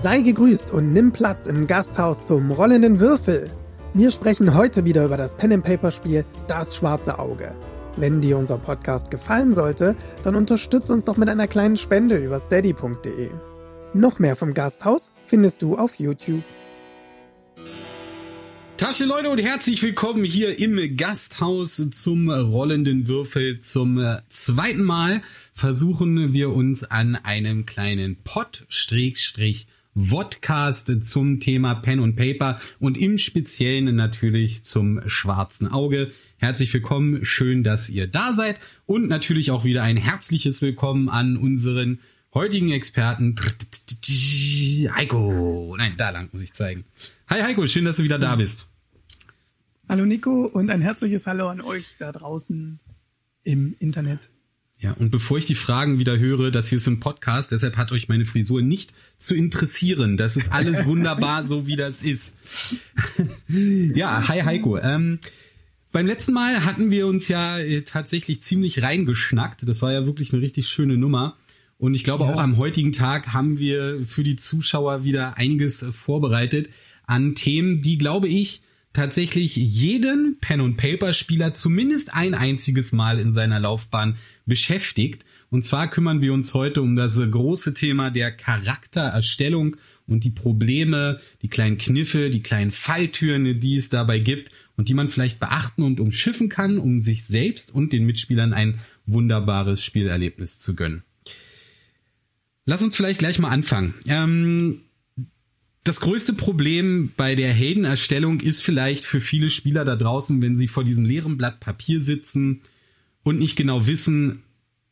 Sei 0.00 0.20
gegrüßt 0.20 0.70
und 0.70 0.92
nimm 0.92 1.10
Platz 1.10 1.46
im 1.46 1.66
Gasthaus 1.66 2.24
zum 2.24 2.52
rollenden 2.52 3.00
Würfel. 3.00 3.50
Wir 3.94 4.12
sprechen 4.12 4.54
heute 4.54 4.84
wieder 4.84 5.04
über 5.04 5.16
das 5.16 5.36
Pen 5.36 5.54
and 5.54 5.64
Paper 5.64 5.90
Spiel 5.90 6.24
Das 6.46 6.76
schwarze 6.76 7.18
Auge. 7.18 7.52
Wenn 7.96 8.20
dir 8.20 8.38
unser 8.38 8.58
Podcast 8.58 9.10
gefallen 9.10 9.52
sollte, 9.52 9.96
dann 10.22 10.36
unterstütz 10.36 10.88
uns 10.88 11.04
doch 11.04 11.16
mit 11.16 11.28
einer 11.28 11.48
kleinen 11.48 11.76
Spende 11.76 12.16
über 12.16 12.38
steady.de. 12.38 13.30
Noch 13.92 14.20
mehr 14.20 14.36
vom 14.36 14.54
Gasthaus 14.54 15.10
findest 15.26 15.62
du 15.62 15.76
auf 15.76 15.98
YouTube. 15.98 16.44
Tasche 18.76 19.04
Leute 19.04 19.30
und 19.30 19.38
herzlich 19.38 19.82
willkommen 19.82 20.22
hier 20.22 20.60
im 20.60 20.96
Gasthaus 20.96 21.82
zum 21.90 22.30
rollenden 22.30 23.08
Würfel. 23.08 23.58
Zum 23.58 23.98
äh, 23.98 24.18
zweiten 24.28 24.84
Mal 24.84 25.22
versuchen 25.52 26.32
wir 26.32 26.50
uns 26.50 26.84
an 26.84 27.16
einem 27.16 27.66
kleinen 27.66 28.14
Pod-Vodcast 29.98 31.02
zum 31.02 31.40
Thema 31.40 31.74
Pen 31.74 31.98
und 31.98 32.14
Paper 32.14 32.60
und 32.78 32.96
im 32.96 33.18
Speziellen 33.18 33.96
natürlich 33.96 34.62
zum 34.64 35.00
schwarzen 35.08 35.66
Auge. 35.66 36.12
Herzlich 36.36 36.72
willkommen, 36.72 37.24
schön, 37.24 37.64
dass 37.64 37.88
ihr 37.88 38.06
da 38.06 38.32
seid 38.32 38.60
und 38.86 39.08
natürlich 39.08 39.50
auch 39.50 39.64
wieder 39.64 39.82
ein 39.82 39.96
herzliches 39.96 40.62
Willkommen 40.62 41.08
an 41.08 41.36
unseren 41.36 41.98
heutigen 42.32 42.70
Experten 42.70 43.34
Heiko. 44.94 45.74
Nein, 45.76 45.94
da 45.96 46.10
lang 46.10 46.28
muss 46.32 46.42
ich 46.42 46.52
zeigen. 46.52 46.84
Hi 47.28 47.42
Heiko, 47.42 47.66
schön, 47.66 47.84
dass 47.84 47.96
du 47.96 48.04
wieder 48.04 48.20
da 48.20 48.36
bist. 48.36 48.68
Hallo 49.88 50.04
Nico 50.04 50.46
und 50.46 50.70
ein 50.70 50.80
herzliches 50.80 51.26
Hallo 51.26 51.48
an 51.48 51.60
euch 51.60 51.96
da 51.98 52.12
draußen 52.12 52.78
im 53.42 53.74
Internet. 53.80 54.30
Ja, 54.80 54.92
und 54.92 55.10
bevor 55.10 55.38
ich 55.38 55.46
die 55.46 55.56
Fragen 55.56 55.98
wieder 55.98 56.18
höre, 56.18 56.52
das 56.52 56.68
hier 56.68 56.78
ist 56.78 56.86
ein 56.86 57.00
Podcast, 57.00 57.50
deshalb 57.50 57.76
hat 57.76 57.90
euch 57.90 58.08
meine 58.08 58.24
Frisur 58.24 58.62
nicht 58.62 58.94
zu 59.16 59.34
interessieren. 59.34 60.16
Das 60.16 60.36
ist 60.36 60.52
alles 60.52 60.86
wunderbar, 60.86 61.42
so 61.42 61.66
wie 61.66 61.74
das 61.74 62.02
ist. 62.02 62.34
ja, 63.48 64.28
hi 64.28 64.42
Heiko. 64.42 64.78
Ähm, 64.78 65.18
beim 65.90 66.06
letzten 66.06 66.32
Mal 66.32 66.64
hatten 66.64 66.92
wir 66.92 67.08
uns 67.08 67.26
ja 67.26 67.58
äh, 67.58 67.82
tatsächlich 67.82 68.40
ziemlich 68.42 68.82
reingeschnackt. 68.82 69.68
Das 69.68 69.82
war 69.82 69.92
ja 69.92 70.06
wirklich 70.06 70.32
eine 70.32 70.42
richtig 70.42 70.68
schöne 70.68 70.96
Nummer. 70.96 71.36
Und 71.78 71.94
ich 71.94 72.04
glaube, 72.04 72.24
ja. 72.24 72.34
auch 72.34 72.40
am 72.40 72.56
heutigen 72.56 72.92
Tag 72.92 73.32
haben 73.32 73.58
wir 73.58 74.06
für 74.06 74.22
die 74.22 74.36
Zuschauer 74.36 75.02
wieder 75.02 75.38
einiges 75.38 75.84
vorbereitet 75.90 76.68
an 77.06 77.34
Themen, 77.34 77.80
die, 77.80 77.98
glaube 77.98 78.28
ich, 78.28 78.62
tatsächlich 78.98 79.54
jeden 79.54 80.38
Pen- 80.40 80.60
und 80.60 80.76
Paper-Spieler 80.76 81.54
zumindest 81.54 82.12
ein 82.12 82.34
einziges 82.34 82.90
Mal 82.90 83.20
in 83.20 83.32
seiner 83.32 83.60
Laufbahn 83.60 84.16
beschäftigt. 84.44 85.24
Und 85.50 85.64
zwar 85.64 85.88
kümmern 85.88 86.20
wir 86.20 86.32
uns 86.32 86.52
heute 86.52 86.82
um 86.82 86.96
das 86.96 87.16
große 87.16 87.74
Thema 87.74 88.10
der 88.10 88.32
Charaktererstellung 88.32 89.76
und 90.08 90.24
die 90.24 90.30
Probleme, 90.30 91.20
die 91.42 91.48
kleinen 91.48 91.78
Kniffe, 91.78 92.28
die 92.28 92.42
kleinen 92.42 92.72
Falltüren, 92.72 93.60
die 93.60 93.76
es 93.76 93.88
dabei 93.88 94.18
gibt 94.18 94.50
und 94.76 94.88
die 94.88 94.94
man 94.94 95.10
vielleicht 95.10 95.38
beachten 95.38 95.84
und 95.84 96.00
umschiffen 96.00 96.48
kann, 96.48 96.76
um 96.76 96.98
sich 96.98 97.24
selbst 97.24 97.72
und 97.72 97.92
den 97.92 98.04
Mitspielern 98.04 98.52
ein 98.52 98.80
wunderbares 99.06 99.84
Spielerlebnis 99.84 100.58
zu 100.58 100.74
gönnen. 100.74 101.04
Lass 102.66 102.82
uns 102.82 102.96
vielleicht 102.96 103.20
gleich 103.20 103.38
mal 103.38 103.50
anfangen. 103.50 103.94
Ähm, 104.08 104.80
das 105.84 106.00
größte 106.00 106.34
Problem 106.34 107.12
bei 107.16 107.34
der 107.34 107.52
Heldenerstellung 107.52 108.40
ist 108.40 108.62
vielleicht 108.62 109.04
für 109.04 109.20
viele 109.20 109.50
Spieler 109.50 109.84
da 109.84 109.96
draußen, 109.96 110.42
wenn 110.42 110.56
sie 110.56 110.68
vor 110.68 110.84
diesem 110.84 111.04
leeren 111.04 111.36
Blatt 111.38 111.60
Papier 111.60 112.00
sitzen 112.00 112.60
und 113.22 113.38
nicht 113.38 113.56
genau 113.56 113.86
wissen, 113.86 114.42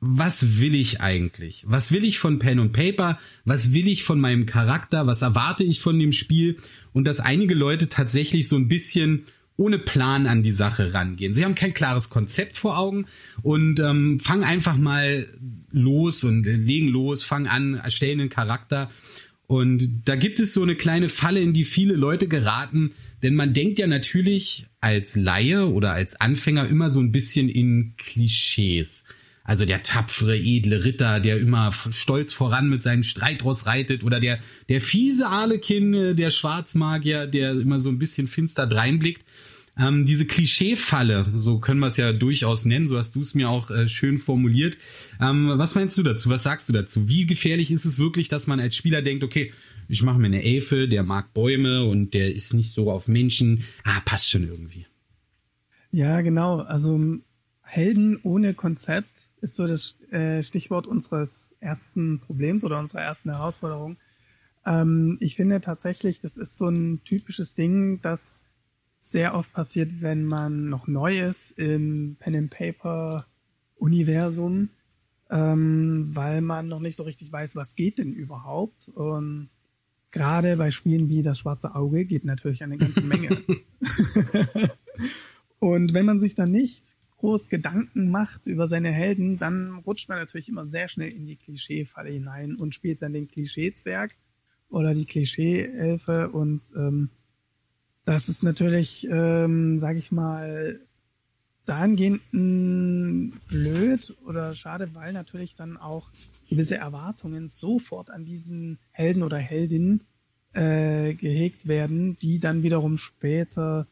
was 0.01 0.59
will 0.59 0.75
ich 0.75 1.01
eigentlich? 1.01 1.64
Was 1.67 1.91
will 1.91 2.05
ich 2.05 2.19
von 2.19 2.39
Pen 2.39 2.59
und 2.59 2.73
Paper? 2.73 3.19
Was 3.45 3.73
will 3.73 3.89
ich 3.89 4.05
von 4.05 4.20
meinem 4.20 4.47
Charakter? 4.47 5.07
Was 5.07 5.23
erwarte 5.23 5.64
ich 5.64 5.81
von 5.81 5.98
dem 5.98 6.12
Spiel? 6.12 6.57
Und 6.92 7.07
dass 7.07 7.20
einige 7.20 7.55
Leute 7.55 7.89
tatsächlich 7.89 8.48
so 8.48 8.57
ein 8.57 8.68
bisschen 8.68 9.24
ohne 9.57 9.79
Plan 9.79 10.27
an 10.27 10.42
die 10.42 10.53
Sache 10.53 10.92
rangehen. 10.92 11.33
Sie 11.33 11.45
haben 11.45 11.55
kein 11.55 11.73
klares 11.73 12.11
Konzept 12.11 12.58
vor 12.58 12.77
Augen 12.77 13.07
und 13.42 13.80
ähm, 13.80 14.20
fangen 14.20 14.45
einfach 14.45 14.77
mal 14.77 15.29
los 15.73 16.24
und 16.24 16.47
äh, 16.47 16.53
legen 16.53 16.89
los, 16.89 17.24
fangen 17.24 17.47
an, 17.47 17.74
erstellen 17.74 18.20
einen 18.20 18.29
Charakter. 18.29 18.91
Und 19.46 20.08
da 20.08 20.17
gibt 20.17 20.40
es 20.40 20.55
so 20.55 20.62
eine 20.62 20.74
kleine 20.74 21.08
Falle, 21.08 21.40
in 21.40 21.52
die 21.52 21.64
viele 21.64 21.95
Leute 21.95 22.27
geraten, 22.27 22.92
denn 23.23 23.34
man 23.34 23.52
denkt 23.52 23.79
ja 23.79 23.86
natürlich 23.86 24.67
als 24.80 25.17
Laie 25.17 25.67
oder 25.67 25.92
als 25.92 26.20
Anfänger 26.20 26.68
immer 26.68 26.90
so 26.90 27.01
ein 27.01 27.12
bisschen 27.12 27.48
in 27.48 27.95
Klischees. 27.96 29.05
Also 29.46 29.64
der 29.64 29.85
tapfere, 29.85 30.36
edle 30.36 30.85
Ritter, 30.85 31.20
der 31.20 31.39
immer 31.39 31.73
stolz 31.73 32.33
voran 32.33 32.68
mit 32.68 32.83
seinem 32.83 33.05
Streitross 33.05 33.67
reitet 33.67 34.02
oder 34.02 34.18
der, 34.18 34.40
der 34.68 34.80
fiese 34.80 35.29
Arlekin, 35.29 35.95
äh, 35.95 36.14
der 36.17 36.33
Schwarzmagier, 36.33 37.29
der 37.29 37.52
immer 37.52 37.79
so 37.79 37.89
ein 37.89 38.01
bisschen 38.01 38.27
finster 38.27 38.67
dreinblickt. 38.67 39.24
Ähm, 39.79 40.07
diese 40.07 40.27
Klischeefalle, 40.27 41.27
so 41.35 41.59
können 41.59 41.81
wir 41.81 41.89
es 41.89 41.98
ja 41.98 42.14
durchaus 42.14 42.64
nennen, 42.64 42.89
so 42.89 42.97
hast 42.97 43.14
du 43.14 43.20
es 43.20 43.35
mir 43.35 43.51
auch 43.51 43.70
äh, 43.70 43.87
schön 43.87 44.17
formuliert. 44.17 44.79
Ähm, 45.20 45.53
was 45.57 45.75
meinst 45.75 45.98
du 45.98 46.03
dazu? 46.03 46.31
Was 46.31 46.45
sagst 46.45 46.69
du 46.69 46.73
dazu? 46.73 47.09
Wie 47.09 47.27
gefährlich 47.27 47.70
ist 47.70 47.85
es 47.85 47.98
wirklich, 47.98 48.29
dass 48.29 48.47
man 48.47 48.59
als 48.59 48.75
Spieler 48.75 49.03
denkt, 49.03 49.23
okay, 49.23 49.53
ich 49.89 50.03
mache 50.03 50.19
mir 50.19 50.27
eine 50.27 50.42
Elfe, 50.42 50.89
der 50.89 51.03
mag 51.03 51.35
Bäume 51.35 51.85
und 51.85 52.15
der 52.15 52.35
ist 52.35 52.55
nicht 52.55 52.73
so 52.73 52.91
auf 52.91 53.07
Menschen. 53.07 53.65
Ah, 53.85 54.01
passt 54.05 54.31
schon 54.31 54.48
irgendwie. 54.48 54.86
Ja, 55.91 56.23
genau. 56.23 56.61
Also 56.61 57.19
Helden 57.63 58.19
ohne 58.23 58.55
Konzept 58.55 59.29
ist 59.42 59.57
so 59.57 59.67
das 59.67 59.97
äh, 60.11 60.42
Stichwort 60.42 60.86
unseres 60.86 61.51
ersten 61.61 62.20
Problems 62.20 62.65
oder 62.65 62.79
unserer 62.79 63.03
ersten 63.03 63.31
Herausforderung. 63.31 63.98
Ähm, 64.65 65.19
ich 65.20 65.36
finde 65.36 65.61
tatsächlich, 65.61 66.20
das 66.20 66.39
ist 66.39 66.57
so 66.57 66.67
ein 66.67 67.03
typisches 67.05 67.55
Ding, 67.55 68.01
das 68.01 68.42
sehr 69.11 69.34
oft 69.34 69.52
passiert, 69.52 70.00
wenn 70.00 70.24
man 70.27 70.68
noch 70.68 70.86
neu 70.86 71.20
ist 71.20 71.52
im 71.52 72.17
Pen 72.18 72.36
and 72.36 72.50
Paper 72.50 73.27
Universum, 73.77 74.70
ähm, 75.30 76.11
weil 76.12 76.40
man 76.40 76.68
noch 76.68 76.80
nicht 76.80 76.96
so 76.96 77.02
richtig 77.02 77.33
weiß, 77.33 77.56
was 77.56 77.74
geht 77.74 77.98
denn 77.98 78.12
überhaupt. 78.12 78.89
Und 78.89 79.50
gerade 80.11 80.56
bei 80.56 80.70
Spielen 80.70 81.08
wie 81.08 81.22
das 81.22 81.39
Schwarze 81.39 81.74
Auge 81.74 82.05
geht 82.05 82.24
natürlich 82.24 82.62
eine 82.62 82.78
ganze 82.78 83.00
Menge. 83.02 83.42
Und 85.58 85.94
wenn 85.94 86.06
man 86.06 86.18
sich 86.18 86.34
dann 86.34 86.50
nicht 86.52 86.84
groß 87.18 87.48
Gedanken 87.48 88.11
macht 88.11 88.46
über 88.46 88.68
seine 88.68 88.90
Helden, 88.90 89.38
dann 89.38 89.78
rutscht 89.86 90.08
man 90.08 90.18
natürlich 90.18 90.48
immer 90.48 90.67
sehr 90.67 90.88
schnell 90.88 91.11
in 91.11 91.27
die 91.27 91.36
Klischeefalle 91.36 92.11
hinein 92.11 92.55
und 92.56 92.74
spielt 92.74 93.02
dann 93.02 93.12
den 93.12 93.28
Klischeezwerg 93.28 94.14
oder 94.68 94.94
die 94.94 95.06
Klischee-Elfe 95.06 96.30
und 96.30 96.61
ähm, 96.77 97.11
das 98.06 98.30
ist 98.30 98.42
natürlich, 98.42 99.06
ähm, 99.11 99.78
sage 99.78 99.98
ich 99.98 100.11
mal, 100.11 100.80
dahingehend 101.67 102.22
blöd 103.48 104.17
oder 104.24 104.55
schade, 104.55 104.90
weil 104.94 105.12
natürlich 105.12 105.56
dann 105.56 105.77
auch 105.77 106.08
gewisse 106.48 106.77
Erwartungen 106.77 107.48
sofort 107.48 108.11
an 108.11 108.24
diesen 108.24 108.78
Helden 108.92 109.24
oder 109.24 109.39
Heldinnen 109.39 110.02
äh, 110.52 111.14
gehegt 111.14 111.67
werden, 111.67 112.17
die 112.18 112.39
dann 112.39 112.62
wiederum 112.62 112.96
später 112.96 113.89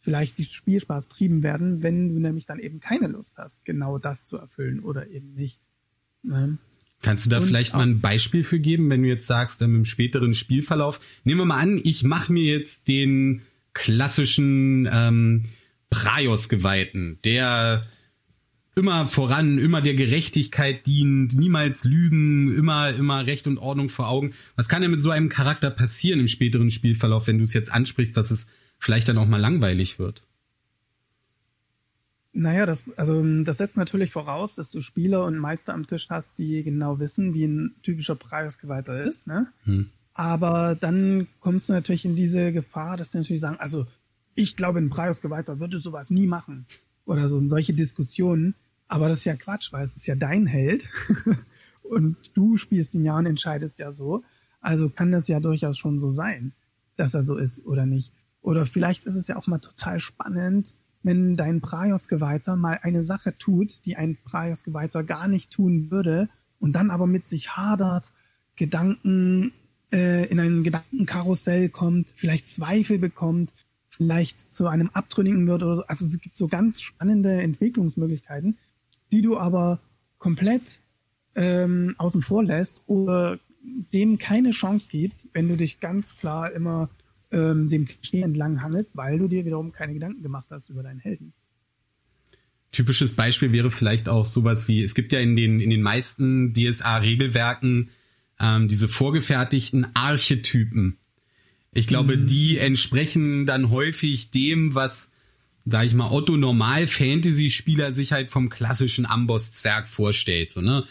vielleicht 0.00 0.38
die 0.38 0.44
Spielspaß 0.44 1.08
trieben 1.08 1.44
werden, 1.44 1.84
wenn 1.84 2.08
du 2.08 2.18
nämlich 2.18 2.44
dann 2.44 2.58
eben 2.58 2.80
keine 2.80 3.06
Lust 3.06 3.38
hast, 3.38 3.64
genau 3.64 3.98
das 3.98 4.24
zu 4.24 4.36
erfüllen 4.36 4.80
oder 4.80 5.08
eben 5.08 5.34
nicht. 5.34 5.60
Ne? 6.24 6.58
Kannst 7.02 7.26
du 7.26 7.30
da 7.30 7.38
Und 7.38 7.44
vielleicht 7.44 7.74
mal 7.74 7.82
ein 7.82 8.00
Beispiel 8.00 8.42
für 8.42 8.58
geben, 8.58 8.90
wenn 8.90 9.02
du 9.02 9.08
jetzt 9.08 9.28
sagst, 9.28 9.60
dann 9.60 9.72
im 9.76 9.84
späteren 9.84 10.34
Spielverlauf, 10.34 11.00
nehmen 11.22 11.40
wir 11.40 11.44
mal 11.44 11.60
an, 11.60 11.80
ich 11.82 12.02
mache 12.02 12.32
mir 12.32 12.42
jetzt 12.42 12.88
den 12.88 13.42
klassischen 13.74 14.88
ähm, 14.90 15.44
Praios-Geweihten, 15.90 17.18
der 17.24 17.86
immer 18.74 19.06
voran, 19.06 19.58
immer 19.58 19.82
der 19.82 19.94
Gerechtigkeit 19.94 20.86
dient, 20.86 21.34
niemals 21.34 21.84
lügen, 21.84 22.54
immer, 22.54 22.90
immer 22.90 23.26
Recht 23.26 23.46
und 23.46 23.58
Ordnung 23.58 23.88
vor 23.88 24.08
Augen. 24.08 24.32
Was 24.56 24.68
kann 24.68 24.82
denn 24.82 24.90
mit 24.90 25.00
so 25.00 25.10
einem 25.10 25.28
Charakter 25.28 25.70
passieren 25.70 26.20
im 26.20 26.28
späteren 26.28 26.70
Spielverlauf, 26.70 27.26
wenn 27.26 27.38
du 27.38 27.44
es 27.44 27.52
jetzt 27.52 27.70
ansprichst, 27.70 28.16
dass 28.16 28.30
es 28.30 28.46
vielleicht 28.78 29.08
dann 29.08 29.18
auch 29.18 29.26
mal 29.26 29.40
langweilig 29.40 29.98
wird? 29.98 30.22
Naja, 32.34 32.64
das, 32.64 32.84
also, 32.96 33.22
das 33.44 33.58
setzt 33.58 33.76
natürlich 33.76 34.10
voraus, 34.10 34.54
dass 34.54 34.70
du 34.70 34.80
Spieler 34.80 35.26
und 35.26 35.36
Meister 35.36 35.74
am 35.74 35.86
Tisch 35.86 36.08
hast, 36.08 36.38
die 36.38 36.64
genau 36.64 36.98
wissen, 36.98 37.34
wie 37.34 37.44
ein 37.44 37.74
typischer 37.82 38.16
Praios-Geweihter 38.16 39.04
ist, 39.04 39.26
ne? 39.26 39.48
Hm. 39.64 39.90
Aber 40.14 40.74
dann 40.74 41.28
kommst 41.40 41.68
du 41.68 41.72
natürlich 41.72 42.04
in 42.04 42.16
diese 42.16 42.52
Gefahr, 42.52 42.96
dass 42.96 43.12
sie 43.12 43.18
natürlich 43.18 43.40
sagen, 43.40 43.58
also 43.58 43.86
ich 44.34 44.56
glaube, 44.56 44.78
ein 44.78 44.90
Preisgeweihter 44.90 45.60
würde 45.60 45.78
sowas 45.78 46.10
nie 46.10 46.26
machen. 46.26 46.66
Oder 47.04 47.28
so 47.28 47.38
solche 47.38 47.72
Diskussionen. 47.72 48.54
Aber 48.88 49.08
das 49.08 49.18
ist 49.18 49.24
ja 49.24 49.36
Quatsch, 49.36 49.72
weil 49.72 49.82
es 49.82 49.96
ist 49.96 50.06
ja 50.06 50.14
dein 50.14 50.46
Held. 50.46 50.88
und 51.82 52.16
du 52.34 52.56
spielst 52.56 52.94
ihn 52.94 53.04
ja 53.04 53.16
und 53.16 53.26
entscheidest 53.26 53.78
ja 53.78 53.92
so. 53.92 54.22
Also 54.60 54.88
kann 54.88 55.12
das 55.12 55.28
ja 55.28 55.40
durchaus 55.40 55.78
schon 55.78 55.98
so 55.98 56.10
sein, 56.10 56.52
dass 56.96 57.14
er 57.14 57.22
so 57.22 57.36
ist 57.36 57.64
oder 57.66 57.86
nicht. 57.86 58.12
Oder 58.42 58.66
vielleicht 58.66 59.04
ist 59.04 59.16
es 59.16 59.28
ja 59.28 59.36
auch 59.36 59.46
mal 59.46 59.58
total 59.58 59.98
spannend, 60.00 60.74
wenn 61.02 61.36
dein 61.36 61.60
Praios-Geweihter 61.60 62.56
mal 62.56 62.78
eine 62.82 63.02
Sache 63.02 63.36
tut, 63.36 63.84
die 63.86 63.96
ein 63.96 64.16
Praios-Geweihter 64.24 65.02
gar 65.02 65.26
nicht 65.26 65.50
tun 65.50 65.90
würde 65.90 66.28
und 66.60 66.72
dann 66.72 66.90
aber 66.90 67.06
mit 67.06 67.26
sich 67.26 67.56
hadert, 67.56 68.12
Gedanken 68.54 69.52
äh, 69.92 70.26
in 70.26 70.40
ein 70.40 70.62
Gedankenkarussell 70.62 71.68
kommt, 71.68 72.08
vielleicht 72.16 72.48
Zweifel 72.48 72.98
bekommt, 72.98 73.52
vielleicht 73.90 74.52
zu 74.52 74.66
einem 74.66 74.90
Abtrünnigen 74.90 75.46
wird 75.46 75.62
oder 75.62 75.76
so. 75.76 75.84
Also 75.84 76.04
es 76.04 76.20
gibt 76.20 76.34
so 76.36 76.48
ganz 76.48 76.80
spannende 76.80 77.42
Entwicklungsmöglichkeiten, 77.42 78.58
die 79.12 79.22
du 79.22 79.38
aber 79.38 79.80
komplett 80.18 80.80
ähm, 81.34 81.94
außen 81.98 82.22
vor 82.22 82.42
lässt 82.42 82.82
oder 82.86 83.38
dem 83.92 84.18
keine 84.18 84.50
Chance 84.50 84.88
gibt, 84.90 85.28
wenn 85.32 85.48
du 85.48 85.56
dich 85.56 85.80
ganz 85.80 86.16
klar 86.16 86.52
immer 86.52 86.90
ähm, 87.30 87.70
dem 87.70 87.86
Klischee 87.86 88.22
entlang 88.22 88.62
hangelst, 88.62 88.96
weil 88.96 89.18
du 89.18 89.28
dir 89.28 89.44
wiederum 89.44 89.72
keine 89.72 89.94
Gedanken 89.94 90.22
gemacht 90.22 90.46
hast 90.50 90.70
über 90.70 90.82
deinen 90.82 91.00
Helden. 91.00 91.32
Typisches 92.72 93.14
Beispiel 93.14 93.52
wäre 93.52 93.70
vielleicht 93.70 94.08
auch 94.08 94.24
sowas 94.24 94.66
wie, 94.66 94.82
es 94.82 94.94
gibt 94.94 95.12
ja 95.12 95.20
in 95.20 95.36
den, 95.36 95.60
in 95.60 95.70
den 95.70 95.82
meisten 95.82 96.54
DSA-Regelwerken 96.54 97.90
ähm, 98.42 98.68
diese 98.68 98.88
vorgefertigten 98.88 99.86
Archetypen. 99.94 100.98
Ich 101.72 101.86
glaube, 101.86 102.16
mhm. 102.16 102.26
die 102.26 102.58
entsprechen 102.58 103.46
dann 103.46 103.70
häufig 103.70 104.30
dem, 104.30 104.74
was, 104.74 105.10
sag 105.64 105.86
ich 105.86 105.94
mal, 105.94 106.10
Otto 106.10 106.36
Normal 106.36 106.86
Fantasy-Spieler 106.86 107.92
sich 107.92 108.12
halt 108.12 108.30
vom 108.30 108.50
klassischen 108.50 109.06
Amboss-Zwerg 109.06 109.88
vorstellt. 109.88 110.52
So, 110.52 110.60
ne? 110.60 110.84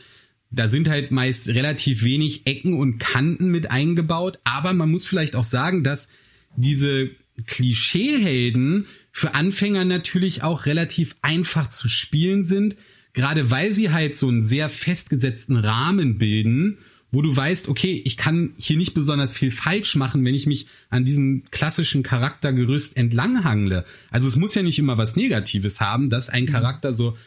Da 0.50 0.70
sind 0.70 0.90
halt 0.90 1.12
meist 1.12 1.50
relativ 1.50 2.04
wenig 2.04 2.48
Ecken 2.48 2.74
und 2.74 2.98
Kanten 2.98 3.50
mit 3.50 3.70
eingebaut, 3.70 4.40
aber 4.44 4.74
man 4.74 4.90
muss 4.90 5.06
vielleicht 5.06 5.36
auch 5.36 5.44
sagen, 5.44 5.84
dass 5.84 6.10
diese 6.58 7.12
Klischeehelden 7.46 8.88
für 9.12 9.36
Anfänger 9.36 9.86
natürlich 9.86 10.44
auch 10.44 10.66
relativ 10.66 11.16
einfach 11.22 11.70
zu 11.70 11.88
spielen 11.88 12.44
sind, 12.44 12.76
gerade 13.14 13.50
weil 13.50 13.74
sie 13.74 13.92
halt 13.92 14.18
so 14.18 14.28
einen 14.28 14.44
sehr 14.44 14.70
festgesetzten 14.70 15.58
Rahmen 15.58 16.18
bilden 16.18 16.80
wo 17.12 17.22
du 17.22 17.36
weißt, 17.36 17.68
okay, 17.68 18.02
ich 18.06 18.16
kann 18.16 18.54
hier 18.58 18.78
nicht 18.78 18.94
besonders 18.94 19.34
viel 19.34 19.52
falsch 19.52 19.96
machen, 19.96 20.24
wenn 20.24 20.34
ich 20.34 20.48
mich 20.48 20.68
an 20.90 21.04
diesem 21.04 21.44
klassischen 21.52 22.04
Charaktergerüst 22.04 22.96
entlanghangle. 22.96 23.86
Also 24.10 24.28
es 24.28 24.38
muss 24.38 24.56
ja 24.56 24.64
nicht 24.64 24.80
immer 24.80 24.98
was 24.98 25.16
Negatives 25.16 25.82
haben, 25.82 26.10
dass 26.10 26.30
ein 26.30 26.44
mhm. 26.44 26.50
Charakter 26.50 26.94
so 26.94 27.18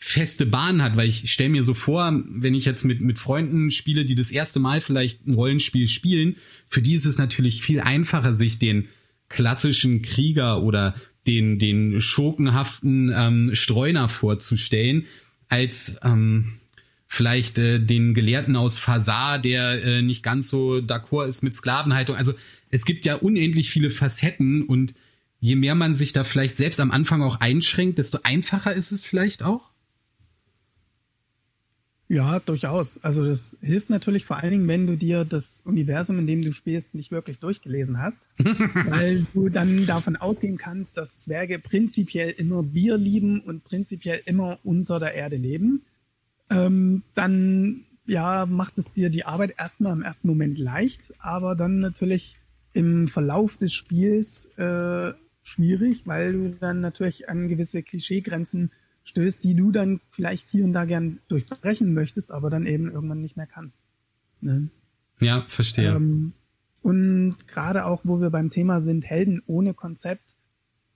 feste 0.00 0.46
Bahn 0.46 0.82
hat, 0.82 0.96
weil 0.96 1.08
ich 1.08 1.30
stelle 1.30 1.50
mir 1.50 1.64
so 1.64 1.74
vor, 1.74 2.22
wenn 2.28 2.54
ich 2.54 2.64
jetzt 2.64 2.84
mit, 2.84 3.00
mit 3.00 3.18
Freunden 3.18 3.70
spiele, 3.70 4.04
die 4.04 4.14
das 4.14 4.30
erste 4.30 4.60
Mal 4.60 4.80
vielleicht 4.80 5.26
ein 5.26 5.34
Rollenspiel 5.34 5.88
spielen, 5.88 6.36
für 6.68 6.82
die 6.82 6.94
ist 6.94 7.04
es 7.04 7.18
natürlich 7.18 7.62
viel 7.62 7.80
einfacher, 7.80 8.32
sich 8.32 8.60
den 8.60 8.88
klassischen 9.28 10.02
Krieger 10.02 10.62
oder 10.62 10.94
den, 11.26 11.58
den 11.58 12.00
schurkenhaften 12.00 13.12
ähm, 13.14 13.50
Streuner 13.54 14.08
vorzustellen, 14.08 15.04
als 15.48 15.96
ähm, 16.04 16.58
vielleicht 17.08 17.58
äh, 17.58 17.80
den 17.80 18.14
Gelehrten 18.14 18.54
aus 18.54 18.78
Fasar, 18.78 19.38
der 19.38 19.82
äh, 19.82 20.02
nicht 20.02 20.22
ganz 20.22 20.48
so 20.50 20.74
d'accord 20.74 21.26
ist 21.26 21.42
mit 21.42 21.54
Sklavenhaltung. 21.54 22.14
Also 22.14 22.34
es 22.70 22.84
gibt 22.84 23.06
ja 23.06 23.16
unendlich 23.16 23.70
viele 23.70 23.90
Facetten 23.90 24.62
und 24.62 24.94
je 25.40 25.56
mehr 25.56 25.74
man 25.74 25.94
sich 25.94 26.12
da 26.12 26.22
vielleicht 26.22 26.58
selbst 26.58 26.78
am 26.78 26.90
Anfang 26.90 27.22
auch 27.22 27.40
einschränkt, 27.40 27.98
desto 27.98 28.18
einfacher 28.22 28.74
ist 28.74 28.92
es 28.92 29.04
vielleicht 29.04 29.42
auch. 29.42 29.70
Ja, 32.10 32.40
durchaus. 32.40 33.02
Also 33.02 33.24
das 33.24 33.56
hilft 33.60 33.90
natürlich 33.90 34.24
vor 34.24 34.38
allen 34.38 34.50
Dingen, 34.50 34.68
wenn 34.68 34.86
du 34.86 34.96
dir 34.96 35.26
das 35.26 35.62
Universum, 35.66 36.18
in 36.18 36.26
dem 36.26 36.42
du 36.42 36.52
spielst, 36.52 36.94
nicht 36.94 37.10
wirklich 37.10 37.38
durchgelesen 37.38 37.98
hast, 37.98 38.18
weil 38.38 39.26
du 39.34 39.48
dann 39.50 39.86
davon 39.86 40.16
ausgehen 40.16 40.56
kannst, 40.56 40.96
dass 40.96 41.18
Zwerge 41.18 41.58
prinzipiell 41.58 42.30
immer 42.30 42.62
Bier 42.62 42.96
lieben 42.96 43.40
und 43.40 43.64
prinzipiell 43.64 44.22
immer 44.24 44.58
unter 44.62 44.98
der 45.00 45.14
Erde 45.14 45.36
leben 45.36 45.82
ähm, 46.50 47.02
dann 47.14 47.84
ja 48.06 48.46
macht 48.46 48.78
es 48.78 48.92
dir 48.92 49.10
die 49.10 49.24
Arbeit 49.24 49.54
erstmal 49.58 49.92
im 49.92 50.02
ersten 50.02 50.28
Moment 50.28 50.58
leicht, 50.58 51.00
aber 51.18 51.54
dann 51.54 51.78
natürlich 51.78 52.36
im 52.72 53.08
Verlauf 53.08 53.56
des 53.56 53.72
Spiels 53.72 54.46
äh, 54.56 55.12
schwierig, 55.42 56.06
weil 56.06 56.32
du 56.32 56.50
dann 56.50 56.80
natürlich 56.80 57.28
an 57.28 57.48
gewisse 57.48 57.82
Klischeegrenzen 57.82 58.70
stößt, 59.04 59.42
die 59.42 59.54
du 59.54 59.72
dann 59.72 60.00
vielleicht 60.10 60.48
hier 60.50 60.64
und 60.64 60.74
da 60.74 60.84
gern 60.84 61.20
durchbrechen 61.28 61.94
möchtest, 61.94 62.30
aber 62.30 62.50
dann 62.50 62.66
eben 62.66 62.90
irgendwann 62.90 63.20
nicht 63.20 63.36
mehr 63.36 63.46
kannst. 63.46 63.80
Ne? 64.40 64.68
Ja, 65.20 65.40
verstehe. 65.48 65.94
Ähm, 65.94 66.34
und 66.82 67.36
gerade 67.48 67.86
auch, 67.86 68.02
wo 68.04 68.20
wir 68.20 68.30
beim 68.30 68.50
Thema 68.50 68.80
sind, 68.80 69.04
Helden 69.04 69.42
ohne 69.46 69.74
Konzept, 69.74 70.36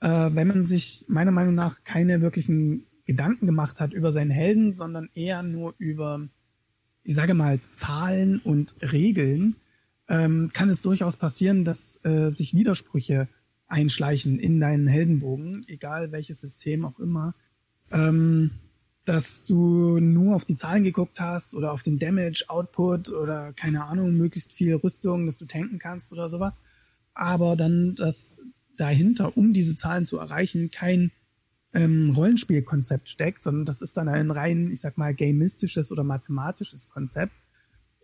äh, 0.00 0.30
wenn 0.32 0.48
man 0.48 0.64
sich 0.64 1.04
meiner 1.08 1.32
Meinung 1.32 1.54
nach 1.54 1.82
keine 1.84 2.20
wirklichen 2.20 2.86
Gedanken 3.04 3.46
gemacht 3.46 3.80
hat 3.80 3.92
über 3.92 4.12
seinen 4.12 4.30
Helden, 4.30 4.72
sondern 4.72 5.08
eher 5.14 5.42
nur 5.42 5.74
über, 5.78 6.28
ich 7.02 7.14
sage 7.14 7.34
mal, 7.34 7.60
Zahlen 7.60 8.38
und 8.38 8.74
Regeln, 8.80 9.56
ähm, 10.08 10.50
kann 10.52 10.68
es 10.68 10.82
durchaus 10.82 11.16
passieren, 11.16 11.64
dass 11.64 11.98
äh, 12.04 12.30
sich 12.30 12.54
Widersprüche 12.54 13.28
einschleichen 13.66 14.38
in 14.38 14.60
deinen 14.60 14.86
Heldenbogen, 14.86 15.64
egal 15.68 16.12
welches 16.12 16.40
System 16.40 16.84
auch 16.84 16.98
immer, 16.98 17.34
ähm, 17.90 18.50
dass 19.04 19.44
du 19.44 19.98
nur 19.98 20.36
auf 20.36 20.44
die 20.44 20.56
Zahlen 20.56 20.84
geguckt 20.84 21.18
hast 21.18 21.54
oder 21.54 21.72
auf 21.72 21.82
den 21.82 21.98
Damage, 21.98 22.44
Output 22.48 23.10
oder 23.10 23.52
keine 23.52 23.84
Ahnung, 23.84 24.16
möglichst 24.16 24.52
viel 24.52 24.74
Rüstung, 24.74 25.26
dass 25.26 25.38
du 25.38 25.46
tanken 25.46 25.78
kannst 25.78 26.12
oder 26.12 26.28
sowas, 26.28 26.60
aber 27.14 27.56
dann, 27.56 27.94
dass 27.94 28.38
dahinter, 28.76 29.36
um 29.36 29.52
diese 29.52 29.76
Zahlen 29.76 30.06
zu 30.06 30.18
erreichen, 30.18 30.70
kein 30.70 31.10
ähm, 31.74 32.10
Rollenspielkonzept 32.14 33.08
steckt, 33.08 33.42
sondern 33.42 33.64
das 33.64 33.82
ist 33.82 33.96
dann 33.96 34.08
ein 34.08 34.30
rein, 34.30 34.70
ich 34.70 34.80
sag 34.80 34.98
mal, 34.98 35.14
gamistisches 35.14 35.90
oder 35.90 36.04
mathematisches 36.04 36.90
Konzept. 36.90 37.34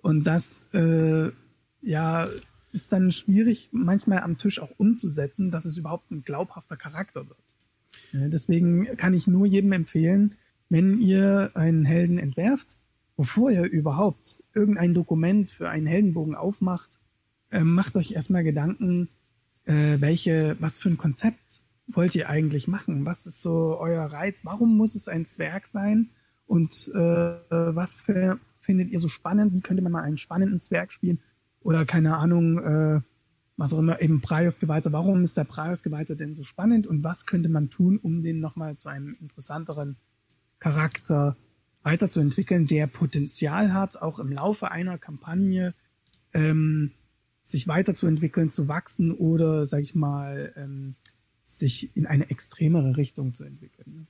Und 0.02 0.24
das 0.24 0.68
äh, 0.72 1.30
ja 1.80 2.28
ist 2.72 2.92
dann 2.92 3.10
schwierig, 3.10 3.70
manchmal 3.72 4.20
am 4.20 4.38
Tisch 4.38 4.60
auch 4.60 4.70
umzusetzen, 4.76 5.50
dass 5.50 5.64
es 5.64 5.78
überhaupt 5.78 6.10
ein 6.10 6.22
glaubhafter 6.22 6.76
Charakter 6.76 7.26
wird. 7.28 7.38
Deswegen 8.12 8.96
kann 8.96 9.14
ich 9.14 9.26
nur 9.26 9.46
jedem 9.46 9.72
empfehlen, 9.72 10.36
wenn 10.68 10.98
ihr 10.98 11.50
einen 11.54 11.84
Helden 11.84 12.18
entwerft, 12.18 12.76
bevor 13.16 13.50
ihr 13.50 13.64
überhaupt 13.64 14.44
irgendein 14.54 14.94
Dokument 14.94 15.50
für 15.50 15.68
einen 15.68 15.86
Heldenbogen 15.86 16.34
aufmacht, 16.34 16.98
äh, 17.50 17.60
macht 17.60 17.96
euch 17.96 18.12
erstmal 18.12 18.44
Gedanken, 18.44 19.08
äh, 19.64 20.00
welche, 20.00 20.56
was 20.60 20.78
für 20.78 20.90
ein 20.90 20.98
Konzept 20.98 21.47
wollt 21.88 22.14
ihr 22.14 22.28
eigentlich 22.28 22.68
machen? 22.68 23.04
Was 23.04 23.26
ist 23.26 23.42
so 23.42 23.76
euer 23.78 24.04
Reiz? 24.04 24.44
Warum 24.44 24.76
muss 24.76 24.94
es 24.94 25.08
ein 25.08 25.26
Zwerg 25.26 25.66
sein? 25.66 26.10
Und 26.46 26.90
äh, 26.94 26.98
was 26.98 27.94
für, 27.94 28.38
findet 28.60 28.90
ihr 28.90 29.00
so 29.00 29.08
spannend? 29.08 29.54
Wie 29.54 29.60
könnte 29.60 29.82
man 29.82 29.92
mal 29.92 30.02
einen 30.02 30.18
spannenden 30.18 30.60
Zwerg 30.60 30.92
spielen? 30.92 31.20
Oder 31.60 31.84
keine 31.84 32.16
Ahnung, 32.16 32.58
äh, 32.58 33.00
was 33.56 33.72
auch 33.72 33.80
immer, 33.80 34.00
eben 34.00 34.20
Praios-Geweihter. 34.20 34.92
Warum 34.92 35.24
ist 35.24 35.36
der 35.36 35.44
Praios-Geweihter 35.44 36.14
denn 36.14 36.34
so 36.34 36.44
spannend? 36.44 36.86
Und 36.86 37.02
was 37.02 37.26
könnte 37.26 37.48
man 37.48 37.70
tun, 37.70 37.98
um 37.98 38.22
den 38.22 38.40
nochmal 38.40 38.76
zu 38.76 38.88
einem 38.88 39.16
interessanteren 39.20 39.96
Charakter 40.60 41.36
weiterzuentwickeln, 41.82 42.66
der 42.66 42.86
Potenzial 42.86 43.72
hat, 43.72 44.00
auch 44.00 44.18
im 44.18 44.32
Laufe 44.32 44.70
einer 44.70 44.98
Kampagne 44.98 45.74
ähm, 46.34 46.92
sich 47.42 47.66
weiterzuentwickeln, 47.66 48.50
zu 48.50 48.68
wachsen 48.68 49.12
oder, 49.12 49.66
sag 49.66 49.80
ich 49.80 49.94
mal, 49.94 50.52
ähm, 50.56 50.94
sich 51.48 51.96
in 51.96 52.06
eine 52.06 52.28
extremere 52.30 52.96
Richtung 52.96 53.32
zu 53.32 53.44
entwickeln. 53.44 54.06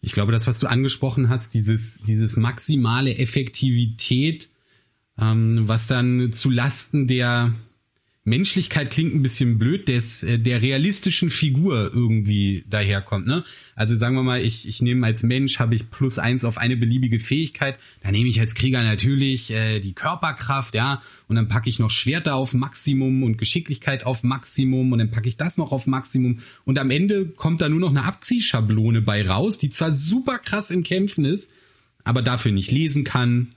Ich 0.00 0.12
glaube, 0.12 0.32
das, 0.32 0.46
was 0.46 0.58
du 0.58 0.66
angesprochen 0.66 1.28
hast, 1.28 1.54
dieses, 1.54 2.02
dieses 2.02 2.36
maximale 2.36 3.16
Effektivität, 3.16 4.48
ähm, 5.18 5.68
was 5.68 5.86
dann 5.86 6.32
zu 6.32 6.50
Lasten 6.50 7.06
der, 7.06 7.54
Menschlichkeit 8.26 8.90
klingt 8.90 9.14
ein 9.14 9.22
bisschen 9.22 9.58
blöd, 9.58 9.86
des, 9.86 10.22
äh, 10.22 10.38
der 10.38 10.62
realistischen 10.62 11.30
Figur 11.30 11.90
irgendwie 11.92 12.64
daherkommt. 12.70 13.26
Ne? 13.26 13.44
Also 13.76 13.96
sagen 13.96 14.16
wir 14.16 14.22
mal, 14.22 14.42
ich, 14.42 14.66
ich 14.66 14.80
nehme 14.80 15.06
als 15.06 15.22
Mensch, 15.22 15.58
habe 15.58 15.74
ich 15.74 15.90
plus 15.90 16.18
eins 16.18 16.42
auf 16.46 16.56
eine 16.56 16.78
beliebige 16.78 17.20
Fähigkeit. 17.20 17.78
Da 18.02 18.10
nehme 18.10 18.30
ich 18.30 18.40
als 18.40 18.54
Krieger 18.54 18.82
natürlich 18.82 19.50
äh, 19.50 19.78
die 19.80 19.92
Körperkraft, 19.92 20.74
ja, 20.74 21.02
und 21.28 21.36
dann 21.36 21.48
packe 21.48 21.68
ich 21.68 21.78
noch 21.78 21.90
Schwerter 21.90 22.34
auf 22.34 22.54
Maximum 22.54 23.24
und 23.24 23.36
Geschicklichkeit 23.36 24.06
auf 24.06 24.22
Maximum 24.22 24.92
und 24.92 24.98
dann 24.98 25.10
packe 25.10 25.28
ich 25.28 25.36
das 25.36 25.58
noch 25.58 25.70
auf 25.70 25.86
Maximum. 25.86 26.38
Und 26.64 26.78
am 26.78 26.90
Ende 26.90 27.26
kommt 27.26 27.60
da 27.60 27.68
nur 27.68 27.80
noch 27.80 27.90
eine 27.90 28.04
Abziehschablone 28.04 29.02
bei 29.02 29.28
raus, 29.28 29.58
die 29.58 29.68
zwar 29.68 29.92
super 29.92 30.38
krass 30.38 30.70
in 30.70 30.82
Kämpfen 30.82 31.26
ist, 31.26 31.50
aber 32.04 32.22
dafür 32.22 32.52
nicht 32.52 32.70
lesen 32.70 33.04
kann, 33.04 33.48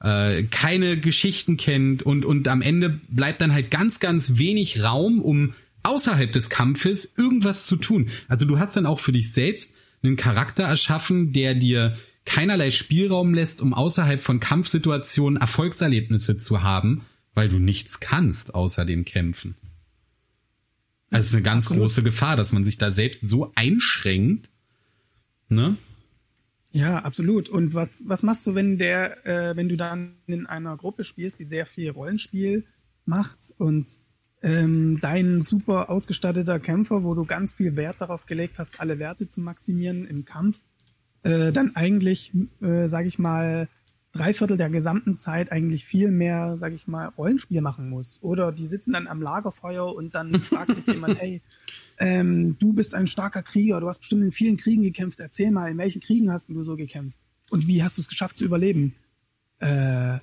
äh, 0.00 0.44
keine 0.44 0.96
Geschichten 0.96 1.56
kennt 1.56 2.02
und, 2.02 2.24
und 2.24 2.48
am 2.48 2.62
Ende 2.62 3.00
bleibt 3.08 3.40
dann 3.40 3.52
halt 3.52 3.70
ganz, 3.70 4.00
ganz 4.00 4.36
wenig 4.36 4.82
Raum, 4.82 5.20
um 5.20 5.54
außerhalb 5.82 6.32
des 6.32 6.50
Kampfes 6.50 7.12
irgendwas 7.16 7.66
zu 7.66 7.76
tun. 7.76 8.10
Also 8.28 8.46
du 8.46 8.58
hast 8.58 8.76
dann 8.76 8.86
auch 8.86 9.00
für 9.00 9.12
dich 9.12 9.32
selbst 9.32 9.72
einen 10.02 10.16
Charakter 10.16 10.64
erschaffen, 10.64 11.32
der 11.32 11.54
dir 11.54 11.96
keinerlei 12.24 12.70
Spielraum 12.70 13.32
lässt, 13.34 13.62
um 13.62 13.72
außerhalb 13.72 14.20
von 14.20 14.40
Kampfsituationen 14.40 15.40
Erfolgserlebnisse 15.40 16.36
zu 16.36 16.62
haben, 16.62 17.02
weil 17.34 17.48
du 17.48 17.58
nichts 17.58 18.00
kannst 18.00 18.54
außer 18.54 18.84
dem 18.84 19.04
Kämpfen. 19.04 19.54
Also 21.10 21.20
es 21.20 21.26
ist 21.28 21.34
eine 21.34 21.42
ganz 21.42 21.66
Absolut. 21.66 21.84
große 21.84 22.02
Gefahr, 22.02 22.36
dass 22.36 22.52
man 22.52 22.64
sich 22.64 22.78
da 22.78 22.90
selbst 22.90 23.26
so 23.26 23.52
einschränkt, 23.54 24.50
ne? 25.48 25.76
Ja, 26.76 26.98
absolut. 26.98 27.48
Und 27.48 27.72
was, 27.72 28.04
was 28.06 28.22
machst 28.22 28.46
du, 28.46 28.54
wenn 28.54 28.76
der, 28.76 29.24
äh, 29.24 29.56
wenn 29.56 29.70
du 29.70 29.78
dann 29.78 30.16
in 30.26 30.44
einer 30.44 30.76
Gruppe 30.76 31.04
spielst, 31.04 31.40
die 31.40 31.44
sehr 31.44 31.64
viel 31.64 31.88
Rollenspiel 31.88 32.66
macht 33.06 33.54
und 33.56 33.88
ähm, 34.42 34.98
dein 35.00 35.40
super 35.40 35.88
ausgestatteter 35.88 36.60
Kämpfer, 36.60 37.02
wo 37.02 37.14
du 37.14 37.24
ganz 37.24 37.54
viel 37.54 37.76
Wert 37.76 37.96
darauf 38.00 38.26
gelegt 38.26 38.58
hast, 38.58 38.78
alle 38.78 38.98
Werte 38.98 39.26
zu 39.26 39.40
maximieren 39.40 40.04
im 40.04 40.26
Kampf, 40.26 40.60
äh, 41.22 41.50
dann 41.50 41.74
eigentlich, 41.76 42.34
äh, 42.60 42.88
sage 42.88 43.08
ich 43.08 43.18
mal, 43.18 43.68
drei 44.12 44.34
Viertel 44.34 44.58
der 44.58 44.68
gesamten 44.68 45.16
Zeit 45.16 45.52
eigentlich 45.52 45.86
viel 45.86 46.10
mehr, 46.10 46.58
sag 46.58 46.74
ich 46.74 46.86
mal, 46.86 47.06
Rollenspiel 47.06 47.62
machen 47.62 47.88
muss. 47.88 48.18
Oder 48.20 48.52
die 48.52 48.66
sitzen 48.66 48.92
dann 48.92 49.06
am 49.06 49.22
Lagerfeuer 49.22 49.94
und 49.94 50.14
dann 50.14 50.34
fragt 50.40 50.76
dich 50.76 50.86
jemand, 50.86 51.18
hey, 51.20 51.40
ähm, 51.98 52.56
du 52.58 52.72
bist 52.72 52.94
ein 52.94 53.06
starker 53.06 53.42
Krieger, 53.42 53.80
du 53.80 53.88
hast 53.88 53.98
bestimmt 53.98 54.24
in 54.24 54.32
vielen 54.32 54.56
Kriegen 54.56 54.82
gekämpft, 54.82 55.20
erzähl 55.20 55.50
mal, 55.50 55.70
in 55.70 55.78
welchen 55.78 56.00
Kriegen 56.00 56.32
hast 56.32 56.48
du 56.48 56.62
so 56.62 56.76
gekämpft? 56.76 57.20
Und 57.50 57.66
wie 57.66 57.82
hast 57.82 57.96
du 57.96 58.02
es 58.02 58.08
geschafft 58.08 58.36
zu 58.36 58.44
überleben? 58.44 58.94
Äh, 59.60 60.18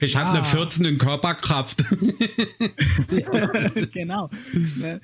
ich 0.00 0.16
habe 0.16 0.30
eine 0.30 0.44
14 0.44 0.84
in 0.84 0.98
Körperkraft. 0.98 1.84
genau. 3.92 4.30
Ne? 4.76 5.00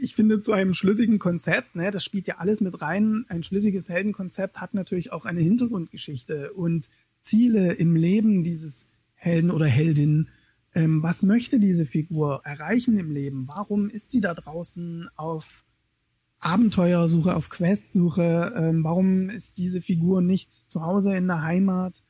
Ich 0.00 0.14
finde, 0.14 0.40
zu 0.40 0.52
einem 0.52 0.74
schlüssigen 0.74 1.18
Konzept, 1.18 1.76
ne, 1.76 1.90
das 1.90 2.04
spielt 2.04 2.26
ja 2.26 2.38
alles 2.38 2.60
mit 2.60 2.82
rein, 2.82 3.24
ein 3.28 3.44
schlüssiges 3.44 3.88
Heldenkonzept 3.88 4.60
hat 4.60 4.74
natürlich 4.74 5.12
auch 5.12 5.24
eine 5.24 5.40
Hintergrundgeschichte 5.40 6.52
und 6.52 6.90
Ziele 7.20 7.74
im 7.74 7.96
Leben 7.96 8.42
dieses 8.42 8.86
Helden 9.14 9.50
oder 9.50 9.66
Heldin. 9.66 10.28
Ähm, 10.74 11.02
was 11.02 11.22
möchte 11.22 11.60
diese 11.60 11.86
Figur 11.86 12.40
erreichen 12.44 12.98
im 12.98 13.10
Leben? 13.10 13.46
Warum 13.48 13.88
ist 13.88 14.10
sie 14.10 14.20
da 14.20 14.34
draußen 14.34 15.08
auf 15.16 15.64
Abenteuersuche, 16.40 17.34
auf 17.34 17.48
Questsuche? 17.48 18.52
Ähm, 18.56 18.82
warum 18.82 19.30
ist 19.30 19.58
diese 19.58 19.80
Figur 19.80 20.20
nicht 20.20 20.50
zu 20.50 20.82
Hause 20.82 21.16
in 21.16 21.28
der 21.28 21.42
Heimat 21.42 22.02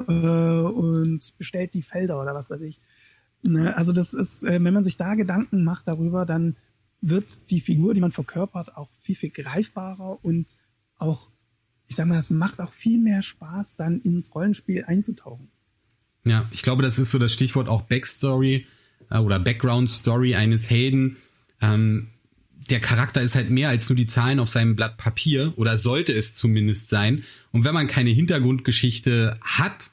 äh, 0.00 0.12
und 0.12 1.38
bestellt 1.38 1.74
die 1.74 1.82
Felder 1.82 2.20
oder 2.20 2.34
was 2.34 2.50
weiß 2.50 2.62
ich? 2.62 2.80
Ne? 3.42 3.76
Also 3.76 3.92
das 3.92 4.12
ist, 4.12 4.42
äh, 4.42 4.62
wenn 4.62 4.74
man 4.74 4.84
sich 4.84 4.96
da 4.96 5.14
Gedanken 5.14 5.62
macht 5.62 5.86
darüber, 5.86 6.26
dann 6.26 6.56
wird 7.00 7.50
die 7.50 7.60
Figur, 7.60 7.94
die 7.94 8.00
man 8.00 8.10
verkörpert, 8.10 8.76
auch 8.76 8.90
viel, 9.00 9.14
viel 9.14 9.30
greifbarer 9.30 10.18
und 10.24 10.56
auch 10.96 11.30
ich 11.88 11.96
sag 11.96 12.06
mal, 12.06 12.18
es 12.18 12.30
macht 12.30 12.60
auch 12.60 12.72
viel 12.72 13.00
mehr 13.00 13.22
Spaß, 13.22 13.76
dann 13.76 14.00
ins 14.00 14.34
Rollenspiel 14.34 14.84
einzutauchen. 14.84 15.50
Ja, 16.24 16.48
ich 16.50 16.62
glaube, 16.62 16.82
das 16.82 16.98
ist 16.98 17.10
so 17.10 17.18
das 17.18 17.32
Stichwort 17.32 17.68
auch 17.68 17.82
Backstory 17.82 18.66
äh, 19.10 19.18
oder 19.18 19.38
Background 19.38 19.88
Story 19.88 20.34
eines 20.34 20.68
Helden. 20.70 21.16
Ähm, 21.60 22.08
der 22.70 22.80
Charakter 22.80 23.22
ist 23.22 23.34
halt 23.34 23.50
mehr 23.50 23.70
als 23.70 23.88
nur 23.88 23.96
die 23.96 24.06
Zahlen 24.06 24.40
auf 24.40 24.48
seinem 24.48 24.76
Blatt 24.76 24.98
Papier 24.98 25.54
oder 25.56 25.76
sollte 25.76 26.12
es 26.12 26.34
zumindest 26.34 26.90
sein. 26.90 27.24
Und 27.50 27.64
wenn 27.64 27.74
man 27.74 27.86
keine 27.86 28.10
Hintergrundgeschichte 28.10 29.38
hat, 29.40 29.90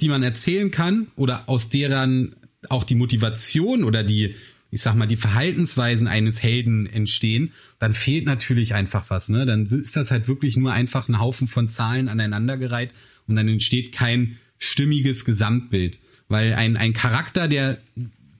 die 0.00 0.08
man 0.08 0.22
erzählen 0.22 0.70
kann 0.70 1.08
oder 1.16 1.48
aus 1.48 1.68
deren 1.68 2.36
auch 2.68 2.84
die 2.84 2.94
Motivation 2.94 3.84
oder 3.84 4.04
die 4.04 4.34
ich 4.70 4.82
sag 4.82 4.94
mal, 4.94 5.06
die 5.06 5.16
Verhaltensweisen 5.16 6.06
eines 6.06 6.42
Helden 6.42 6.86
entstehen, 6.86 7.52
dann 7.78 7.92
fehlt 7.92 8.24
natürlich 8.24 8.74
einfach 8.74 9.10
was, 9.10 9.28
ne? 9.28 9.44
Dann 9.44 9.64
ist 9.64 9.96
das 9.96 10.10
halt 10.10 10.28
wirklich 10.28 10.56
nur 10.56 10.72
einfach 10.72 11.08
ein 11.08 11.18
Haufen 11.18 11.48
von 11.48 11.68
Zahlen 11.68 12.08
aneinandergereiht 12.08 12.92
und 13.26 13.34
dann 13.34 13.48
entsteht 13.48 13.92
kein 13.92 14.38
stimmiges 14.60 15.24
Gesamtbild. 15.24 15.98
Weil 16.28 16.54
ein, 16.54 16.76
ein 16.76 16.92
Charakter, 16.92 17.48
der 17.48 17.78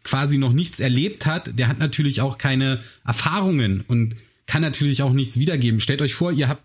quasi 0.05 0.39
noch 0.39 0.53
nichts 0.53 0.79
erlebt 0.79 1.27
hat, 1.27 1.59
der 1.59 1.67
hat 1.67 1.81
natürlich 1.81 2.21
auch 2.21 2.39
keine 2.39 2.81
Erfahrungen 3.05 3.83
und 3.89 4.15
kann 4.47 4.63
natürlich 4.63 5.03
auch 5.03 5.13
nichts 5.13 5.39
wiedergeben. 5.41 5.81
Stellt 5.81 6.03
euch 6.03 6.15
vor, 6.15 6.33
ihr 6.33 6.49
habt 6.49 6.63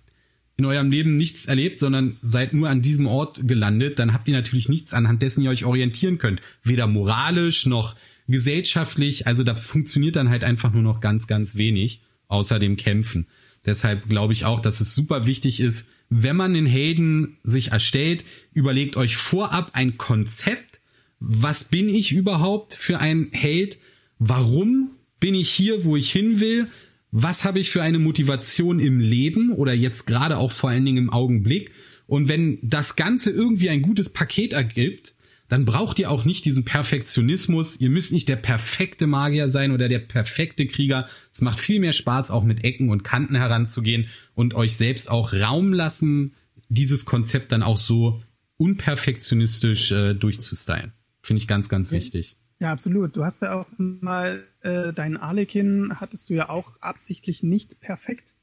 in 0.57 0.65
eurem 0.65 0.89
Leben 0.89 1.17
nichts 1.17 1.47
erlebt, 1.47 1.79
sondern 1.79 2.17
seid 2.21 2.53
nur 2.53 2.69
an 2.69 2.81
diesem 2.81 3.07
Ort 3.07 3.47
gelandet, 3.47 3.99
dann 3.99 4.13
habt 4.13 4.27
ihr 4.27 4.33
natürlich 4.33 4.69
nichts 4.69 4.93
anhand 4.93 5.21
dessen 5.21 5.43
ihr 5.43 5.49
euch 5.49 5.65
orientieren 5.65 6.17
könnt. 6.17 6.41
Weder 6.63 6.87
moralisch 6.87 7.65
noch 7.65 7.95
gesellschaftlich, 8.27 9.27
also 9.27 9.43
da 9.43 9.53
funktioniert 9.55 10.15
dann 10.15 10.29
halt 10.29 10.43
einfach 10.43 10.71
nur 10.71 10.81
noch 10.81 11.01
ganz, 11.01 11.27
ganz 11.27 11.57
wenig, 11.57 12.01
außer 12.27 12.57
dem 12.57 12.77
Kämpfen. 12.77 13.27
Deshalb 13.65 14.07
glaube 14.07 14.33
ich 14.33 14.45
auch, 14.45 14.59
dass 14.59 14.79
es 14.79 14.95
super 14.95 15.25
wichtig 15.25 15.59
ist, 15.59 15.87
wenn 16.09 16.35
man 16.35 16.53
den 16.53 16.65
Helden 16.65 17.37
sich 17.43 17.71
erstellt, 17.71 18.23
überlegt 18.53 18.97
euch 18.97 19.17
vorab 19.17 19.71
ein 19.73 19.97
Konzept. 19.97 20.79
Was 21.19 21.63
bin 21.63 21.89
ich 21.89 22.11
überhaupt 22.11 22.73
für 22.73 22.99
ein 22.99 23.29
Held? 23.31 23.77
Warum 24.19 24.91
bin 25.19 25.35
ich 25.35 25.49
hier, 25.49 25.83
wo 25.83 25.95
ich 25.95 26.11
hin 26.11 26.39
will? 26.39 26.67
Was 27.11 27.45
habe 27.45 27.59
ich 27.59 27.69
für 27.69 27.81
eine 27.81 27.99
Motivation 27.99 28.79
im 28.79 28.99
Leben 28.99 29.53
oder 29.53 29.73
jetzt 29.73 30.05
gerade 30.05 30.37
auch 30.37 30.51
vor 30.51 30.69
allen 30.69 30.85
Dingen 30.85 30.97
im 30.97 31.09
Augenblick? 31.09 31.71
Und 32.07 32.29
wenn 32.29 32.59
das 32.61 32.95
Ganze 32.95 33.31
irgendwie 33.31 33.69
ein 33.69 33.81
gutes 33.81 34.09
Paket 34.09 34.53
ergibt, 34.53 35.14
dann 35.47 35.65
braucht 35.65 35.99
ihr 35.99 36.09
auch 36.09 36.25
nicht 36.25 36.45
diesen 36.45 36.65
Perfektionismus. 36.65 37.79
Ihr 37.79 37.89
müsst 37.89 38.11
nicht 38.11 38.27
der 38.27 38.35
perfekte 38.35 39.07
Magier 39.07 39.47
sein 39.47 39.71
oder 39.71 39.87
der 39.87 39.99
perfekte 39.99 40.65
Krieger. 40.65 41.07
Es 41.31 41.41
macht 41.41 41.59
viel 41.59 41.79
mehr 41.79 41.93
Spaß, 41.93 42.31
auch 42.31 42.43
mit 42.43 42.63
Ecken 42.63 42.89
und 42.89 43.03
Kanten 43.03 43.35
heranzugehen 43.35 44.07
und 44.33 44.55
euch 44.55 44.75
selbst 44.75 45.09
auch 45.09 45.33
Raum 45.33 45.73
lassen, 45.73 46.33
dieses 46.69 47.05
Konzept 47.05 47.51
dann 47.51 47.63
auch 47.63 47.79
so 47.79 48.21
unperfektionistisch 48.57 49.91
äh, 49.91 50.13
durchzustylen. 50.13 50.93
Finde 51.21 51.41
ich 51.41 51.47
ganz, 51.47 51.69
ganz 51.69 51.91
wichtig. 51.91 52.37
Ja, 52.59 52.71
absolut. 52.71 53.15
Du 53.15 53.23
hast 53.23 53.41
ja 53.41 53.59
auch 53.59 53.67
mal 53.77 54.43
äh, 54.61 54.93
deinen 54.93 55.17
Arlekin 55.17 55.99
hattest 55.99 56.29
du 56.29 56.35
ja 56.35 56.49
auch 56.49 56.71
absichtlich 56.79 57.43
nicht 57.43 57.79
perfekt 57.79 58.34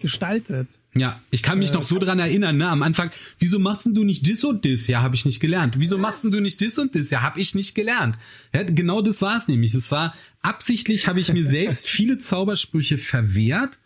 gestaltet. 0.00 0.68
Ja, 0.94 1.20
ich 1.30 1.42
kann 1.42 1.58
mich 1.58 1.70
äh, 1.70 1.74
noch 1.74 1.82
so 1.82 1.98
dran 1.98 2.18
erinnern, 2.18 2.56
ne, 2.56 2.68
am 2.68 2.82
Anfang, 2.82 3.10
wieso 3.38 3.58
machst 3.58 3.86
du 3.86 4.04
nicht 4.04 4.26
dis 4.26 4.44
und 4.44 4.64
dis? 4.64 4.86
Ja, 4.86 5.02
habe 5.02 5.14
ich 5.14 5.24
nicht 5.24 5.40
gelernt. 5.40 5.78
Wieso 5.78 5.98
machst 5.98 6.24
du 6.24 6.40
nicht 6.40 6.60
dis 6.60 6.78
und 6.78 6.94
dis? 6.94 7.10
Ja, 7.10 7.22
habe 7.22 7.40
ich 7.40 7.54
nicht 7.54 7.74
gelernt. 7.74 8.16
Ja, 8.52 8.62
genau 8.64 9.02
das 9.02 9.22
war 9.22 9.36
es 9.36 9.48
nämlich. 9.48 9.74
Es 9.74 9.90
war 9.90 10.14
absichtlich 10.42 11.06
habe 11.06 11.20
ich 11.20 11.32
mir 11.32 11.44
selbst 11.46 11.88
viele 11.88 12.18
Zaubersprüche 12.18 12.98
verwehrt, 12.98 13.78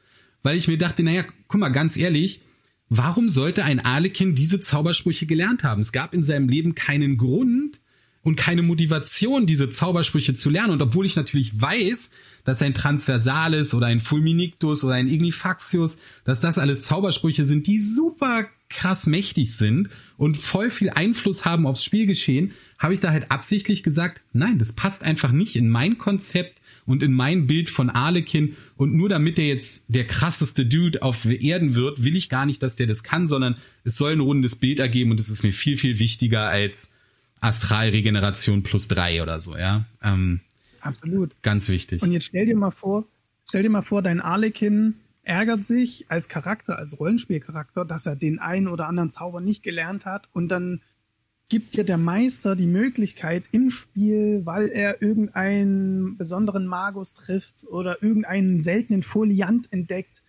weil 0.42 0.56
ich 0.56 0.68
mir 0.68 0.78
dachte, 0.78 1.02
naja, 1.02 1.24
guck 1.48 1.60
mal, 1.60 1.68
ganz 1.68 1.96
ehrlich, 1.96 2.40
warum 2.88 3.28
sollte 3.28 3.64
ein 3.64 3.80
Arlekin 3.80 4.34
diese 4.34 4.60
Zaubersprüche 4.60 5.26
gelernt 5.26 5.64
haben? 5.64 5.82
Es 5.82 5.92
gab 5.92 6.14
in 6.14 6.22
seinem 6.22 6.48
Leben 6.48 6.74
keinen 6.74 7.16
Grund, 7.16 7.80
und 8.22 8.36
keine 8.36 8.62
Motivation, 8.62 9.46
diese 9.46 9.68
Zaubersprüche 9.68 10.34
zu 10.34 10.48
lernen. 10.48 10.72
Und 10.72 10.82
obwohl 10.82 11.06
ich 11.06 11.16
natürlich 11.16 11.60
weiß, 11.60 12.10
dass 12.44 12.62
ein 12.62 12.74
Transversales 12.74 13.74
oder 13.74 13.86
ein 13.86 14.00
Fulminictus 14.00 14.84
oder 14.84 14.94
ein 14.94 15.08
Ignifaxius, 15.08 15.98
dass 16.24 16.40
das 16.40 16.58
alles 16.58 16.82
Zaubersprüche 16.82 17.44
sind, 17.44 17.66
die 17.66 17.78
super 17.78 18.46
krass 18.68 19.06
mächtig 19.06 19.54
sind 19.54 19.90
und 20.16 20.36
voll 20.36 20.70
viel 20.70 20.90
Einfluss 20.90 21.44
haben 21.44 21.66
aufs 21.66 21.84
Spielgeschehen, 21.84 22.52
habe 22.78 22.94
ich 22.94 23.00
da 23.00 23.10
halt 23.10 23.30
absichtlich 23.30 23.82
gesagt, 23.82 24.22
nein, 24.32 24.58
das 24.58 24.72
passt 24.72 25.02
einfach 25.02 25.32
nicht 25.32 25.56
in 25.56 25.68
mein 25.68 25.98
Konzept 25.98 26.58
und 26.86 27.02
in 27.02 27.12
mein 27.12 27.46
Bild 27.46 27.68
von 27.68 27.90
Arlekin 27.90 28.56
und 28.76 28.94
nur 28.94 29.08
damit 29.08 29.36
der 29.36 29.46
jetzt 29.46 29.84
der 29.88 30.06
krasseste 30.06 30.64
Dude 30.64 31.02
auf 31.02 31.24
Erden 31.24 31.74
wird, 31.74 32.02
will 32.02 32.16
ich 32.16 32.28
gar 32.28 32.46
nicht, 32.46 32.62
dass 32.62 32.76
der 32.76 32.86
das 32.86 33.02
kann, 33.02 33.28
sondern 33.28 33.56
es 33.84 33.96
soll 33.96 34.12
ein 34.12 34.20
rundes 34.20 34.56
Bild 34.56 34.80
ergeben 34.80 35.10
und 35.10 35.20
es 35.20 35.28
ist 35.28 35.42
mir 35.42 35.52
viel, 35.52 35.76
viel 35.76 35.98
wichtiger 35.98 36.48
als 36.48 36.90
Astralregeneration 37.42 38.62
plus 38.62 38.88
drei 38.88 39.22
oder 39.22 39.40
so, 39.40 39.56
ja. 39.56 39.84
Ähm, 40.02 40.40
Absolut. 40.80 41.34
Ganz 41.42 41.68
wichtig. 41.68 42.02
Und 42.02 42.12
jetzt 42.12 42.24
stell 42.24 42.46
dir 42.46 42.56
mal 42.56 42.70
vor, 42.70 43.04
stell 43.48 43.62
dir 43.62 43.70
mal 43.70 43.82
vor, 43.82 44.00
dein 44.00 44.20
Arlekin 44.20 44.94
ärgert 45.22 45.64
sich 45.64 46.06
als 46.08 46.28
Charakter, 46.28 46.78
als 46.78 46.98
Rollenspielcharakter, 46.98 47.84
dass 47.84 48.06
er 48.06 48.16
den 48.16 48.38
einen 48.38 48.68
oder 48.68 48.88
anderen 48.88 49.10
Zauber 49.10 49.40
nicht 49.40 49.62
gelernt 49.62 50.06
hat 50.06 50.28
und 50.32 50.48
dann 50.48 50.82
gibt 51.48 51.76
dir 51.76 51.84
der 51.84 51.98
Meister 51.98 52.56
die 52.56 52.66
Möglichkeit 52.66 53.44
im 53.52 53.70
Spiel, 53.70 54.46
weil 54.46 54.68
er 54.68 55.02
irgendeinen 55.02 56.16
besonderen 56.16 56.66
Magus 56.66 57.12
trifft 57.12 57.64
oder 57.68 58.02
irgendeinen 58.02 58.58
seltenen 58.58 59.02
Foliant 59.02 59.70
entdeckt, 59.72 60.22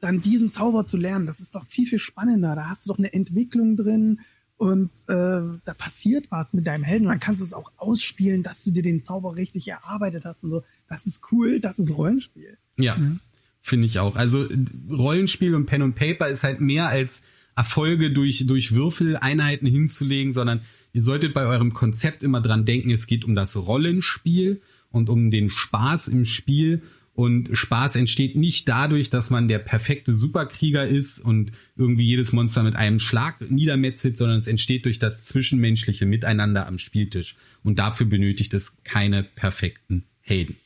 dann 0.00 0.22
diesen 0.22 0.50
Zauber 0.50 0.84
zu 0.86 0.96
lernen. 0.96 1.26
Das 1.26 1.40
ist 1.40 1.54
doch 1.54 1.66
viel, 1.66 1.86
viel 1.86 1.98
spannender. 1.98 2.54
Da 2.54 2.70
hast 2.70 2.86
du 2.86 2.92
doch 2.92 2.98
eine 2.98 3.12
Entwicklung 3.12 3.76
drin 3.76 4.20
und 4.60 4.90
äh, 5.08 5.58
da 5.64 5.74
passiert 5.74 6.26
was 6.30 6.52
mit 6.52 6.66
deinem 6.66 6.84
Helden 6.84 7.06
und 7.06 7.12
dann 7.12 7.18
kannst 7.18 7.40
du 7.40 7.44
es 7.44 7.54
auch 7.54 7.72
ausspielen, 7.78 8.42
dass 8.42 8.62
du 8.62 8.70
dir 8.70 8.82
den 8.82 9.02
Zauber 9.02 9.34
richtig 9.34 9.66
erarbeitet 9.66 10.26
hast 10.26 10.44
und 10.44 10.50
so. 10.50 10.62
Das 10.86 11.06
ist 11.06 11.32
cool, 11.32 11.60
das 11.60 11.78
ist 11.78 11.96
Rollenspiel. 11.96 12.58
Ja, 12.76 12.98
mhm. 12.98 13.20
finde 13.62 13.86
ich 13.86 14.00
auch. 14.00 14.16
Also 14.16 14.46
Rollenspiel 14.90 15.54
und 15.54 15.64
Pen 15.64 15.80
und 15.80 15.94
Paper 15.94 16.28
ist 16.28 16.44
halt 16.44 16.60
mehr 16.60 16.88
als 16.88 17.22
Erfolge 17.56 18.12
durch, 18.12 18.46
durch 18.46 18.74
Würfeleinheiten 18.74 19.66
hinzulegen, 19.66 20.30
sondern 20.30 20.60
ihr 20.92 21.00
solltet 21.00 21.32
bei 21.32 21.46
eurem 21.46 21.72
Konzept 21.72 22.22
immer 22.22 22.42
dran 22.42 22.66
denken, 22.66 22.90
es 22.90 23.06
geht 23.06 23.24
um 23.24 23.34
das 23.34 23.56
Rollenspiel 23.56 24.60
und 24.90 25.08
um 25.08 25.30
den 25.30 25.48
Spaß 25.48 26.08
im 26.08 26.26
Spiel 26.26 26.82
und 27.14 27.50
Spaß 27.52 27.96
entsteht 27.96 28.36
nicht 28.36 28.68
dadurch, 28.68 29.10
dass 29.10 29.30
man 29.30 29.48
der 29.48 29.58
perfekte 29.58 30.14
Superkrieger 30.14 30.86
ist 30.86 31.18
und 31.18 31.52
irgendwie 31.76 32.04
jedes 32.04 32.32
Monster 32.32 32.62
mit 32.62 32.76
einem 32.76 32.98
Schlag 32.98 33.50
niedermetzelt, 33.50 34.16
sondern 34.16 34.38
es 34.38 34.46
entsteht 34.46 34.86
durch 34.86 34.98
das 34.98 35.24
zwischenmenschliche 35.24 36.06
Miteinander 36.06 36.66
am 36.66 36.78
Spieltisch. 36.78 37.36
Und 37.62 37.78
dafür 37.78 38.06
benötigt 38.06 38.54
es 38.54 38.76
keine 38.84 39.22
perfekten 39.22 40.04
Helden. 40.20 40.56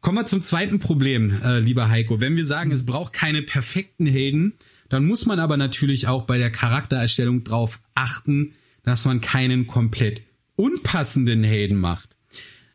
Kommen 0.00 0.18
wir 0.18 0.26
zum 0.26 0.42
zweiten 0.42 0.78
Problem, 0.78 1.32
äh, 1.42 1.58
lieber 1.58 1.88
Heiko. 1.88 2.20
Wenn 2.20 2.36
wir 2.36 2.44
sagen, 2.46 2.70
es 2.70 2.86
braucht 2.86 3.12
keine 3.12 3.42
perfekten 3.42 4.06
Helden, 4.06 4.52
dann 4.88 5.04
muss 5.04 5.26
man 5.26 5.40
aber 5.40 5.56
natürlich 5.56 6.06
auch 6.06 6.26
bei 6.26 6.38
der 6.38 6.50
Charaktererstellung 6.50 7.42
darauf 7.42 7.80
achten, 7.94 8.52
dass 8.84 9.04
man 9.04 9.20
keinen 9.20 9.66
komplett 9.66 10.22
unpassenden 10.54 11.42
Helden 11.42 11.78
macht. 11.78 12.15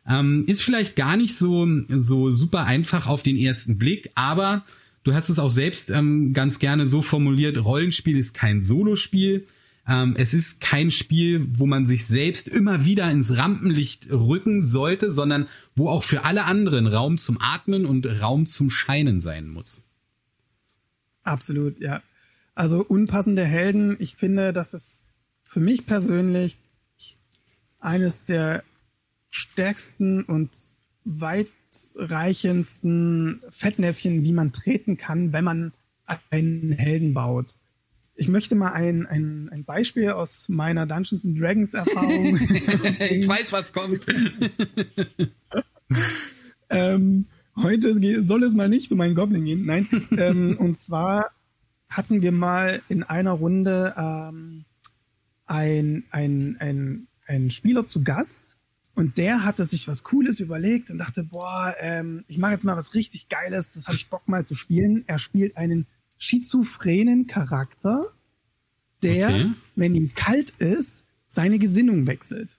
Ähm, 0.06 0.44
ist 0.46 0.62
vielleicht 0.62 0.96
gar 0.96 1.16
nicht 1.16 1.36
so, 1.36 1.68
so 1.88 2.30
super 2.30 2.64
einfach 2.64 3.06
auf 3.06 3.22
den 3.22 3.36
ersten 3.36 3.78
Blick, 3.78 4.10
aber 4.14 4.64
du 5.04 5.14
hast 5.14 5.28
es 5.28 5.38
auch 5.38 5.50
selbst 5.50 5.90
ähm, 5.90 6.32
ganz 6.32 6.58
gerne 6.58 6.86
so 6.86 7.02
formuliert, 7.02 7.64
Rollenspiel 7.64 8.16
ist 8.16 8.34
kein 8.34 8.60
Solospiel. 8.60 9.46
Ähm, 9.86 10.14
es 10.16 10.32
ist 10.32 10.60
kein 10.60 10.90
Spiel, 10.90 11.46
wo 11.54 11.66
man 11.66 11.86
sich 11.86 12.06
selbst 12.06 12.48
immer 12.48 12.84
wieder 12.84 13.10
ins 13.10 13.36
Rampenlicht 13.36 14.10
rücken 14.10 14.62
sollte, 14.62 15.10
sondern 15.10 15.48
wo 15.74 15.88
auch 15.88 16.04
für 16.04 16.24
alle 16.24 16.44
anderen 16.44 16.86
Raum 16.86 17.18
zum 17.18 17.40
Atmen 17.40 17.84
und 17.84 18.06
Raum 18.06 18.46
zum 18.46 18.70
Scheinen 18.70 19.20
sein 19.20 19.48
muss. 19.48 19.82
Absolut, 21.24 21.80
ja. 21.80 22.02
Also 22.54 22.84
unpassende 22.84 23.44
Helden, 23.44 23.96
ich 23.98 24.16
finde, 24.16 24.52
das 24.52 24.74
ist 24.74 25.00
für 25.48 25.60
mich 25.60 25.86
persönlich 25.86 26.58
eines 27.80 28.22
der 28.22 28.62
stärksten 29.32 30.22
und 30.22 30.50
weitreichendsten 31.04 33.40
Fettnäpfchen, 33.50 34.22
die 34.22 34.30
man 34.32 34.52
treten 34.52 34.96
kann, 34.96 35.32
wenn 35.32 35.42
man 35.44 35.72
einen 36.30 36.70
Helden 36.72 37.14
baut. 37.14 37.56
Ich 38.14 38.28
möchte 38.28 38.54
mal 38.54 38.72
ein, 38.72 39.06
ein, 39.06 39.48
ein 39.50 39.64
Beispiel 39.64 40.10
aus 40.10 40.50
meiner 40.50 40.84
Dungeons 40.86 41.24
and 41.24 41.40
Dragons 41.40 41.72
Erfahrung. 41.72 42.36
ich 43.10 43.26
weiß, 43.26 43.52
was 43.52 43.72
kommt. 43.72 44.00
ähm, 46.70 47.24
heute 47.56 48.22
soll 48.22 48.42
es 48.42 48.52
mal 48.54 48.68
nicht 48.68 48.92
um 48.92 49.00
einen 49.00 49.14
Goblin 49.14 49.46
gehen. 49.46 49.64
Nein. 49.64 49.88
ähm, 50.18 50.58
und 50.58 50.78
zwar 50.78 51.30
hatten 51.88 52.20
wir 52.20 52.32
mal 52.32 52.82
in 52.90 53.02
einer 53.02 53.32
Runde 53.32 53.94
ähm, 53.96 54.66
ein, 55.46 56.04
ein, 56.10 56.58
ein, 56.60 57.06
ein 57.26 57.48
Spieler 57.50 57.86
zu 57.86 58.04
Gast 58.04 58.51
und 58.94 59.16
der 59.16 59.44
hatte 59.44 59.64
sich 59.64 59.88
was 59.88 60.04
Cooles 60.04 60.40
überlegt 60.40 60.90
und 60.90 60.98
dachte, 60.98 61.24
boah, 61.24 61.74
ähm, 61.80 62.24
ich 62.28 62.38
mache 62.38 62.52
jetzt 62.52 62.64
mal 62.64 62.76
was 62.76 62.94
richtig 62.94 63.28
Geiles, 63.28 63.70
das 63.70 63.86
habe 63.86 63.96
ich 63.96 64.10
Bock 64.10 64.28
mal 64.28 64.44
zu 64.44 64.54
spielen. 64.54 65.04
Er 65.06 65.18
spielt 65.18 65.56
einen 65.56 65.86
schizophrenen 66.18 67.26
Charakter, 67.26 68.12
der, 69.02 69.28
okay. 69.28 69.52
wenn 69.76 69.94
ihm 69.94 70.14
kalt 70.14 70.50
ist, 70.58 71.04
seine 71.26 71.58
Gesinnung 71.58 72.06
wechselt. 72.06 72.58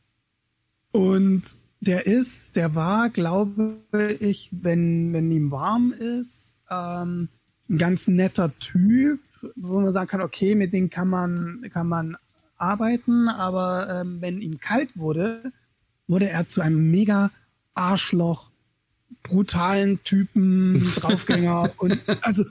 Und 0.91 1.43
der 1.79 2.07
ist, 2.07 2.55
der 2.55 2.75
war, 2.75 3.09
glaube 3.09 3.77
ich, 4.19 4.49
wenn, 4.51 5.13
wenn 5.13 5.31
ihm 5.31 5.51
warm 5.51 5.91
ist, 5.91 6.55
ähm, 6.69 7.29
ein 7.69 7.77
ganz 7.77 8.07
netter 8.07 8.57
Typ, 8.59 9.19
wo 9.55 9.79
man 9.79 9.93
sagen 9.93 10.07
kann, 10.07 10.21
okay, 10.21 10.55
mit 10.55 10.73
dem 10.73 10.89
kann 10.89 11.09
man, 11.09 11.69
kann 11.71 11.87
man 11.87 12.17
arbeiten, 12.57 13.27
aber 13.27 14.01
ähm, 14.01 14.17
wenn 14.21 14.39
ihm 14.39 14.59
kalt 14.59 14.97
wurde, 14.97 15.51
wurde 16.07 16.29
er 16.29 16.47
zu 16.47 16.61
einem 16.61 16.91
mega 16.91 17.31
Arschloch, 17.73 18.51
brutalen 19.23 20.03
Typen, 20.03 20.83
Draufgänger 20.95 21.71
und 21.77 21.99
also 22.21 22.43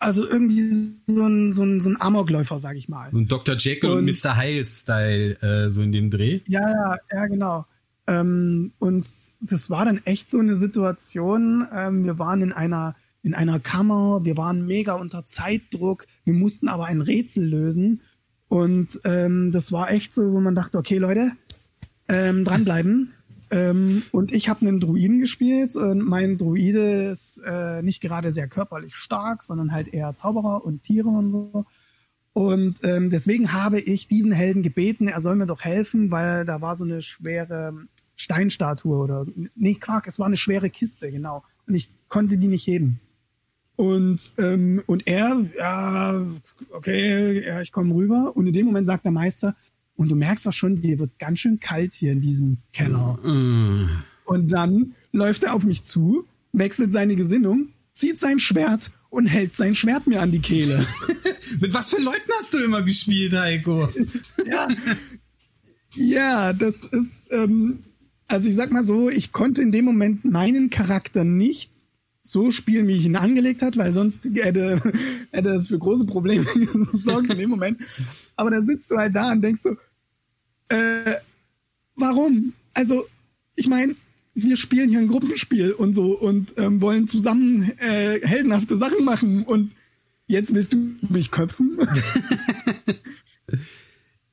also 0.00 0.26
irgendwie 0.26 0.62
so 1.06 1.26
ein, 1.26 1.52
so 1.52 1.62
ein, 1.62 1.80
so 1.80 1.90
ein 1.90 2.00
Amokläufer, 2.00 2.58
sag 2.58 2.76
ich 2.76 2.88
mal. 2.88 3.10
Und 3.12 3.30
Dr. 3.30 3.54
Jekyll 3.56 3.90
und, 3.90 3.98
und 3.98 4.04
Mr. 4.06 4.34
Hyde-Style, 4.34 5.42
äh, 5.42 5.70
so 5.70 5.82
in 5.82 5.92
dem 5.92 6.10
Dreh. 6.10 6.40
Ja, 6.46 6.68
ja, 6.68 6.96
ja, 7.12 7.26
genau. 7.26 7.66
Ähm, 8.06 8.72
und 8.78 9.06
das 9.40 9.70
war 9.70 9.84
dann 9.84 10.00
echt 10.06 10.30
so 10.30 10.38
eine 10.38 10.56
Situation. 10.56 11.68
Ähm, 11.72 12.04
wir 12.04 12.18
waren 12.18 12.40
in 12.40 12.52
einer, 12.52 12.96
in 13.22 13.34
einer 13.34 13.60
Kammer, 13.60 14.24
wir 14.24 14.38
waren 14.38 14.66
mega 14.66 14.94
unter 14.94 15.26
Zeitdruck, 15.26 16.06
wir 16.24 16.34
mussten 16.34 16.68
aber 16.68 16.86
ein 16.86 17.02
Rätsel 17.02 17.44
lösen. 17.44 18.00
Und 18.48 19.00
ähm, 19.04 19.52
das 19.52 19.70
war 19.70 19.92
echt 19.92 20.14
so, 20.14 20.32
wo 20.32 20.40
man 20.40 20.54
dachte, 20.54 20.78
okay, 20.78 20.96
Leute, 20.96 21.32
ähm, 22.10 22.44
dranbleiben. 22.44 23.14
Ähm, 23.50 24.02
und 24.12 24.32
ich 24.32 24.48
habe 24.48 24.66
einen 24.66 24.80
Druiden 24.80 25.20
gespielt 25.20 25.74
und 25.74 26.00
mein 26.00 26.38
Druide 26.38 27.10
ist 27.10 27.40
äh, 27.44 27.82
nicht 27.82 28.00
gerade 28.00 28.32
sehr 28.32 28.48
körperlich 28.48 28.94
stark, 28.94 29.42
sondern 29.42 29.72
halt 29.72 29.92
eher 29.92 30.14
Zauberer 30.14 30.64
und 30.64 30.82
Tiere 30.84 31.08
und 31.08 31.30
so. 31.30 31.64
Und 32.32 32.76
ähm, 32.84 33.10
deswegen 33.10 33.52
habe 33.52 33.80
ich 33.80 34.06
diesen 34.06 34.30
Helden 34.30 34.62
gebeten, 34.62 35.08
er 35.08 35.20
soll 35.20 35.34
mir 35.34 35.46
doch 35.46 35.62
helfen, 35.62 36.12
weil 36.12 36.44
da 36.44 36.60
war 36.60 36.76
so 36.76 36.84
eine 36.84 37.02
schwere 37.02 37.74
Steinstatue 38.14 38.96
oder 38.96 39.26
nee, 39.56 39.74
Quark, 39.74 40.06
es 40.06 40.18
war 40.20 40.26
eine 40.26 40.36
schwere 40.36 40.70
Kiste, 40.70 41.10
genau. 41.10 41.42
Und 41.66 41.74
ich 41.74 41.90
konnte 42.08 42.38
die 42.38 42.48
nicht 42.48 42.66
heben. 42.66 43.00
Und, 43.74 44.34
ähm, 44.36 44.82
und 44.86 45.06
er, 45.06 45.44
ja, 45.58 46.22
okay, 46.70 47.46
ja, 47.46 47.62
ich 47.62 47.72
komme 47.72 47.94
rüber. 47.94 48.36
Und 48.36 48.46
in 48.46 48.52
dem 48.52 48.66
Moment 48.66 48.86
sagt 48.86 49.06
der 49.06 49.12
Meister, 49.12 49.56
und 50.00 50.10
du 50.10 50.16
merkst 50.16 50.46
doch 50.46 50.52
schon, 50.54 50.80
dir 50.80 50.98
wird 50.98 51.18
ganz 51.18 51.40
schön 51.40 51.60
kalt 51.60 51.92
hier 51.92 52.12
in 52.12 52.22
diesem 52.22 52.56
Keller. 52.72 53.18
Mm. 53.22 54.02
Und 54.24 54.50
dann 54.50 54.94
läuft 55.12 55.44
er 55.44 55.52
auf 55.52 55.62
mich 55.62 55.84
zu, 55.84 56.24
wechselt 56.54 56.94
seine 56.94 57.16
Gesinnung, 57.16 57.68
zieht 57.92 58.18
sein 58.18 58.38
Schwert 58.38 58.90
und 59.10 59.26
hält 59.26 59.54
sein 59.54 59.74
Schwert 59.74 60.06
mir 60.06 60.22
an 60.22 60.32
die 60.32 60.38
Kehle. 60.38 60.86
Mit 61.60 61.74
was 61.74 61.90
für 61.90 62.00
Leuten 62.00 62.30
hast 62.40 62.54
du 62.54 62.64
immer 62.64 62.80
gespielt, 62.80 63.34
Heiko? 63.34 63.90
ja. 64.50 64.68
Ja, 65.94 66.54
das 66.54 66.76
ist, 66.76 67.30
ähm, 67.30 67.80
also 68.26 68.48
ich 68.48 68.56
sag 68.56 68.70
mal 68.70 68.84
so, 68.84 69.10
ich 69.10 69.32
konnte 69.32 69.60
in 69.60 69.70
dem 69.70 69.84
Moment 69.84 70.24
meinen 70.24 70.70
Charakter 70.70 71.24
nicht 71.24 71.72
so 72.22 72.50
spielen, 72.50 72.86
wie 72.86 72.96
ich 72.96 73.04
ihn 73.04 73.16
angelegt 73.16 73.60
hat, 73.60 73.76
weil 73.76 73.92
sonst 73.92 74.24
hätte, 74.24 74.80
hätte 75.30 75.52
das 75.52 75.68
für 75.68 75.78
große 75.78 76.06
Probleme 76.06 76.46
gesorgt 76.92 77.28
in 77.28 77.38
dem 77.38 77.50
Moment. 77.50 77.82
Aber 78.36 78.50
da 78.50 78.62
sitzt 78.62 78.90
du 78.90 78.96
halt 78.96 79.14
da 79.14 79.32
und 79.32 79.42
denkst 79.42 79.62
so, 79.62 79.76
äh, 80.70 81.14
warum? 81.96 82.54
Also, 82.74 83.06
ich 83.56 83.68
meine, 83.68 83.94
wir 84.34 84.56
spielen 84.56 84.88
hier 84.88 85.00
ein 85.00 85.08
Gruppenspiel 85.08 85.72
und 85.72 85.94
so 85.94 86.18
und 86.18 86.54
ähm, 86.56 86.80
wollen 86.80 87.08
zusammen 87.08 87.72
äh, 87.78 88.20
heldenhafte 88.26 88.76
Sachen 88.76 89.04
machen 89.04 89.42
und 89.42 89.72
jetzt 90.26 90.54
willst 90.54 90.72
du 90.72 90.94
mich 91.08 91.30
köpfen? 91.30 91.78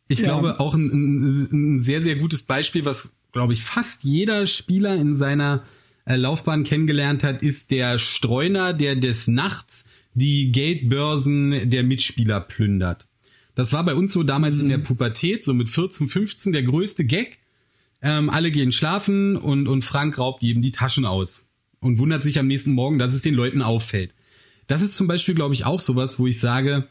ich 0.07 0.19
ja. 0.19 0.25
glaube 0.25 0.59
auch 0.59 0.75
ein, 0.75 1.47
ein, 1.51 1.79
sehr, 1.79 2.01
sehr 2.01 2.15
gutes 2.15 2.43
Beispiel, 2.43 2.85
was, 2.85 3.09
glaube 3.31 3.53
ich, 3.53 3.63
fast 3.63 4.03
jeder 4.03 4.45
Spieler 4.45 4.95
in 4.95 5.13
seiner 5.13 5.63
äh, 6.05 6.15
Laufbahn 6.15 6.63
kennengelernt 6.63 7.23
hat, 7.23 7.41
ist 7.41 7.71
der 7.71 7.97
Streuner, 7.97 8.73
der 8.73 8.95
des 8.95 9.27
Nachts 9.27 9.85
die 10.13 10.51
Geldbörsen 10.51 11.69
der 11.69 11.83
Mitspieler 11.83 12.39
plündert. 12.41 13.06
Das 13.57 13.73
war 13.73 13.83
bei 13.83 13.95
uns 13.95 14.13
so 14.13 14.21
damals 14.21 14.57
mhm. 14.57 14.65
in 14.65 14.69
der 14.69 14.77
mhm. 14.77 14.83
Pubertät, 14.83 15.43
so 15.43 15.51
mit 15.51 15.67
14, 15.67 16.07
15 16.07 16.53
der 16.53 16.61
größte 16.61 17.05
Gag. 17.05 17.39
Ähm, 18.03 18.29
alle 18.29 18.51
gehen 18.51 18.71
schlafen 18.71 19.35
und, 19.35 19.67
und 19.67 19.81
Frank 19.81 20.19
raubt 20.19 20.43
jedem 20.43 20.61
die 20.61 20.71
Taschen 20.71 21.05
aus 21.05 21.47
und 21.79 21.97
wundert 21.97 22.21
sich 22.21 22.37
am 22.37 22.45
nächsten 22.45 22.73
Morgen, 22.73 22.99
dass 22.99 23.15
es 23.15 23.23
den 23.23 23.33
Leuten 23.33 23.63
auffällt. 23.63 24.13
Das 24.67 24.83
ist 24.83 24.93
zum 24.93 25.07
Beispiel, 25.07 25.33
glaube 25.33 25.55
ich, 25.55 25.65
auch 25.65 25.79
sowas, 25.79 26.19
wo 26.19 26.27
ich 26.27 26.39
sage, 26.39 26.87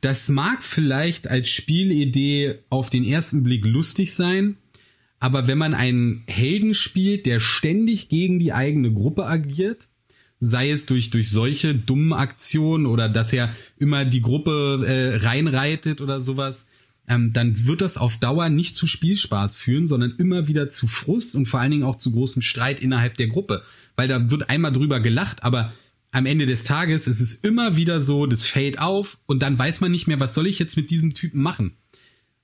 das 0.00 0.30
mag 0.30 0.62
vielleicht 0.62 1.28
als 1.28 1.50
Spielidee 1.50 2.54
auf 2.70 2.88
den 2.88 3.04
ersten 3.04 3.42
Blick 3.42 3.66
lustig 3.66 4.14
sein, 4.14 4.56
aber 5.20 5.46
wenn 5.46 5.58
man 5.58 5.74
einen 5.74 6.24
Helden 6.26 6.72
spielt, 6.72 7.26
der 7.26 7.38
ständig 7.38 8.08
gegen 8.08 8.38
die 8.38 8.54
eigene 8.54 8.90
Gruppe 8.90 9.26
agiert, 9.26 9.88
sei 10.40 10.70
es 10.70 10.86
durch, 10.86 11.10
durch 11.10 11.30
solche 11.30 11.74
dummen 11.74 12.12
Aktionen 12.12 12.86
oder 12.86 13.08
dass 13.08 13.32
er 13.32 13.54
immer 13.78 14.04
die 14.04 14.22
Gruppe 14.22 14.84
äh, 14.86 15.16
reinreitet 15.16 16.00
oder 16.00 16.20
sowas, 16.20 16.68
ähm, 17.08 17.32
dann 17.32 17.66
wird 17.66 17.80
das 17.80 17.96
auf 17.96 18.18
Dauer 18.18 18.48
nicht 18.48 18.76
zu 18.76 18.86
Spielspaß 18.86 19.56
führen, 19.56 19.86
sondern 19.86 20.14
immer 20.18 20.46
wieder 20.46 20.70
zu 20.70 20.86
Frust 20.86 21.34
und 21.34 21.46
vor 21.46 21.60
allen 21.60 21.70
Dingen 21.70 21.82
auch 21.82 21.96
zu 21.96 22.12
großem 22.12 22.42
Streit 22.42 22.80
innerhalb 22.80 23.16
der 23.16 23.28
Gruppe. 23.28 23.62
Weil 23.96 24.08
da 24.08 24.30
wird 24.30 24.50
einmal 24.50 24.72
drüber 24.72 25.00
gelacht, 25.00 25.42
aber 25.42 25.72
am 26.10 26.26
Ende 26.26 26.46
des 26.46 26.62
Tages 26.62 27.06
ist 27.06 27.20
es 27.20 27.34
immer 27.34 27.76
wieder 27.76 28.00
so, 28.00 28.26
das 28.26 28.44
fällt 28.44 28.78
auf 28.78 29.18
und 29.26 29.42
dann 29.42 29.58
weiß 29.58 29.80
man 29.80 29.90
nicht 29.90 30.06
mehr, 30.06 30.20
was 30.20 30.34
soll 30.34 30.46
ich 30.46 30.58
jetzt 30.58 30.76
mit 30.76 30.90
diesem 30.90 31.14
Typen 31.14 31.42
machen. 31.42 31.72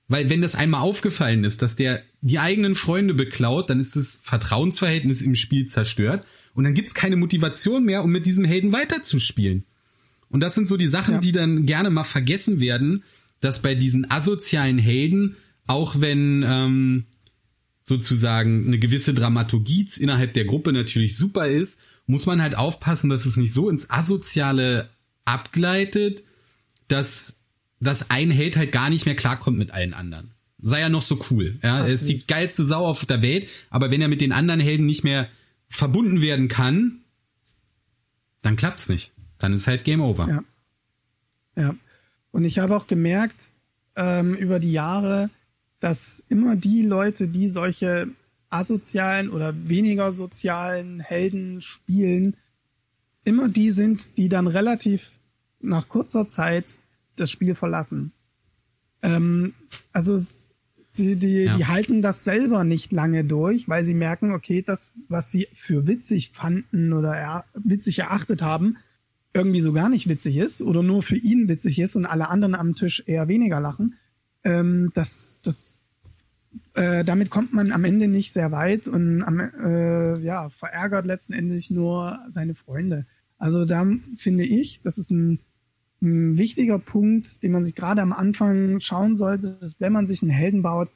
Weil 0.07 0.29
wenn 0.29 0.41
das 0.41 0.55
einmal 0.55 0.81
aufgefallen 0.81 1.43
ist, 1.43 1.61
dass 1.61 1.75
der 1.75 2.03
die 2.21 2.37
eigenen 2.37 2.75
Freunde 2.75 3.15
beklaut, 3.15 3.69
dann 3.69 3.79
ist 3.79 3.95
das 3.95 4.19
Vertrauensverhältnis 4.21 5.21
im 5.21 5.35
Spiel 5.35 5.65
zerstört 5.65 6.25
und 6.55 6.63
dann 6.63 6.73
gibt's 6.73 6.95
keine 6.95 7.17
Motivation 7.17 7.83
mehr, 7.83 8.03
um 8.03 8.11
mit 8.11 8.25
diesem 8.25 8.45
Helden 8.45 8.71
weiterzuspielen. 8.71 9.65
Und 10.29 10.39
das 10.39 10.55
sind 10.55 10.67
so 10.67 10.77
die 10.77 10.87
Sachen, 10.87 11.15
ja. 11.15 11.19
die 11.19 11.31
dann 11.31 11.65
gerne 11.65 11.89
mal 11.89 12.03
vergessen 12.05 12.59
werden, 12.59 13.03
dass 13.41 13.61
bei 13.61 13.75
diesen 13.75 14.09
asozialen 14.09 14.79
Helden, 14.79 15.35
auch 15.67 15.99
wenn 15.99 16.43
ähm, 16.47 17.05
sozusagen 17.83 18.65
eine 18.65 18.79
gewisse 18.79 19.13
Dramaturgie 19.13 19.87
innerhalb 19.99 20.33
der 20.33 20.45
Gruppe 20.45 20.73
natürlich 20.73 21.17
super 21.17 21.47
ist, 21.47 21.77
muss 22.07 22.25
man 22.25 22.41
halt 22.41 22.55
aufpassen, 22.55 23.09
dass 23.09 23.25
es 23.25 23.37
nicht 23.37 23.53
so 23.53 23.69
ins 23.69 23.89
Asoziale 23.89 24.89
abgleitet, 25.25 26.23
dass, 26.87 27.39
dass 27.79 28.09
ein 28.09 28.31
Held 28.31 28.55
halt 28.55 28.71
gar 28.71 28.89
nicht 28.89 29.05
mehr 29.05 29.15
klarkommt 29.15 29.57
mit 29.57 29.71
allen 29.71 29.93
anderen. 29.93 30.31
Sei 30.59 30.79
ja 30.79 30.89
noch 30.89 31.01
so 31.01 31.19
cool. 31.29 31.59
Ja? 31.61 31.85
Er 31.85 31.93
ist 31.93 32.07
die 32.07 32.25
geilste 32.25 32.63
Sau 32.63 32.85
auf 32.85 33.05
der 33.05 33.21
Welt, 33.21 33.47
aber 33.69 33.91
wenn 33.91 34.01
er 34.01 34.07
mit 34.07 34.21
den 34.21 34.31
anderen 34.31 34.61
Helden 34.61 34.85
nicht 34.85 35.03
mehr 35.03 35.29
verbunden 35.69 36.21
werden 36.21 36.47
kann, 36.47 37.01
dann 38.41 38.55
klappt's 38.55 38.89
nicht. 38.89 39.11
Dann 39.37 39.53
ist 39.53 39.67
halt 39.67 39.83
Game 39.83 40.01
Over. 40.01 40.27
Ja. 40.27 40.43
Ja. 41.55 41.75
Und 42.31 42.43
ich 42.43 42.59
habe 42.59 42.75
auch 42.75 42.87
gemerkt 42.87 43.51
ähm, 43.95 44.35
über 44.35 44.59
die 44.59 44.71
Jahre, 44.71 45.29
dass 45.79 46.23
immer 46.29 46.55
die 46.55 46.81
Leute, 46.81 47.27
die 47.27 47.49
solche 47.49 48.09
asozialen 48.49 49.29
oder 49.29 49.53
weniger 49.67 50.13
sozialen 50.13 50.99
Helden 50.99 51.61
spielen, 51.61 52.35
immer 53.23 53.49
die 53.49 53.71
sind, 53.71 54.17
die 54.17 54.29
dann 54.29 54.47
relativ 54.47 55.11
nach 55.59 55.89
kurzer 55.89 56.27
Zeit 56.27 56.77
das 57.15 57.31
Spiel 57.31 57.55
verlassen. 57.55 58.11
Ähm, 59.01 59.53
also 59.93 60.19
die, 60.97 61.15
die, 61.15 61.43
ja. 61.43 61.57
die 61.57 61.65
halten 61.65 62.01
das 62.01 62.23
selber 62.23 62.63
nicht 62.63 62.91
lange 62.91 63.23
durch, 63.23 63.67
weil 63.67 63.83
sie 63.83 63.93
merken, 63.93 64.31
okay, 64.31 64.63
das, 64.65 64.87
was 65.07 65.31
sie 65.31 65.47
für 65.55 65.87
witzig 65.87 66.31
fanden 66.33 66.93
oder 66.93 67.15
er, 67.15 67.45
witzig 67.53 67.99
erachtet 67.99 68.41
haben, 68.41 68.77
irgendwie 69.33 69.61
so 69.61 69.73
gar 69.73 69.89
nicht 69.89 70.07
witzig 70.07 70.37
ist 70.37 70.61
oder 70.61 70.81
nur 70.81 71.03
für 71.03 71.17
ihn 71.17 71.47
witzig 71.47 71.79
ist 71.79 71.95
und 71.95 72.05
alle 72.05 72.29
anderen 72.29 72.55
am 72.55 72.73
Tisch 72.73 73.03
eher 73.05 73.27
weniger 73.27 73.59
lachen. 73.59 73.95
Ähm, 74.43 74.91
das, 74.93 75.39
das, 75.43 75.81
äh, 76.73 77.03
damit 77.03 77.29
kommt 77.29 77.53
man 77.53 77.71
am 77.71 77.83
Ende 77.83 78.07
nicht 78.07 78.31
sehr 78.31 78.51
weit 78.51 78.87
und 78.87 79.21
am, 79.23 79.39
äh, 79.39 80.17
ja, 80.19 80.49
verärgert 80.49 81.05
letzten 81.05 81.33
Endes 81.33 81.69
nur 81.69 82.19
seine 82.29 82.55
Freunde. 82.55 83.05
Also 83.37 83.65
da 83.65 83.85
finde 84.15 84.45
ich, 84.45 84.81
das 84.81 84.97
ist 84.97 85.11
ein 85.11 85.39
ein 86.05 86.37
wichtiger 86.37 86.79
Punkt, 86.79 87.43
den 87.43 87.51
man 87.51 87.65
sich 87.65 87.75
gerade 87.75 88.01
am 88.01 88.13
Anfang 88.13 88.79
schauen 88.79 89.17
sollte, 89.17 89.57
ist, 89.61 89.79
wenn 89.79 89.91
man 89.91 90.07
sich 90.07 90.21
einen 90.21 90.31
Helden 90.31 90.61
baut, 90.61 90.89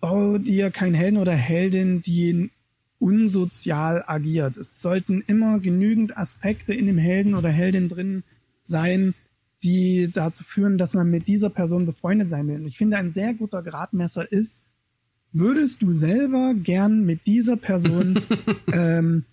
baut 0.00 0.46
ihr 0.46 0.70
keinen 0.70 0.94
Helden 0.94 1.18
oder 1.18 1.32
Heldin, 1.32 2.02
die 2.02 2.50
unsozial 2.98 4.02
agiert. 4.06 4.56
Es 4.56 4.80
sollten 4.80 5.22
immer 5.26 5.60
genügend 5.60 6.16
Aspekte 6.16 6.74
in 6.74 6.86
dem 6.86 6.98
Helden 6.98 7.34
oder 7.34 7.48
Heldin 7.48 7.88
drin 7.88 8.24
sein, 8.62 9.14
die 9.62 10.10
dazu 10.12 10.44
führen, 10.44 10.78
dass 10.78 10.94
man 10.94 11.10
mit 11.10 11.28
dieser 11.28 11.50
Person 11.50 11.86
befreundet 11.86 12.28
sein 12.28 12.48
will. 12.48 12.56
Und 12.56 12.66
ich 12.66 12.78
finde, 12.78 12.96
ein 12.96 13.10
sehr 13.10 13.34
guter 13.34 13.62
Gradmesser 13.62 14.30
ist, 14.30 14.62
würdest 15.32 15.82
du 15.82 15.92
selber 15.92 16.54
gern 16.54 17.04
mit 17.04 17.26
dieser 17.26 17.56
Person 17.56 18.20
ähm, 18.72 19.24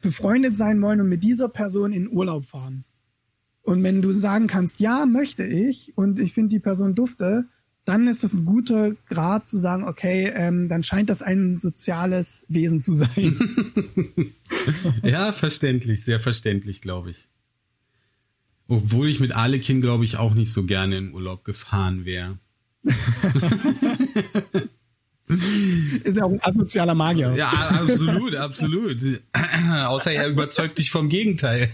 befreundet 0.00 0.56
sein 0.56 0.80
wollen 0.80 1.00
und 1.00 1.08
mit 1.08 1.22
dieser 1.22 1.48
Person 1.48 1.92
in 1.92 2.08
Urlaub 2.08 2.44
fahren? 2.46 2.84
Und 3.64 3.82
wenn 3.82 4.02
du 4.02 4.12
sagen 4.12 4.46
kannst, 4.46 4.78
ja, 4.78 5.06
möchte 5.06 5.42
ich 5.42 5.96
und 5.96 6.18
ich 6.18 6.34
finde 6.34 6.50
die 6.50 6.60
Person 6.60 6.94
dufte, 6.94 7.46
dann 7.86 8.06
ist 8.06 8.22
das 8.22 8.34
ein 8.34 8.44
guter 8.44 8.92
Grad 9.08 9.48
zu 9.48 9.58
sagen, 9.58 9.84
okay, 9.84 10.30
ähm, 10.34 10.68
dann 10.68 10.84
scheint 10.84 11.08
das 11.10 11.22
ein 11.22 11.56
soziales 11.56 12.44
Wesen 12.48 12.82
zu 12.82 12.92
sein. 12.92 13.38
ja, 15.02 15.32
verständlich, 15.32 16.04
sehr 16.04 16.20
verständlich, 16.20 16.82
glaube 16.82 17.10
ich. 17.10 17.26
Obwohl 18.68 19.08
ich 19.08 19.20
mit 19.20 19.32
Alekin, 19.32 19.80
glaube 19.80 20.04
ich, 20.04 20.16
auch 20.18 20.34
nicht 20.34 20.52
so 20.52 20.64
gerne 20.64 20.98
in 20.98 21.12
Urlaub 21.12 21.44
gefahren 21.44 22.04
wäre. 22.04 22.38
Ist 26.04 26.18
ja 26.18 26.24
auch 26.24 26.32
ein 26.32 26.42
asozialer 26.42 26.94
Magier. 26.94 27.34
Ja, 27.34 27.50
absolut, 27.50 28.34
absolut. 28.34 28.98
Außer 29.86 30.12
er 30.12 30.28
überzeugt 30.28 30.78
dich 30.78 30.90
vom 30.90 31.08
Gegenteil. 31.08 31.70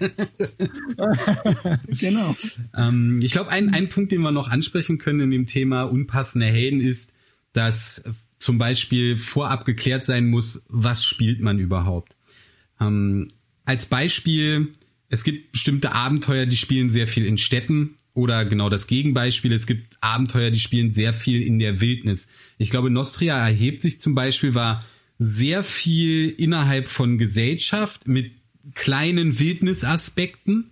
genau. 1.89 2.37
Ähm, 2.77 3.21
ich 3.23 3.33
glaube, 3.33 3.51
ein, 3.51 3.75
ein 3.75 3.89
Punkt, 3.89 4.13
den 4.13 4.21
wir 4.21 4.31
noch 4.31 4.49
ansprechen 4.49 4.99
können 4.99 5.21
in 5.21 5.31
dem 5.33 5.47
Thema 5.47 5.83
unpassende 5.83 6.47
Helden 6.47 6.81
ist, 6.81 7.13
dass 7.53 8.05
zum 8.39 8.59
Beispiel 8.59 9.17
vorab 9.17 9.65
geklärt 9.65 10.07
sein 10.07 10.29
muss, 10.29 10.63
was 10.69 11.05
spielt 11.05 11.41
man 11.41 11.59
überhaupt. 11.59 12.15
Ähm, 12.81 13.29
als 13.65 13.87
Beispiel, 13.87 14.69
es 15.09 15.25
gibt 15.25 15.53
bestimmte 15.53 15.93
Abenteuer, 15.93 16.47
die 16.47 16.57
spielen 16.57 16.91
sehr 16.91 17.09
viel 17.09 17.27
in 17.27 17.37
Städten 17.37 17.97
oder 18.21 18.45
genau 18.45 18.69
das 18.69 18.87
Gegenbeispiel, 18.87 19.51
es 19.53 19.67
gibt 19.67 19.97
Abenteuer, 20.03 20.51
die 20.51 20.61
spielen 20.61 20.91
sehr 20.91 21.15
viel 21.15 21.41
in 21.41 21.59
der 21.59 21.81
Wildnis. 21.81 22.29
Ich 22.59 22.69
glaube, 22.69 22.91
Nostria 22.91 23.39
erhebt 23.39 23.81
sich 23.81 23.99
zum 23.99 24.15
Beispiel, 24.15 24.55
war 24.55 24.85
sehr 25.19 25.65
viel 25.65 26.29
innerhalb 26.29 26.89
von 26.89 27.17
Gesellschaft 27.17 28.07
mit 28.07 28.33
kleinen 28.75 29.39
Wildnisaspekten, 29.39 30.71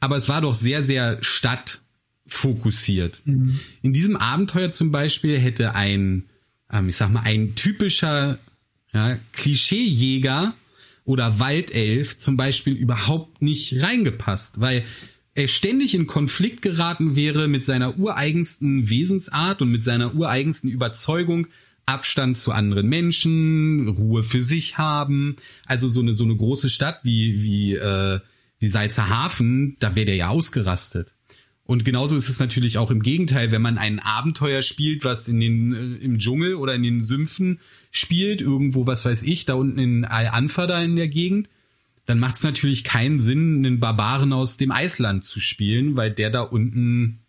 aber 0.00 0.16
es 0.16 0.28
war 0.28 0.40
doch 0.40 0.54
sehr, 0.54 0.82
sehr 0.82 1.18
stadtfokussiert. 1.22 3.20
Mhm. 3.24 3.60
In 3.82 3.92
diesem 3.92 4.16
Abenteuer 4.16 4.72
zum 4.72 4.90
Beispiel 4.90 5.38
hätte 5.38 5.76
ein, 5.76 6.24
ähm, 6.72 6.88
ich 6.88 6.96
sag 6.96 7.10
mal, 7.12 7.22
ein 7.22 7.54
typischer 7.54 8.40
ja, 8.92 9.16
Klischeejäger 9.32 10.54
oder 11.04 11.38
Waldelf 11.38 12.16
zum 12.16 12.36
Beispiel 12.36 12.74
überhaupt 12.74 13.42
nicht 13.42 13.80
reingepasst, 13.80 14.60
weil 14.60 14.84
ständig 15.48 15.94
in 15.94 16.06
Konflikt 16.06 16.62
geraten 16.62 17.16
wäre 17.16 17.48
mit 17.48 17.64
seiner 17.64 17.98
ureigensten 17.98 18.88
Wesensart 18.88 19.62
und 19.62 19.70
mit 19.70 19.84
seiner 19.84 20.14
ureigensten 20.14 20.70
Überzeugung, 20.70 21.46
Abstand 21.86 22.38
zu 22.38 22.52
anderen 22.52 22.88
Menschen, 22.88 23.88
Ruhe 23.88 24.22
für 24.22 24.42
sich 24.42 24.78
haben. 24.78 25.36
Also 25.66 25.88
so 25.88 26.00
eine 26.00 26.12
so 26.12 26.24
eine 26.24 26.36
große 26.36 26.70
Stadt 26.70 27.00
wie 27.02 27.42
wie 27.42 27.74
äh, 27.74 28.20
wie 28.58 28.68
Salzerhafen, 28.68 29.76
da 29.80 29.96
wäre 29.96 30.06
der 30.06 30.16
ja 30.16 30.28
ausgerastet. 30.28 31.14
Und 31.64 31.84
genauso 31.84 32.16
ist 32.16 32.28
es 32.28 32.40
natürlich 32.40 32.78
auch 32.78 32.90
im 32.90 33.02
Gegenteil, 33.02 33.52
wenn 33.52 33.62
man 33.62 33.78
ein 33.78 34.00
Abenteuer 34.00 34.60
spielt, 34.60 35.04
was 35.04 35.28
in 35.28 35.40
den 35.40 35.72
äh, 35.72 36.04
im 36.04 36.18
Dschungel 36.18 36.54
oder 36.54 36.74
in 36.74 36.82
den 36.82 37.02
Sümpfen 37.02 37.60
spielt, 37.90 38.40
irgendwo 38.40 38.86
was 38.86 39.04
weiß 39.04 39.22
ich, 39.22 39.44
da 39.44 39.54
unten 39.54 39.78
in 39.78 40.04
Al-Anfa 40.04 40.66
da 40.66 40.82
in 40.82 40.96
der 40.96 41.08
Gegend 41.08 41.48
dann 42.06 42.18
macht 42.18 42.36
es 42.36 42.42
natürlich 42.42 42.84
keinen 42.84 43.22
Sinn, 43.22 43.64
einen 43.64 43.80
Barbaren 43.80 44.32
aus 44.32 44.56
dem 44.56 44.70
Eisland 44.70 45.24
zu 45.24 45.40
spielen, 45.40 45.96
weil 45.96 46.10
der 46.10 46.30
da 46.30 46.42
unten 46.42 47.20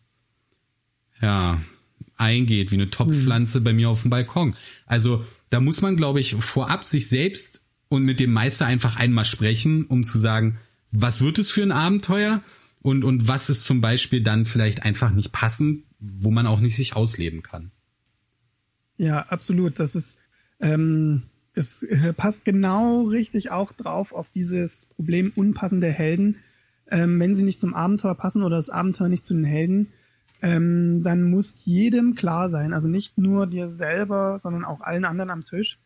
ja 1.21 1.61
eingeht 2.17 2.71
wie 2.71 2.75
eine 2.75 2.89
Topfpflanze 2.89 3.59
hm. 3.59 3.63
bei 3.63 3.73
mir 3.73 3.89
auf 3.89 4.01
dem 4.01 4.11
Balkon. 4.11 4.55
Also 4.85 5.25
da 5.49 5.59
muss 5.59 5.81
man, 5.81 5.97
glaube 5.97 6.19
ich, 6.19 6.35
vorab 6.35 6.85
sich 6.85 7.09
selbst 7.09 7.63
und 7.89 8.03
mit 8.03 8.19
dem 8.19 8.31
Meister 8.31 8.65
einfach 8.65 8.95
einmal 8.95 9.25
sprechen, 9.25 9.85
um 9.85 10.03
zu 10.03 10.19
sagen, 10.19 10.59
was 10.91 11.21
wird 11.21 11.39
es 11.39 11.49
für 11.49 11.63
ein 11.63 11.71
Abenteuer 11.71 12.43
und, 12.81 13.03
und 13.03 13.27
was 13.27 13.49
ist 13.49 13.63
zum 13.63 13.81
Beispiel 13.81 14.21
dann 14.21 14.45
vielleicht 14.45 14.83
einfach 14.83 15.11
nicht 15.11 15.31
passend, 15.31 15.83
wo 15.99 16.31
man 16.31 16.47
auch 16.47 16.59
nicht 16.59 16.75
sich 16.75 16.95
ausleben 16.95 17.43
kann. 17.43 17.71
Ja, 18.97 19.21
absolut. 19.23 19.79
Das 19.79 19.95
ist, 19.95 20.17
ähm, 20.59 21.23
das 21.53 21.83
äh, 21.83 22.13
passt 22.13 22.45
genau 22.45 23.03
richtig 23.03 23.51
auch 23.51 23.71
drauf 23.71 24.13
auf 24.13 24.29
dieses 24.29 24.85
Problem 24.85 25.31
unpassende 25.35 25.87
Helden. 25.87 26.37
Ähm, 26.89 27.19
wenn 27.19 27.35
sie 27.35 27.43
nicht 27.43 27.61
zum 27.61 27.73
Abenteuer 27.73 28.15
passen 28.15 28.43
oder 28.43 28.55
das 28.55 28.69
Abenteuer 28.69 29.09
nicht 29.09 29.25
zu 29.25 29.33
den 29.33 29.43
Helden, 29.43 29.93
ähm, 30.41 31.03
dann 31.03 31.23
muss 31.23 31.57
jedem 31.65 32.15
klar 32.15 32.49
sein, 32.49 32.73
also 32.73 32.87
nicht 32.87 33.17
nur 33.17 33.47
dir 33.47 33.69
selber, 33.69 34.39
sondern 34.39 34.65
auch 34.65 34.81
allen 34.81 35.05
anderen 35.05 35.29
am 35.29 35.45
Tisch, 35.45 35.79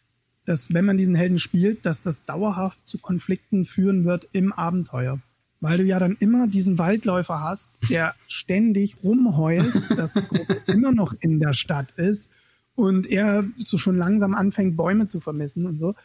dass 0.45 0.73
wenn 0.73 0.85
man 0.85 0.97
diesen 0.97 1.15
Helden 1.15 1.39
spielt, 1.39 1.85
dass 1.85 2.01
das 2.01 2.25
dauerhaft 2.25 2.85
zu 2.87 2.99
Konflikten 2.99 3.65
führen 3.65 4.05
wird 4.05 4.29
im 4.31 4.53
Abenteuer. 4.53 5.19
Weil 5.61 5.79
du 5.79 5.83
ja 5.83 5.99
dann 5.99 6.15
immer 6.19 6.47
diesen 6.47 6.77
Waldläufer 6.77 7.41
hast, 7.41 7.89
der 7.89 8.13
ständig 8.27 8.97
rumheult, 9.03 9.73
dass 9.97 10.13
die 10.13 10.27
Gruppe 10.27 10.61
immer 10.67 10.91
noch 10.91 11.13
in 11.19 11.39
der 11.39 11.53
Stadt 11.53 11.91
ist 11.93 12.29
und 12.75 13.07
er 13.07 13.45
so 13.57 13.77
schon 13.77 13.97
langsam 13.97 14.33
anfängt, 14.33 14.77
Bäume 14.77 15.07
zu 15.07 15.19
vermissen 15.19 15.65
und 15.65 15.79
so. 15.79 15.95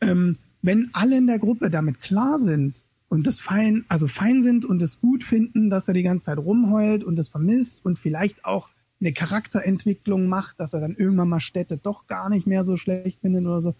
Ähm, 0.00 0.36
wenn 0.62 0.90
alle 0.92 1.18
in 1.18 1.26
der 1.26 1.38
Gruppe 1.38 1.70
damit 1.70 2.00
klar 2.00 2.38
sind 2.38 2.82
und 3.08 3.26
das 3.26 3.40
fein, 3.40 3.84
also 3.88 4.06
fein 4.06 4.40
sind 4.40 4.64
und 4.64 4.80
es 4.80 5.00
gut 5.00 5.24
finden, 5.24 5.70
dass 5.70 5.88
er 5.88 5.94
die 5.94 6.02
ganze 6.02 6.26
Zeit 6.26 6.38
rumheult 6.38 7.04
und 7.04 7.18
es 7.18 7.28
vermisst 7.28 7.84
und 7.84 7.98
vielleicht 7.98 8.44
auch 8.44 8.70
eine 9.00 9.12
Charakterentwicklung 9.12 10.26
macht, 10.26 10.60
dass 10.60 10.74
er 10.74 10.80
dann 10.80 10.94
irgendwann 10.94 11.28
mal 11.28 11.40
Städte 11.40 11.76
doch 11.76 12.06
gar 12.06 12.28
nicht 12.28 12.46
mehr 12.46 12.64
so 12.64 12.76
schlecht 12.76 13.20
findet 13.20 13.46
oder 13.46 13.60
so, 13.60 13.74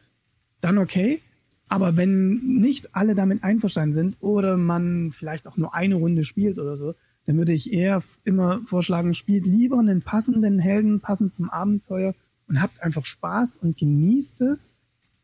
dann 0.61 0.79
okay. 0.79 1.21
Aber 1.69 1.97
wenn 1.97 2.35
nicht 2.59 2.97
alle 2.97 3.15
damit 3.15 3.45
einverstanden 3.45 3.93
sind 3.93 4.17
oder 4.21 4.57
man 4.57 5.13
vielleicht 5.13 5.47
auch 5.47 5.57
nur 5.57 5.75
eine 5.75 5.95
Runde 5.95 6.25
spielt 6.25 6.59
oder 6.59 6.77
so, 6.77 6.95
dann 7.27 7.37
würde 7.37 7.53
ich 7.53 7.73
eher 7.73 8.03
immer 8.25 8.63
vorschlagen, 8.67 9.15
spielt 9.15 9.47
lieber 9.47 9.79
einen 9.79 10.03
passenden 10.03 10.59
Helden, 10.59 11.01
passend 11.01 11.35
zum 11.35 11.49
Abenteuer 11.49 12.15
und 12.51 12.61
habt 12.61 12.83
einfach 12.83 13.07
Spaß 13.07 13.57
und 13.59 13.79
genießt 13.79 14.43
es, 14.43 14.75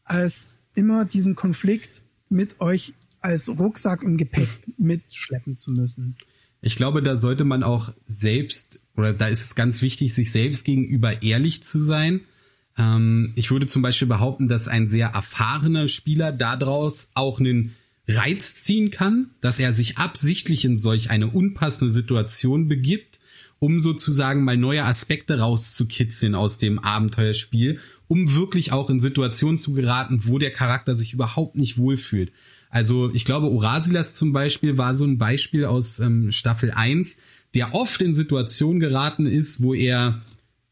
als 0.05 0.61
immer 0.75 1.05
diesen 1.05 1.35
Konflikt 1.35 2.03
mit 2.29 2.61
euch 2.61 2.95
als 3.21 3.49
Rucksack 3.49 4.05
im 4.05 4.17
Gepäck 4.17 4.49
mitschleppen 4.79 5.57
zu 5.57 5.73
müssen. 5.73 6.17
Ich 6.61 6.77
glaube, 6.77 7.03
da 7.03 7.17
sollte 7.17 7.45
man 7.45 7.65
auch 7.65 7.93
selbst, 8.07 8.81
oder 8.97 9.13
da 9.13 9.27
ist 9.27 9.45
es 9.45 9.57
ganz 9.57 9.83
wichtig, 9.83 10.15
sich 10.15 10.31
selbst 10.31 10.65
gegenüber 10.65 11.23
ehrlich 11.23 11.65
zu 11.65 11.81
sein. 11.81 12.21
Ähm, 12.79 13.33
ich 13.35 13.51
würde 13.51 13.67
zum 13.67 13.83
Beispiel 13.83 14.09
behaupten, 14.09 14.49
dass 14.49 14.69
ein 14.69 14.89
sehr 14.89 15.09
erfahrener 15.09 15.89
Spieler 15.89 16.31
daraus 16.31 17.11
auch 17.15 17.41
einen 17.41 17.75
Reiz 18.07 18.55
ziehen 18.55 18.93
kann, 18.93 19.31
dass 19.41 19.59
er 19.59 19.73
sich 19.73 19.99
absichtlich 19.99 20.65
in 20.65 20.77
solch 20.77 21.11
eine 21.11 21.27
unpassende 21.27 21.93
Situation 21.93 22.69
begibt 22.69 23.16
um 23.59 23.81
sozusagen 23.81 24.45
mal 24.45 24.57
neue 24.57 24.85
Aspekte 24.85 25.39
rauszukitzeln 25.39 26.35
aus 26.35 26.59
dem 26.59 26.79
Abenteuerspiel, 26.79 27.81
um 28.09 28.35
wirklich 28.35 28.73
auch 28.73 28.91
in 28.91 29.01
Situationen 29.01 29.59
zu 29.59 29.73
geraten, 29.73 30.21
wo 30.25 30.39
der 30.39 30.51
Charakter 30.51 30.95
sich 30.95 31.13
überhaupt 31.13 31.57
nicht 31.57 31.79
wohlfühlt. 31.79 32.33
Also 32.71 33.13
ich 33.15 33.25
glaube, 33.25 33.51
Orasilas 33.51 34.13
zum 34.13 34.33
Beispiel 34.33 34.77
war 34.77 34.93
so 34.93 35.05
ein 35.05 35.19
Beispiel 35.19 35.65
aus 35.65 35.99
ähm, 36.01 36.31
Staffel 36.31 36.71
1, 36.73 37.17
der 37.55 37.75
oft 37.75 38.03
in 38.03 38.13
Situationen 38.13 38.81
geraten 38.81 39.27
ist, 39.27 39.63
wo 39.63 39.73
er 39.73 40.21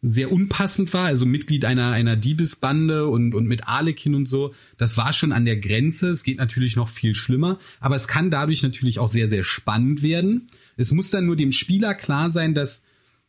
sehr 0.07 0.31
unpassend 0.31 0.93
war, 0.93 1.07
also 1.07 1.25
Mitglied 1.25 1.65
einer, 1.65 1.93
einer 1.93 2.15
Diebesbande 2.15 3.07
und, 3.09 3.35
und 3.35 3.47
mit 3.47 3.69
Alekin 3.69 4.15
und 4.15 4.29
so. 4.29 4.55
Das 4.77 4.99
war 4.99 5.15
schon 5.15 5.33
an 5.33 5.47
der 5.47 5.57
Grenze. 5.57 6.11
Es 6.11 6.25
geht 6.25 6.37
natürlich 6.37 6.77
noch 6.77 6.91
viel 6.91 7.15
schlimmer, 7.15 7.59
aber 7.81 7.97
es 7.97 8.07
kann 8.07 8.31
dadurch 8.31 8.63
natürlich 8.63 8.99
auch 8.99 9.09
sehr, 9.09 9.29
sehr 9.29 9.43
spannend 9.43 10.03
werden. 10.03 10.49
Es 10.77 10.93
muss 10.93 11.11
dann 11.11 11.27
nur 11.27 11.37
dem 11.37 11.53
Spieler 11.53 11.95
klar 11.95 12.31
sein, 12.31 12.55
dass, 12.55 12.83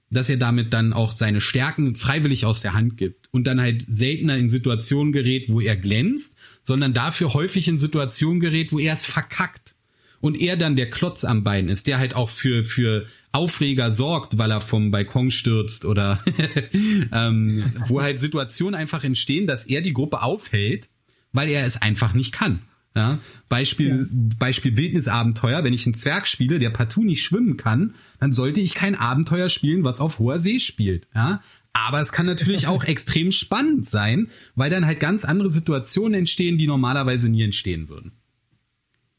dass 0.09 0.29
er 0.29 0.37
damit 0.37 0.73
dann 0.73 0.93
auch 0.93 1.11
seine 1.11 1.41
Stärken 1.41 1.95
freiwillig 1.95 2.45
aus 2.45 2.61
der 2.61 2.73
Hand 2.73 2.97
gibt 2.97 3.27
und 3.31 3.45
dann 3.45 3.61
halt 3.61 3.85
seltener 3.87 4.37
in 4.37 4.49
Situationen 4.49 5.11
gerät, 5.11 5.49
wo 5.49 5.61
er 5.61 5.75
glänzt, 5.75 6.35
sondern 6.61 6.93
dafür 6.93 7.33
häufig 7.33 7.67
in 7.67 7.77
Situationen 7.77 8.39
gerät, 8.39 8.71
wo 8.71 8.79
er 8.79 8.93
es 8.93 9.05
verkackt 9.05 9.75
und 10.21 10.41
er 10.41 10.57
dann 10.57 10.75
der 10.75 10.89
Klotz 10.89 11.23
am 11.23 11.43
Bein 11.43 11.69
ist, 11.69 11.87
der 11.87 11.99
halt 11.99 12.15
auch 12.15 12.29
für, 12.29 12.63
für 12.63 13.05
Aufreger 13.31 13.91
sorgt, 13.91 14.37
weil 14.37 14.49
er 14.49 14.61
vom 14.61 14.89
Balkon 14.89 15.29
stürzt 15.29 15.85
oder 15.85 16.23
ähm, 17.11 17.63
wo 17.87 18.01
halt 18.01 18.19
Situationen 18.19 18.73
einfach 18.73 19.03
entstehen, 19.03 19.45
dass 19.45 19.65
er 19.65 19.81
die 19.81 19.93
Gruppe 19.93 20.23
aufhält, 20.23 20.89
weil 21.31 21.49
er 21.49 21.65
es 21.65 21.81
einfach 21.81 22.13
nicht 22.13 22.31
kann. 22.31 22.61
Ja, 22.95 23.19
Beispiel, 23.49 24.07
ja. 24.09 24.35
Beispiel 24.39 24.77
Wildnisabenteuer. 24.77 25.63
Wenn 25.63 25.73
ich 25.73 25.85
einen 25.85 25.95
Zwerg 25.95 26.27
spiele, 26.27 26.59
der 26.59 26.69
partout 26.69 27.03
nicht 27.03 27.23
schwimmen 27.23 27.57
kann, 27.57 27.93
dann 28.19 28.31
sollte 28.31 28.61
ich 28.61 28.73
kein 28.73 28.95
Abenteuer 28.95 29.49
spielen, 29.49 29.83
was 29.83 29.99
auf 29.99 30.19
hoher 30.19 30.39
See 30.39 30.59
spielt. 30.59 31.07
Ja, 31.13 31.41
aber 31.73 31.99
es 31.99 32.13
kann 32.13 32.25
natürlich 32.25 32.67
auch 32.67 32.85
extrem 32.85 33.31
spannend 33.31 33.85
sein, 33.85 34.29
weil 34.55 34.69
dann 34.69 34.85
halt 34.85 35.01
ganz 35.01 35.25
andere 35.25 35.49
Situationen 35.49 36.13
entstehen, 36.19 36.57
die 36.57 36.67
normalerweise 36.67 37.27
nie 37.27 37.43
entstehen 37.43 37.89
würden. 37.89 38.13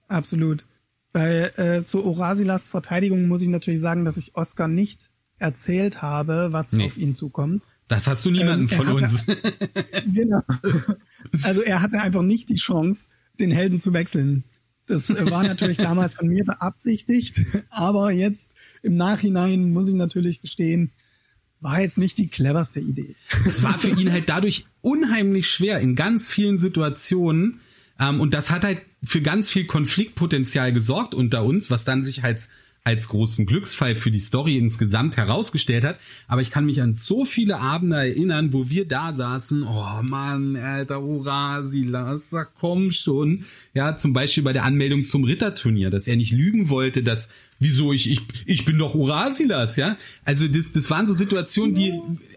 Absolut. 0.09 0.65
Bei, 1.13 1.53
äh, 1.57 1.85
zu 1.85 2.05
Orasilas 2.05 2.69
Verteidigung 2.69 3.29
muss 3.29 3.43
ich 3.43 3.49
natürlich 3.49 3.81
sagen, 3.81 4.05
dass 4.05 4.17
ich 4.17 4.37
Oscar 4.37 4.69
nicht 4.69 5.11
erzählt 5.39 6.01
habe, 6.01 6.49
was 6.51 6.73
nee. 6.73 6.87
auf 6.87 6.97
ihn 6.97 7.15
zukommt. 7.15 7.63
Das 7.89 8.07
hast 8.07 8.25
du 8.25 8.31
niemanden 8.31 8.63
ähm, 8.63 8.69
von 8.69 8.87
hatte, 8.87 9.05
uns. 9.05 9.27
genau. 10.15 10.43
Also 11.43 11.61
er 11.61 11.83
hatte 11.83 12.01
einfach 12.01 12.23
nicht 12.23 12.49
die 12.49 12.55
Chance, 12.55 13.09
den 13.39 13.51
Helden 13.51 13.79
zu 13.79 13.93
wechseln. 13.93 14.45
Das 14.87 15.11
war 15.31 15.43
natürlich 15.43 15.79
damals 15.79 16.15
von 16.15 16.29
mir 16.29 16.45
beabsichtigt, 16.45 17.43
aber 17.71 18.13
jetzt 18.13 18.55
im 18.83 18.97
Nachhinein 18.97 19.73
muss 19.73 19.89
ich 19.89 19.95
natürlich 19.95 20.41
gestehen, 20.41 20.93
war 21.61 21.81
jetzt 21.81 21.99
nicht 21.99 22.19
die 22.19 22.29
cleverste 22.29 22.81
Idee. 22.81 23.17
Es 23.49 23.63
war 23.63 23.79
für 23.79 23.89
ihn 23.89 24.13
halt 24.13 24.29
dadurch 24.29 24.67
unheimlich 24.83 25.49
schwer 25.49 25.81
in 25.81 25.97
ganz 25.97 26.31
vielen 26.31 26.59
Situationen 26.59 27.61
ähm, 27.99 28.21
und 28.21 28.35
das 28.35 28.51
hat 28.51 28.65
halt 28.65 28.83
für 29.03 29.23
ganz 29.23 29.51
viel 29.51 29.67
Konfliktpotenzial 29.67 30.73
gesorgt 30.73 31.15
unter 31.15 31.45
uns, 31.45 31.71
was 31.71 31.85
dann 31.85 32.05
sich 32.05 32.23
halt 32.23 32.49
als 32.87 33.09
großen 33.09 33.47
Glücksfall 33.47 33.97
für 33.97 34.13
die 34.13 34.21
Story 34.21 34.57
insgesamt 34.57 35.17
herausgestellt 35.17 35.83
hat. 35.83 35.99
Aber 36.29 36.41
ich 36.41 36.53
kann 36.53 36.67
mich 36.67 36.81
an 36.81 36.95
so 36.95 37.25
viele 37.25 37.59
Abende 37.59 37.97
erinnern, 37.97 38.53
wo 38.53 38.71
wir 38.71 38.87
da 38.87 39.13
saßen, 39.13 39.65
oh 39.65 40.03
Mann, 40.03 40.55
alter 40.55 41.03
Urasilas, 41.03 42.33
komm 42.61 42.93
schon. 42.93 43.45
Ja, 43.75 43.97
zum 43.97 44.13
Beispiel 44.13 44.45
bei 44.45 44.53
der 44.53 44.65
Anmeldung 44.65 45.05
zum 45.05 45.25
Ritterturnier, 45.25 45.91
dass 45.91 46.07
er 46.07 46.15
nicht 46.15 46.31
lügen 46.31 46.69
wollte, 46.69 47.03
dass, 47.03 47.29
wieso 47.59 47.93
ich, 47.93 48.09
ich, 48.09 48.21
ich 48.47 48.65
bin 48.65 48.79
doch 48.79 48.95
Urasilas, 48.95 49.75
ja. 49.75 49.97
Also 50.25 50.47
das, 50.47 50.71
das 50.71 50.89
waren 50.89 51.09
so 51.09 51.15
Situationen, 51.15 51.75
die 51.75 51.93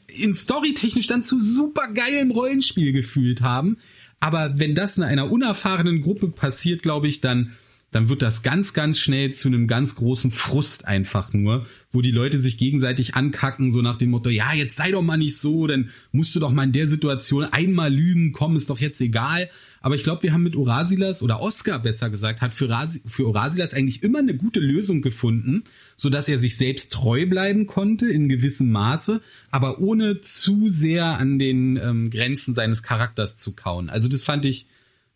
in 0.07 0.35
storytechnisch 0.35 1.05
dann 1.05 1.21
zu 1.21 1.39
super 1.39 1.89
geilem 1.93 2.31
Rollenspiel 2.31 2.91
gefühlt 2.91 3.41
haben 3.41 3.77
aber 4.19 4.59
wenn 4.59 4.75
das 4.75 4.97
in 4.97 5.03
einer 5.03 5.31
unerfahrenen 5.31 6.01
Gruppe 6.01 6.27
passiert, 6.27 6.81
glaube 6.81 7.07
ich, 7.07 7.21
dann 7.21 7.55
dann 7.91 8.09
wird 8.09 8.21
das 8.21 8.43
ganz, 8.43 8.73
ganz 8.73 8.99
schnell 8.99 9.33
zu 9.33 9.47
einem 9.47 9.67
ganz 9.67 9.95
großen 9.95 10.31
Frust 10.31 10.85
einfach 10.85 11.33
nur, 11.33 11.65
wo 11.91 12.01
die 12.01 12.11
Leute 12.11 12.37
sich 12.37 12.57
gegenseitig 12.57 13.15
ankacken, 13.15 13.71
so 13.71 13.81
nach 13.81 13.97
dem 13.97 14.11
Motto, 14.11 14.29
ja, 14.29 14.53
jetzt 14.53 14.75
sei 14.75 14.91
doch 14.91 15.01
mal 15.01 15.17
nicht 15.17 15.37
so, 15.37 15.65
dann 15.65 15.89
musst 16.11 16.35
du 16.35 16.39
doch 16.39 16.51
mal 16.51 16.63
in 16.63 16.71
der 16.71 16.87
Situation 16.87 17.45
einmal 17.45 17.91
lügen, 17.91 18.31
komm, 18.31 18.55
ist 18.55 18.69
doch 18.69 18.79
jetzt 18.79 19.01
egal. 19.01 19.49
Aber 19.81 19.95
ich 19.95 20.03
glaube, 20.03 20.23
wir 20.23 20.33
haben 20.33 20.43
mit 20.43 20.55
Orasilas 20.55 21.23
oder 21.23 21.41
Oscar 21.41 21.79
besser 21.79 22.09
gesagt, 22.09 22.41
hat 22.41 22.53
für, 22.53 22.69
Rasi, 22.69 23.01
für 23.07 23.25
Orasilas 23.25 23.73
eigentlich 23.73 24.03
immer 24.03 24.19
eine 24.19 24.35
gute 24.35 24.59
Lösung 24.59 25.01
gefunden, 25.01 25.63
so 25.95 26.09
dass 26.09 26.27
er 26.27 26.37
sich 26.37 26.57
selbst 26.57 26.91
treu 26.91 27.25
bleiben 27.25 27.65
konnte 27.65 28.07
in 28.07 28.29
gewissem 28.29 28.71
Maße, 28.71 29.21
aber 29.51 29.79
ohne 29.79 30.21
zu 30.21 30.69
sehr 30.69 31.17
an 31.17 31.39
den 31.39 31.77
ähm, 31.77 32.09
Grenzen 32.09 32.53
seines 32.53 32.83
Charakters 32.83 33.37
zu 33.37 33.55
kauen. 33.55 33.89
Also 33.89 34.07
das 34.07 34.23
fand 34.23 34.45
ich, 34.45 34.67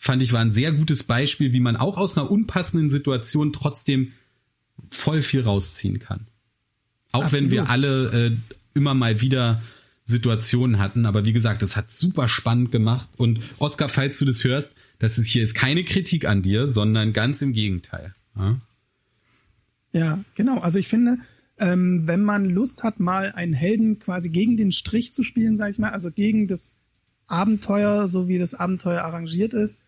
fand 0.04 0.22
ich, 0.22 0.34
war 0.34 0.42
ein 0.42 0.52
sehr 0.52 0.74
gutes 0.74 1.06
Beispiel, 1.06 1.54
wie 1.54 1.62
man 1.62 1.78
auch 1.78 1.98
aus 1.98 2.18
einer 2.18 2.30
unpassenden 2.30 2.90
Situation 2.90 3.54
trotzdem 3.54 4.12
voll 4.92 5.22
viel 5.22 5.44
rausziehen 5.44 6.00
kann. 6.00 6.28
Auch 7.14 7.24
Absolut. 7.24 7.46
wenn 7.46 7.52
wir 7.52 7.70
alle 7.70 8.26
äh, 8.26 8.32
immer 8.74 8.96
mal 8.96 9.22
wieder 9.22 9.62
Situationen 10.04 10.78
hatten, 10.78 11.06
aber 11.06 11.24
wie 11.24 11.32
gesagt, 11.32 11.64
es 11.64 11.78
hat 11.78 11.90
super 11.90 12.28
spannend 12.28 12.70
gemacht 12.74 13.08
und 13.16 13.40
Oscar, 13.60 13.88
falls 13.88 14.20
du 14.20 14.26
das 14.26 14.44
hörst, 14.44 14.76
das 15.00 15.18
ist 15.18 15.28
hier 15.28 15.42
ist 15.42 15.56
keine 15.56 15.86
Kritik 15.86 16.26
an 16.26 16.42
dir, 16.42 16.68
sondern 16.68 17.14
ganz 17.14 17.42
im 17.42 17.54
Gegenteil. 17.54 18.14
Ja, 18.36 18.58
ja 19.94 20.26
genau. 20.36 20.60
Also 20.60 20.80
ich 20.80 20.90
finde, 20.90 21.20
ähm, 21.58 22.08
wenn 22.08 22.24
man 22.24 22.50
Lust 22.50 22.84
hat, 22.84 23.00
mal 23.00 23.32
einen 23.32 23.54
Helden 23.54 24.00
quasi 24.00 24.28
gegen 24.28 24.58
den 24.58 24.74
Strich 24.74 25.14
zu 25.14 25.24
spielen, 25.24 25.56
sag 25.56 25.72
ich 25.72 25.80
mal, 25.80 25.92
also 25.92 26.12
gegen 26.12 26.50
das 26.50 26.74
Abenteuer, 27.26 28.10
so 28.10 28.28
wie 28.28 28.38
das 28.38 28.54
Abenteuer 28.54 29.02
arrangiert 29.04 29.54
ist, 29.54 29.80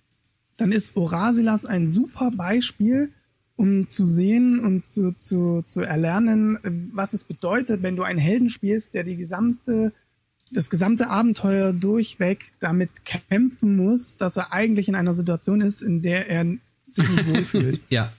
dann 0.57 0.71
ist 0.71 0.95
Orasilas 0.95 1.65
ein 1.65 1.87
super 1.87 2.31
Beispiel, 2.31 3.11
um 3.55 3.89
zu 3.89 4.05
sehen 4.05 4.59
und 4.59 4.85
zu, 4.85 5.13
zu, 5.13 5.61
zu 5.63 5.81
erlernen, 5.81 6.59
was 6.93 7.13
es 7.13 7.23
bedeutet, 7.23 7.83
wenn 7.83 7.95
du 7.95 8.03
einen 8.03 8.19
Helden 8.19 8.49
spielst, 8.49 8.93
der 8.93 9.03
die 9.03 9.15
gesamte, 9.15 9.93
das 10.51 10.69
gesamte 10.69 11.09
Abenteuer 11.09 11.73
durchweg 11.73 12.51
damit 12.59 13.05
kämpfen 13.05 13.77
muss, 13.77 14.17
dass 14.17 14.37
er 14.37 14.51
eigentlich 14.51 14.87
in 14.87 14.95
einer 14.95 15.13
Situation 15.13 15.61
ist, 15.61 15.81
in 15.81 16.01
der 16.01 16.29
er 16.29 16.45
sich 16.87 17.09
nicht 17.09 17.27
wohlfühlt. 17.27 17.81
ja. 17.89 18.11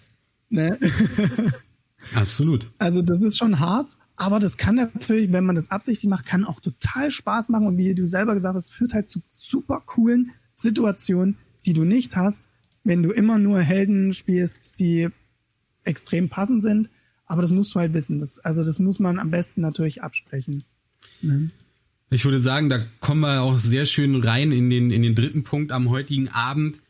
Ne? 0.48 0.78
Absolut. 2.14 2.70
Also 2.78 3.02
das 3.02 3.20
ist 3.20 3.36
schon 3.36 3.58
hart, 3.58 3.98
aber 4.16 4.38
das 4.38 4.56
kann 4.56 4.76
natürlich, 4.76 5.32
wenn 5.32 5.44
man 5.44 5.56
das 5.56 5.70
absichtlich 5.70 6.08
macht, 6.08 6.26
kann 6.26 6.44
auch 6.44 6.60
total 6.60 7.10
Spaß 7.10 7.48
machen 7.48 7.66
und 7.66 7.76
wie 7.78 7.94
du 7.94 8.06
selber 8.06 8.34
gesagt 8.34 8.54
hast, 8.54 8.72
führt 8.72 8.94
halt 8.94 9.08
zu 9.08 9.20
super 9.28 9.82
coolen 9.84 10.32
Situationen, 10.54 11.36
die 11.66 11.72
du 11.72 11.84
nicht 11.84 12.16
hast, 12.16 12.48
wenn 12.84 13.02
du 13.02 13.10
immer 13.10 13.38
nur 13.38 13.60
Helden 13.60 14.14
spielst, 14.14 14.78
die 14.78 15.08
extrem 15.84 16.28
passend 16.28 16.62
sind. 16.62 16.88
Aber 17.26 17.42
das 17.42 17.50
musst 17.50 17.74
du 17.74 17.80
halt 17.80 17.92
wissen. 17.92 18.20
Das, 18.20 18.38
also 18.38 18.62
das 18.62 18.78
muss 18.78 19.00
man 19.00 19.18
am 19.18 19.30
besten 19.30 19.60
natürlich 19.60 20.02
absprechen. 20.02 20.62
Ne? 21.22 21.50
Ich 22.10 22.24
würde 22.24 22.40
sagen, 22.40 22.68
da 22.68 22.78
kommen 23.00 23.22
wir 23.22 23.42
auch 23.42 23.58
sehr 23.58 23.84
schön 23.84 24.14
rein 24.22 24.52
in 24.52 24.70
den, 24.70 24.90
in 24.92 25.02
den 25.02 25.16
dritten 25.16 25.42
Punkt 25.42 25.72
am 25.72 25.90
heutigen 25.90 26.28
Abend. 26.28 26.80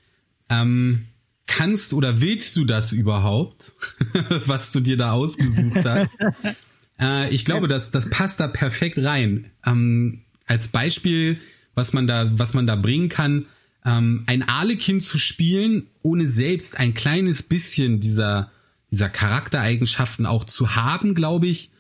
Ähm, 0.51 1.07
kannst 1.47 1.95
oder 1.95 2.21
willst 2.21 2.55
du 2.57 2.67
das 2.67 2.93
überhaupt, 2.93 3.73
was 4.47 4.73
du 4.73 4.81
dir 4.81 4.99
da 4.99 5.13
ausgesucht 5.13 5.85
hast? 5.85 6.19
äh, 7.01 7.35
ich 7.35 7.47
glaube, 7.47 7.67
das, 7.67 7.91
das 7.91 8.11
passt 8.11 8.41
da 8.41 8.47
perfekt 8.47 8.99
rein. 8.99 9.51
Ähm, 9.65 10.21
als 10.45 10.69
Beispiel, 10.69 11.41
was 11.75 11.95
man 11.95 12.07
da, 12.07 12.31
was 12.39 12.53
man 12.53 12.67
da 12.67 12.77
bringen 12.77 13.09
kann, 13.09 13.47
ähm, 13.87 14.25
ein 14.27 14.43
Arlekin 14.43 15.01
zu 15.01 15.17
spielen, 15.17 15.87
ohne 16.03 16.29
selbst 16.29 16.79
ein 16.79 16.93
kleines 16.93 17.43
bisschen 17.43 18.01
dieser, 18.01 18.51
dieser 18.91 19.09
Charaktereigenschaften 19.09 20.27
auch 20.27 20.45
zu 20.45 20.75
haben, 20.75 21.15
glaube 21.15 21.47
ich, 21.47 21.71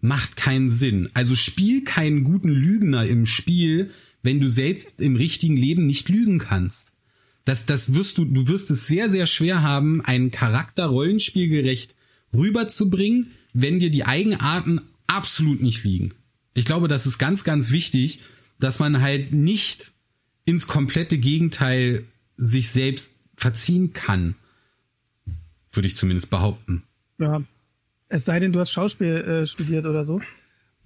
macht 0.00 0.36
keinen 0.36 0.70
Sinn. 0.70 1.10
Also 1.12 1.34
spiel 1.34 1.82
keinen 1.82 2.22
guten 2.22 2.48
Lügner 2.48 3.06
im 3.06 3.26
Spiel, 3.26 3.90
wenn 4.22 4.40
du 4.40 4.48
selbst 4.48 5.00
im 5.00 5.16
richtigen 5.16 5.56
Leben 5.56 5.86
nicht 5.86 6.08
lügen 6.08 6.38
kannst. 6.38 6.92
Das, 7.44 7.66
das 7.66 7.94
wirst 7.94 8.18
du, 8.18 8.24
du 8.24 8.48
wirst 8.48 8.70
es 8.70 8.86
sehr, 8.86 9.10
sehr 9.10 9.26
schwer 9.26 9.62
haben, 9.62 10.04
einen 10.04 10.30
Charakter 10.30 10.86
rollenspielgerecht 10.86 11.96
rüberzubringen, 12.32 13.32
wenn 13.52 13.78
dir 13.78 13.90
die 13.90 14.04
Eigenarten 14.04 14.80
absolut 15.06 15.62
nicht 15.62 15.84
liegen. 15.84 16.10
Ich 16.54 16.64
glaube, 16.64 16.88
das 16.88 17.06
ist 17.06 17.18
ganz, 17.18 17.44
ganz 17.44 17.70
wichtig, 17.70 18.20
dass 18.58 18.78
man 18.78 19.00
halt 19.00 19.32
nicht 19.32 19.92
ins 20.46 20.66
komplette 20.66 21.18
Gegenteil 21.18 22.04
sich 22.38 22.70
selbst 22.70 23.12
verziehen 23.36 23.92
kann. 23.92 24.36
Würde 25.72 25.88
ich 25.88 25.96
zumindest 25.96 26.30
behaupten. 26.30 26.84
Ja. 27.18 27.42
Es 28.08 28.24
sei 28.24 28.40
denn, 28.40 28.52
du 28.52 28.60
hast 28.60 28.70
Schauspiel 28.70 29.16
äh, 29.16 29.46
studiert 29.46 29.84
oder 29.84 30.04
so. 30.04 30.22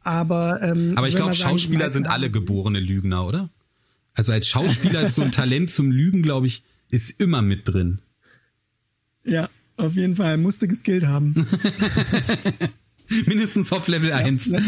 Aber, 0.03 0.61
ähm, 0.63 0.95
Aber 0.97 1.07
ich 1.07 1.15
glaube, 1.15 1.35
Schauspieler 1.35 1.91
sind 1.91 2.09
alle 2.09 2.31
geborene 2.31 2.81
Lügner, 2.81 3.27
oder? 3.27 3.51
Also 4.15 4.33
als 4.33 4.49
Schauspieler 4.49 5.03
ist 5.03 5.15
so 5.15 5.23
ein 5.23 5.33
Talent 5.33 5.71
zum 5.71 5.93
Lügen, 5.93 6.23
glaube 6.23 6.47
ich, 6.47 6.65
ist 6.89 7.21
immer 7.21 7.43
mit 7.43 7.69
drin. 7.69 8.01
Ja, 9.25 9.49
auf 9.77 9.95
jeden 9.95 10.17
Fall. 10.17 10.39
Musste 10.39 10.67
geskillt 10.67 11.05
haben. 11.07 11.47
Mindestens 13.27 13.73
auf 13.73 13.87
Level 13.89 14.11
ja, 14.11 14.17
1. 14.17 14.47
Ja, 14.47 14.59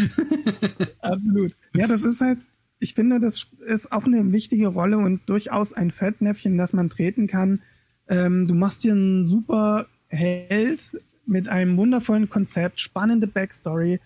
absolut. 0.99 1.53
Ja, 1.75 1.87
das 1.87 2.03
ist 2.03 2.21
halt, 2.21 2.37
ich 2.83 2.93
finde, 2.93 3.19
das 3.19 3.47
ist 3.65 3.91
auch 3.91 4.05
eine 4.05 4.31
wichtige 4.31 4.67
Rolle 4.67 4.97
und 4.97 5.21
durchaus 5.27 5.73
ein 5.73 5.91
Fettnäpfchen, 5.91 6.57
das 6.57 6.73
man 6.73 6.89
treten 6.89 7.27
kann. 7.27 7.61
Ähm, 8.07 8.47
du 8.47 8.53
machst 8.53 8.83
dir 8.83 8.91
einen 8.91 9.25
super 9.25 9.87
Held 10.07 10.97
mit 11.25 11.47
einem 11.47 11.77
wundervollen 11.77 12.29
Konzept, 12.29 12.79
spannende 12.79 13.27
Backstory, 13.27 13.99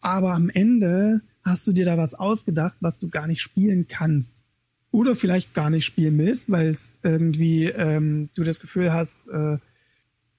aber 0.00 0.32
am 0.32 0.48
Ende 0.48 1.22
hast 1.44 1.66
du 1.66 1.72
dir 1.72 1.84
da 1.84 1.98
was 1.98 2.14
ausgedacht, 2.14 2.76
was 2.80 2.98
du 2.98 3.08
gar 3.08 3.26
nicht 3.26 3.42
spielen 3.42 3.86
kannst? 3.88 4.42
Oder 4.90 5.16
vielleicht 5.16 5.52
gar 5.52 5.70
nicht 5.70 5.84
spielen 5.84 6.16
willst, 6.18 6.50
weil 6.50 6.76
irgendwie 7.02 7.64
ähm, 7.64 8.30
du 8.34 8.44
das 8.44 8.60
Gefühl 8.60 8.92
hast, 8.92 9.28
äh, 9.28 9.58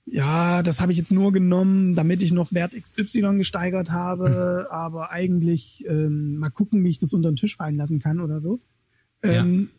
ja, 0.05 0.61
das 0.61 0.81
habe 0.81 0.91
ich 0.91 0.97
jetzt 0.99 1.11
nur 1.11 1.31
genommen, 1.31 1.95
damit 1.95 2.21
ich 2.21 2.31
noch 2.31 2.53
Wert 2.53 2.73
XY 2.79 3.37
gesteigert 3.37 3.91
habe, 3.91 4.67
aber 4.69 5.11
eigentlich 5.11 5.83
ähm, 5.87 6.37
mal 6.37 6.51
gucken, 6.51 6.83
wie 6.83 6.89
ich 6.89 6.99
das 6.99 7.13
unter 7.13 7.31
den 7.31 7.37
Tisch 7.37 7.57
fallen 7.57 7.77
lassen 7.77 7.99
kann 7.99 8.19
oder 8.19 8.39
so. 8.39 8.59
Ähm, 9.23 9.69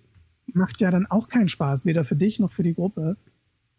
ja. 0.47 0.61
Macht 0.61 0.81
ja 0.81 0.91
dann 0.91 1.07
auch 1.07 1.29
keinen 1.29 1.49
Spaß, 1.49 1.87
weder 1.87 2.05
für 2.05 2.17
dich 2.17 2.41
noch 2.41 2.53
für 2.53 2.65
die 2.65 2.75
Gruppe. 2.75 3.17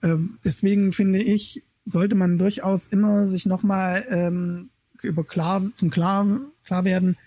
Ähm, 0.01 0.39
deswegen 0.45 0.93
finde 0.93 1.21
ich, 1.21 1.63
sollte 1.83 2.15
man 2.15 2.37
durchaus 2.37 2.87
immer 2.87 3.27
sich 3.27 3.45
nochmal 3.45 4.05
ähm, 4.09 4.69
über 5.01 5.23
klar, 5.23 5.69
zum 5.75 5.89
klar, 5.89 6.39
klar 6.63 6.85
werden, 6.85 7.17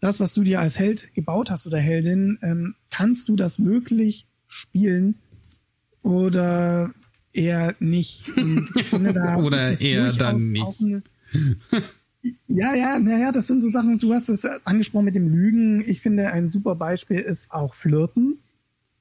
das, 0.00 0.18
was 0.18 0.32
du 0.32 0.42
dir 0.42 0.60
als 0.60 0.78
Held 0.78 1.14
gebaut 1.14 1.50
hast 1.50 1.66
oder 1.66 1.78
Heldin, 1.78 2.38
ähm, 2.42 2.74
kannst 2.90 3.28
du 3.28 3.36
das 3.36 3.62
wirklich 3.62 4.26
spielen 4.48 5.16
oder 6.02 6.92
eher 7.32 7.74
nicht? 7.80 8.32
Da 8.34 9.36
oder 9.36 9.80
eher 9.80 10.12
dann 10.12 10.52
nicht. 10.52 10.80
Eine, 10.80 11.02
ja, 12.46 12.74
ja, 12.74 12.98
naja, 12.98 13.32
das 13.32 13.48
sind 13.48 13.60
so 13.60 13.68
Sachen, 13.68 13.98
du 13.98 14.14
hast 14.14 14.28
es 14.28 14.44
angesprochen 14.64 15.06
mit 15.06 15.14
dem 15.14 15.28
Lügen. 15.28 15.82
Ich 15.86 16.00
finde, 16.00 16.30
ein 16.32 16.48
super 16.48 16.74
Beispiel 16.74 17.18
ist 17.18 17.50
auch 17.50 17.74
Flirten. 17.74 18.38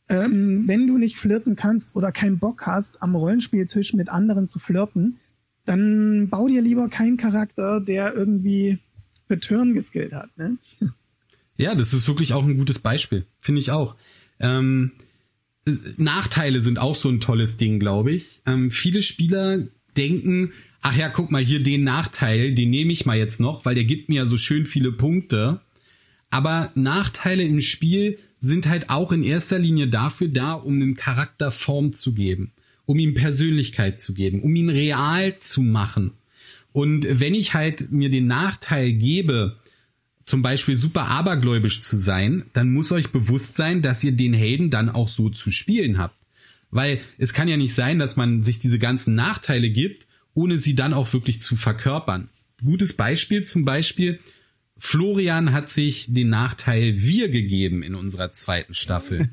Ähm, 0.10 0.68
wenn 0.68 0.88
du 0.88 0.98
nicht 0.98 1.18
flirten 1.18 1.56
kannst 1.56 1.96
oder 1.96 2.12
keinen 2.12 2.40
Bock 2.40 2.66
hast, 2.66 3.02
am 3.02 3.16
Rollenspieltisch 3.16 3.94
mit 3.94 4.10
anderen 4.10 4.50
zu 4.50 4.60
flirten, 4.60 5.18
dann 5.64 6.28
bau 6.30 6.48
dir 6.48 6.62
lieber 6.62 6.90
keinen 6.90 7.18
Charakter, 7.18 7.80
der 7.80 8.14
irgendwie 8.14 8.80
Betören 9.28 9.74
geskillt 9.74 10.12
hat. 10.12 10.30
Ne? 10.38 10.58
Ja, 11.56 11.76
das 11.76 11.94
ist 11.94 12.08
wirklich 12.08 12.34
auch 12.34 12.44
ein 12.44 12.58
gutes 12.58 12.80
Beispiel, 12.80 13.26
finde 13.40 13.62
ich 13.62 13.72
auch. 13.72 13.96
Ähm, 14.40 14.92
Nachteile 15.98 16.62
sind 16.62 16.80
auch 16.80 16.96
so 16.96 17.10
ein 17.10 17.20
tolles 17.20 17.58
Ding, 17.58 17.80
glaube 17.80 18.12
ich. 18.12 18.42
Ähm, 18.46 18.72
viele 18.72 19.02
Spieler 19.02 19.60
denken, 19.96 20.52
ach 20.82 20.98
ja, 20.98 21.10
guck 21.10 21.32
mal 21.32 21.44
hier 21.44 21.62
den 21.62 21.84
Nachteil, 21.84 22.56
den 22.56 22.70
nehme 22.70 22.94
ich 22.94 23.06
mal 23.06 23.18
jetzt 23.18 23.40
noch, 23.40 23.66
weil 23.66 23.76
der 23.76 23.84
gibt 23.84 24.10
mir 24.10 24.24
ja 24.24 24.26
so 24.26 24.38
schön 24.38 24.66
viele 24.66 24.92
Punkte. 24.92 25.62
Aber 26.30 26.72
Nachteile 26.76 27.44
im 27.44 27.62
Spiel 27.62 28.18
sind 28.40 28.68
halt 28.68 28.90
auch 28.90 29.12
in 29.12 29.24
erster 29.24 29.60
Linie 29.60 29.88
dafür 29.88 30.30
da, 30.30 30.54
um 30.54 30.76
einem 30.76 30.96
Charakter 30.96 31.52
Form 31.52 31.94
zu 31.94 32.14
geben, 32.14 32.54
um 32.86 32.98
ihm 32.98 33.14
Persönlichkeit 33.14 34.02
zu 34.02 34.14
geben, 34.14 34.42
um 34.42 34.56
ihn 34.56 34.70
real 34.70 35.40
zu 35.42 35.62
machen. 35.62 36.14
Und 36.74 37.06
wenn 37.20 37.36
ich 37.36 37.54
halt 37.54 37.92
mir 37.92 38.10
den 38.10 38.28
Nachteil 38.28 38.94
gebe, 38.94 39.58
zum 40.32 40.42
Beispiel 40.42 40.78
super 40.78 41.10
abergläubisch 41.10 41.82
zu 41.82 41.98
sein, 41.98 42.46
dann 42.54 42.72
muss 42.72 42.94
euch 42.94 43.10
bewusst 43.10 43.56
sein, 43.56 43.82
dass 43.82 44.02
ihr 44.02 44.14
den 44.14 44.34
Helden 44.34 44.70
dann 44.70 44.88
auch 44.88 45.10
so 45.10 45.30
zu 45.30 45.52
spielen 45.52 45.98
habt. 45.98 46.16
Weil 46.70 47.02
es 47.18 47.34
kann 47.34 47.50
ja 47.50 47.58
nicht 47.58 47.76
sein, 47.76 48.00
dass 48.00 48.16
man 48.16 48.42
sich 48.42 48.58
diese 48.58 48.80
ganzen 48.80 49.14
Nachteile 49.14 49.70
gibt, 49.70 50.08
ohne 50.34 50.58
sie 50.58 50.74
dann 50.74 50.94
auch 50.94 51.12
wirklich 51.12 51.42
zu 51.42 51.58
verkörpern. 51.58 52.30
Gutes 52.64 52.94
Beispiel 52.94 53.44
zum 53.44 53.66
Beispiel, 53.66 54.20
Florian 54.78 55.52
hat 55.52 55.70
sich 55.70 56.06
den 56.14 56.30
Nachteil 56.30 57.02
wir 57.02 57.28
gegeben 57.28 57.84
in 57.84 57.94
unserer 57.94 58.32
zweiten 58.32 58.74
Staffel. 58.74 59.30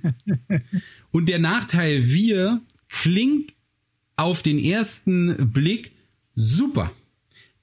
Und 1.13 1.29
der 1.29 1.39
Nachteil 1.39 2.09
wir 2.09 2.61
klingt 2.89 3.53
auf 4.17 4.43
den 4.43 4.59
ersten 4.59 5.53
Blick 5.53 5.93
super. 6.35 6.91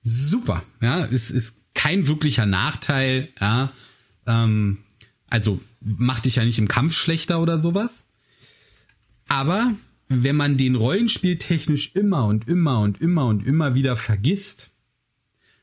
Super. 0.01 0.63
Ja, 0.81 1.03
es 1.03 1.31
ist 1.31 1.57
kein 1.85 2.07
wirklicher 2.07 2.47
Nachteil. 2.47 3.29
Ja, 3.39 3.71
ähm, 4.25 4.79
also 5.27 5.61
macht 5.81 6.25
dich 6.25 6.37
ja 6.37 6.43
nicht 6.43 6.57
im 6.57 6.67
Kampf 6.67 6.95
schlechter 6.95 7.39
oder 7.39 7.59
sowas. 7.59 8.07
Aber 9.27 9.71
wenn 10.07 10.35
man 10.35 10.57
den 10.57 10.73
Rollenspiel 10.73 11.37
technisch 11.37 11.93
immer 11.93 12.25
und 12.25 12.47
immer 12.47 12.79
und 12.79 13.01
immer 13.01 13.27
und 13.27 13.45
immer 13.45 13.75
wieder 13.75 13.95
vergisst, 13.95 14.71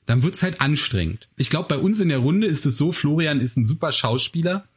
dann 0.07 0.23
wird's 0.23 0.45
halt 0.45 0.61
anstrengend. 0.61 1.29
Ich 1.39 1.51
glaube, 1.51 1.69
bei 1.69 1.79
uns 1.79 1.99
in 1.99 2.09
der 2.09 2.19
Runde 2.19 2.47
ist 2.47 2.67
es 2.67 2.79
so, 2.79 2.93
Florian 2.93 3.41
ist 3.41 3.57
ein 3.57 3.65
super 3.65 3.91
Schauspieler 3.91 4.69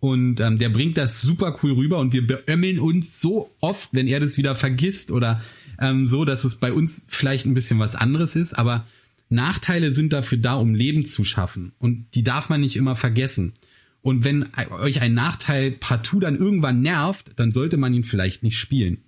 und 0.00 0.40
ähm, 0.40 0.58
der 0.58 0.70
bringt 0.70 0.96
das 0.96 1.20
super 1.20 1.58
cool 1.62 1.72
rüber 1.72 1.98
und 1.98 2.14
wir 2.14 2.26
beömmeln 2.26 2.78
uns 2.78 3.20
so 3.20 3.50
oft, 3.60 3.90
wenn 3.92 4.08
er 4.08 4.20
das 4.20 4.38
wieder 4.38 4.54
vergisst 4.54 5.10
oder 5.10 5.42
ähm, 5.78 6.06
so, 6.06 6.24
dass 6.24 6.44
es 6.44 6.56
bei 6.56 6.72
uns 6.72 7.04
vielleicht 7.08 7.44
ein 7.44 7.54
bisschen 7.54 7.78
was 7.78 7.94
anderes 7.94 8.36
ist, 8.36 8.54
aber 8.54 8.86
Nachteile 9.34 9.90
sind 9.90 10.12
dafür 10.12 10.38
da, 10.38 10.54
um 10.54 10.74
Leben 10.74 11.04
zu 11.04 11.24
schaffen 11.24 11.72
und 11.78 12.06
die 12.14 12.24
darf 12.24 12.48
man 12.48 12.60
nicht 12.60 12.76
immer 12.76 12.96
vergessen. 12.96 13.54
Und 14.02 14.22
wenn 14.22 14.50
euch 14.70 15.00
ein 15.00 15.14
Nachteil 15.14 15.72
partout 15.72 16.20
dann 16.20 16.36
irgendwann 16.36 16.82
nervt, 16.82 17.32
dann 17.36 17.52
sollte 17.52 17.78
man 17.78 17.94
ihn 17.94 18.04
vielleicht 18.04 18.42
nicht 18.42 18.58
spielen. 18.58 18.98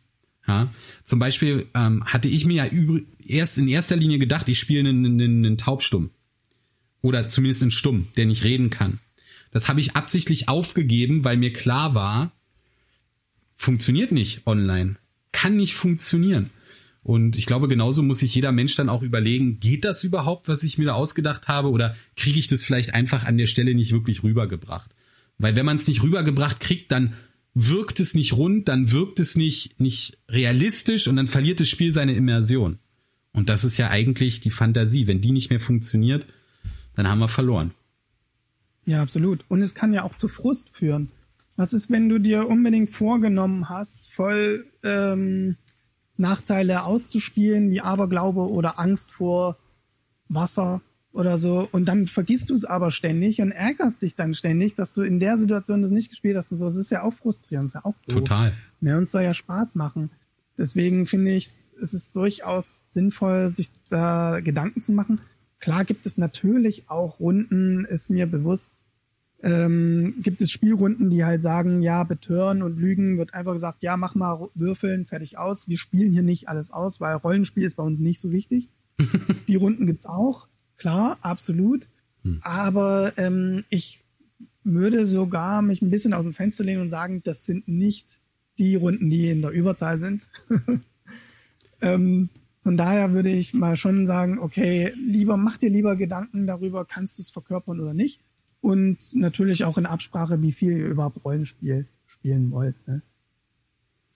Ja? 0.49 0.73
Zum 1.03 1.19
Beispiel 1.19 1.67
ähm, 1.75 2.05
hatte 2.07 2.29
ich 2.29 2.47
mir 2.47 2.65
ja 2.65 2.71
erst 3.27 3.59
in 3.59 3.69
erster 3.69 3.97
Linie 3.97 4.19
gedacht, 4.19 4.49
ich 4.49 4.59
spiele 4.59 4.89
einen, 4.89 5.05
einen, 5.05 5.45
einen 5.45 5.59
Taubstumm. 5.59 6.11
Oder 7.03 7.29
zumindest 7.29 7.63
einen 7.63 7.71
Stumm, 7.71 8.09
der 8.17 8.27
nicht 8.27 8.45
reden 8.45 8.71
kann. 8.71 8.99
Das 9.51 9.69
habe 9.69 9.81
ich 9.81 9.97
absichtlich 9.97 10.49
aufgegeben, 10.49 11.25
weil 11.25 11.37
mir 11.37 11.53
klar 11.53 11.95
war, 11.95 12.33
funktioniert 13.57 14.13
nicht 14.13 14.47
online. 14.47 14.97
Kann 15.33 15.57
nicht 15.57 15.75
funktionieren. 15.75 16.51
Und 17.07 17.37
ich 17.37 17.47
glaube, 17.47 17.69
genauso 17.69 18.03
muss 18.03 18.19
sich 18.19 18.35
jeder 18.35 18.51
Mensch 18.51 18.75
dann 18.75 18.89
auch 18.89 19.05
überlegen, 19.05 19.61
geht 19.61 19.85
das 19.85 20.03
überhaupt, 20.03 20.49
was 20.49 20.65
ich 20.65 20.77
mir 20.77 20.87
da 20.87 20.95
ausgedacht 20.95 21.47
habe, 21.47 21.71
oder 21.71 21.95
kriege 22.17 22.37
ich 22.37 22.49
das 22.49 22.65
vielleicht 22.65 22.95
einfach 22.95 23.25
an 23.25 23.39
der 23.39 23.47
Stelle 23.47 23.77
nicht 23.77 23.93
wirklich 23.93 24.25
rübergebracht? 24.25 24.91
Weil 25.39 25.55
wenn 25.55 25.65
man 25.65 25.77
es 25.77 25.87
nicht 25.87 26.03
rübergebracht 26.03 26.59
kriegt, 26.59 26.91
dann 26.91 27.13
wirkt 27.55 28.01
es 28.01 28.15
nicht 28.15 28.33
rund, 28.33 28.67
dann 28.67 28.91
wirkt 28.91 29.21
es 29.21 29.37
nicht, 29.37 29.79
nicht 29.79 30.19
realistisch 30.29 31.07
und 31.07 31.15
dann 31.15 31.29
verliert 31.29 31.61
das 31.61 31.69
Spiel 31.69 31.93
seine 31.93 32.13
Immersion. 32.13 32.81
Und 33.33 33.51
das 33.51 33.63
ist 33.63 33.79
ja 33.79 33.89
eigentlich 33.89 34.41
die 34.41 34.51
Fantasie. 34.51 35.07
Wenn 35.07 35.21
die 35.21 35.31
nicht 35.31 35.51
mehr 35.51 35.61
funktioniert, 35.61 36.27
dann 36.97 37.07
haben 37.07 37.21
wir 37.21 37.29
verloren. 37.29 37.71
Ja, 38.85 39.01
absolut. 39.01 39.45
Und 39.47 39.63
es 39.63 39.77
kann 39.77 39.93
ja 39.93 40.03
auch 40.03 40.17
zu 40.17 40.27
Frust 40.27 40.71
führen. 40.77 41.11
Was 41.55 41.73
ist, 41.73 41.89
wenn 41.89 42.09
du 42.09 42.19
dir 42.19 42.49
unbedingt 42.49 42.91
vorgenommen 42.91 43.69
hast, 43.69 44.13
voll 44.13 44.67
ähm, 44.83 45.55
Nachteile 46.19 46.85
auszuspielen, 46.85 47.71
wie 47.71 47.81
Aberglaube 47.81 48.51
oder 48.51 48.79
Angst 48.79 49.11
vor 49.11 49.57
Wasser 50.29 50.81
oder 51.13 51.39
so. 51.39 51.69
Und 51.73 51.87
dann 51.87 52.07
vergisst 52.07 52.51
du 52.51 52.55
es 52.55 52.65
aber 52.65 52.91
ständig 52.91 53.41
und 53.41 53.53
ärgerst 53.53 54.03
dich 54.03 54.15
dann 54.15 54.35
ständig, 54.35 54.75
dass 54.75 54.93
du 54.93 55.03
in 55.03 55.19
der 55.19 55.39
Situation 55.39 55.83
das 55.83 55.91
nicht 55.91 56.11
gespielt 56.11 56.37
hast 56.37 56.53
und 56.53 56.59
so. 56.59 56.67
Das 56.67 56.77
ist 56.77 56.91
ja 56.91 57.03
auch 57.03 57.13
frustrierend, 57.13 57.67
ist 57.67 57.75
ja 57.75 57.85
auch 57.85 57.95
doof. 58.07 58.19
Total. 58.21 58.53
Ja, 58.81 58.99
uns 58.99 59.13
soll 59.13 59.23
ja 59.23 59.35
Spaß 59.35 59.75
machen. 59.75 60.11
Deswegen 60.59 61.07
finde 61.07 61.33
ich, 61.33 61.49
es 61.81 61.95
ist 61.95 62.17
durchaus 62.17 62.81
sinnvoll, 62.89 63.51
sich 63.51 63.71
da 63.91 64.41
Gedanken 64.41 64.83
zu 64.83 64.93
machen. 64.93 65.21
Klar 65.59 65.85
gibt 65.85 66.07
es 66.07 66.19
natürlich 66.19 66.89
auch 66.89 67.21
Runden, 67.21 67.85
ist 67.85 68.11
mir 68.11 68.27
bewusst, 68.27 68.83
ähm, 69.43 70.15
gibt 70.23 70.41
es 70.41 70.51
Spielrunden, 70.51 71.11
die 71.11 71.25
halt 71.25 71.43
sagen, 71.43 71.83
ja, 71.83 72.05
betören 72.05 72.63
und 72.63 72.79
lügen, 72.79 73.19
wird 73.19 73.35
einfach 73.35 73.53
gesagt, 73.53 73.83
ja, 73.83 73.97
mach 73.97 74.15
mal 74.15 74.49
würfeln, 74.55 75.05
fertig 75.05 75.39
aus. 75.39 75.69
Wir 75.69 75.79
spielen 75.79 76.13
hier 76.13 76.23
nicht 76.23 76.49
alles 76.49 76.71
aus, 76.71 77.01
weil 77.01 77.17
Rollenspiel 77.17 77.65
ist 77.65 77.77
bei 77.77 77.83
uns 77.83 77.99
nicht 77.99 78.21
so 78.21 78.33
wichtig. 78.33 78.69
die 79.49 79.57
Runden 79.57 79.87
gibt's 79.87 80.07
auch. 80.07 80.49
Klar, 80.79 81.19
absolut. 81.21 81.89
Hm. 82.23 82.41
Aber 82.43 83.13
ähm, 83.19 83.65
ich 83.69 84.03
würde 84.65 85.05
sogar 85.05 85.63
mich 85.63 85.83
ein 85.83 85.91
bisschen 85.91 86.13
aus 86.13 86.25
dem 86.25 86.35
Fenster 86.35 86.65
lehnen 86.65 86.83
und 86.83 86.91
sagen, 86.91 87.23
das 87.23 87.47
sind 87.47 87.69
nicht 87.69 88.19
die 88.59 88.75
Runden, 88.75 89.11
die 89.11 89.29
in 89.29 89.43
der 89.43 89.51
Überzahl 89.51 89.99
sind. 89.99 90.27
ähm, 91.81 92.31
von 92.63 92.77
daher 92.77 93.13
würde 93.13 93.31
ich 93.31 93.55
mal 93.55 93.77
schon 93.77 94.07
sagen, 94.07 94.39
okay, 94.39 94.93
lieber 94.97 95.37
mach 95.37 95.57
dir 95.57 95.71
lieber 95.71 95.95
Gedanken 95.95 96.47
darüber, 96.47 96.85
kannst 96.85 97.19
du 97.19 97.23
es 97.23 97.31
verkörpern 97.31 97.79
oder 97.79 97.95
nicht. 97.95 98.21
Und 98.61 98.99
natürlich 99.15 99.65
auch 99.65 99.79
in 99.79 99.87
Absprache, 99.87 100.43
wie 100.43 100.53
viel 100.53 100.73
ihr 100.73 100.89
überhaupt 100.89 101.25
Rollenspiel 101.25 101.87
spielen 102.07 102.51
wollt. 102.51 102.75
Ne? 102.89 103.03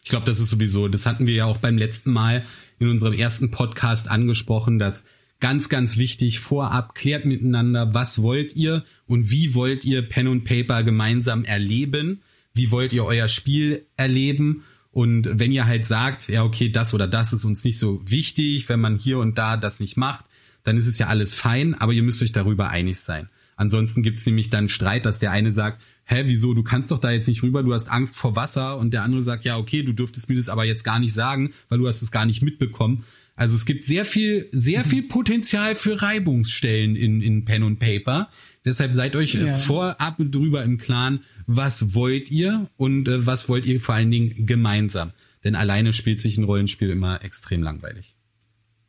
Ich 0.03 0.11
glaube, 0.11 0.26
das 0.26 0.41
ist 0.41 0.51
sowieso, 0.51 0.88
das 0.88 1.07
hatten 1.07 1.26
wir 1.26 1.34
ja 1.34 1.45
auch 1.45 1.59
beim 1.59 1.78
letzten 1.78 2.12
Mal 2.12 2.45
in 2.78 2.88
unserem 2.88 3.12
ersten 3.12 3.51
Podcast 3.51 4.09
angesprochen, 4.09 4.78
dass 4.78 5.05
ganz, 5.41 5.68
ganz 5.68 5.97
wichtig, 5.97 6.41
vorab 6.41 6.95
klärt 6.95 7.24
miteinander, 7.24 7.95
was 7.95 8.22
wollt 8.22 8.57
ihr 8.57 8.84
und 9.07 9.30
wie 9.30 9.55
wollt 9.55 9.84
ihr 9.84 10.03
Pen 10.03 10.28
und 10.28 10.45
Paper 10.45 10.82
gemeinsam 10.82 11.45
erleben, 11.45 12.22
wie 12.55 12.70
wollt 12.70 12.93
ihr 12.93 13.05
euer 13.05 13.28
Spiel 13.28 13.86
erleben 13.97 14.64
und 14.93 15.38
wenn 15.38 15.53
ihr 15.53 15.66
halt 15.66 15.86
sagt, 15.86 16.28
ja, 16.28 16.45
okay, 16.45 16.68
das 16.68 16.95
oder 16.95 17.07
das 17.07 17.32
ist 17.32 17.45
uns 17.45 17.64
nicht 17.64 17.78
so 17.78 18.03
wichtig, 18.05 18.68
wenn 18.68 18.80
man 18.80 18.97
hier 18.97 19.18
und 19.18 19.38
da 19.38 19.57
das 19.57 19.80
nicht 19.80 19.97
macht, 19.97 20.24
dann 20.64 20.76
ist 20.76 20.86
es 20.86 20.99
ja 20.99 21.07
alles 21.07 21.34
fein, 21.34 21.74
aber 21.74 21.93
ihr 21.93 22.03
müsst 22.03 22.22
euch 22.22 22.32
darüber 22.32 22.68
einig 22.68 23.01
sein. 23.01 23.28
Ansonsten 23.61 24.03
gibt's 24.03 24.25
nämlich 24.25 24.49
dann 24.49 24.69
Streit, 24.69 25.05
dass 25.05 25.19
der 25.19 25.33
eine 25.33 25.53
sagt, 25.53 25.83
hä, 26.05 26.23
wieso, 26.27 26.55
du 26.55 26.63
kannst 26.63 26.91
doch 26.91 26.99
da 26.99 27.11
jetzt 27.11 27.29
nicht 27.29 27.43
rüber, 27.43 27.63
du 27.63 27.75
hast 27.75 27.91
Angst 27.91 28.17
vor 28.17 28.35
Wasser 28.35 28.79
und 28.79 28.93
der 28.93 29.03
andere 29.03 29.23
sagt, 29.23 29.45
ja, 29.45 29.59
okay, 29.59 29.83
du 29.83 29.93
dürftest 29.93 30.29
mir 30.29 30.37
das 30.37 30.49
aber 30.49 30.65
jetzt 30.65 30.83
gar 30.83 30.99
nicht 30.99 31.13
sagen, 31.13 31.53
weil 31.69 31.79
du 31.79 31.87
hast 31.87 32.03
es 32.03 32.11
gar 32.11 32.25
nicht 32.25 32.43
mitbekommen. 32.43 33.05
Also 33.37 33.55
es 33.55 33.65
gibt 33.65 33.85
sehr 33.85 34.05
viel, 34.05 34.49
sehr 34.53 34.85
viel 34.85 35.03
Potenzial 35.05 35.75
für 35.75 36.01
Reibungsstellen 36.01 36.97
in, 36.97 37.21
in 37.23 37.45
Pen 37.45 37.63
und 37.63 37.79
Paper, 37.79 38.29
Deshalb 38.65 38.93
seid 38.93 39.17
euch 39.17 39.35
ja. 39.35 39.47
vorab 39.47 40.17
drüber 40.19 40.63
im 40.63 40.77
Klaren, 40.77 41.25
was 41.47 41.95
wollt 41.95 42.31
ihr 42.31 42.69
und 42.77 43.09
äh, 43.09 43.27
was 43.27 43.49
wollt 43.49 43.65
ihr 43.65 43.81
vor 43.81 43.95
allen 43.95 44.11
Dingen 44.11 44.47
gemeinsam. 44.47 45.13
Denn 45.45 45.55
alleine 45.55 45.93
spielt 45.93 46.21
sich 46.21 46.37
ein 46.37 46.45
Rollenspiel 46.45 46.91
immer 46.91 47.25
extrem 47.25 47.63
langweilig. 47.63 48.15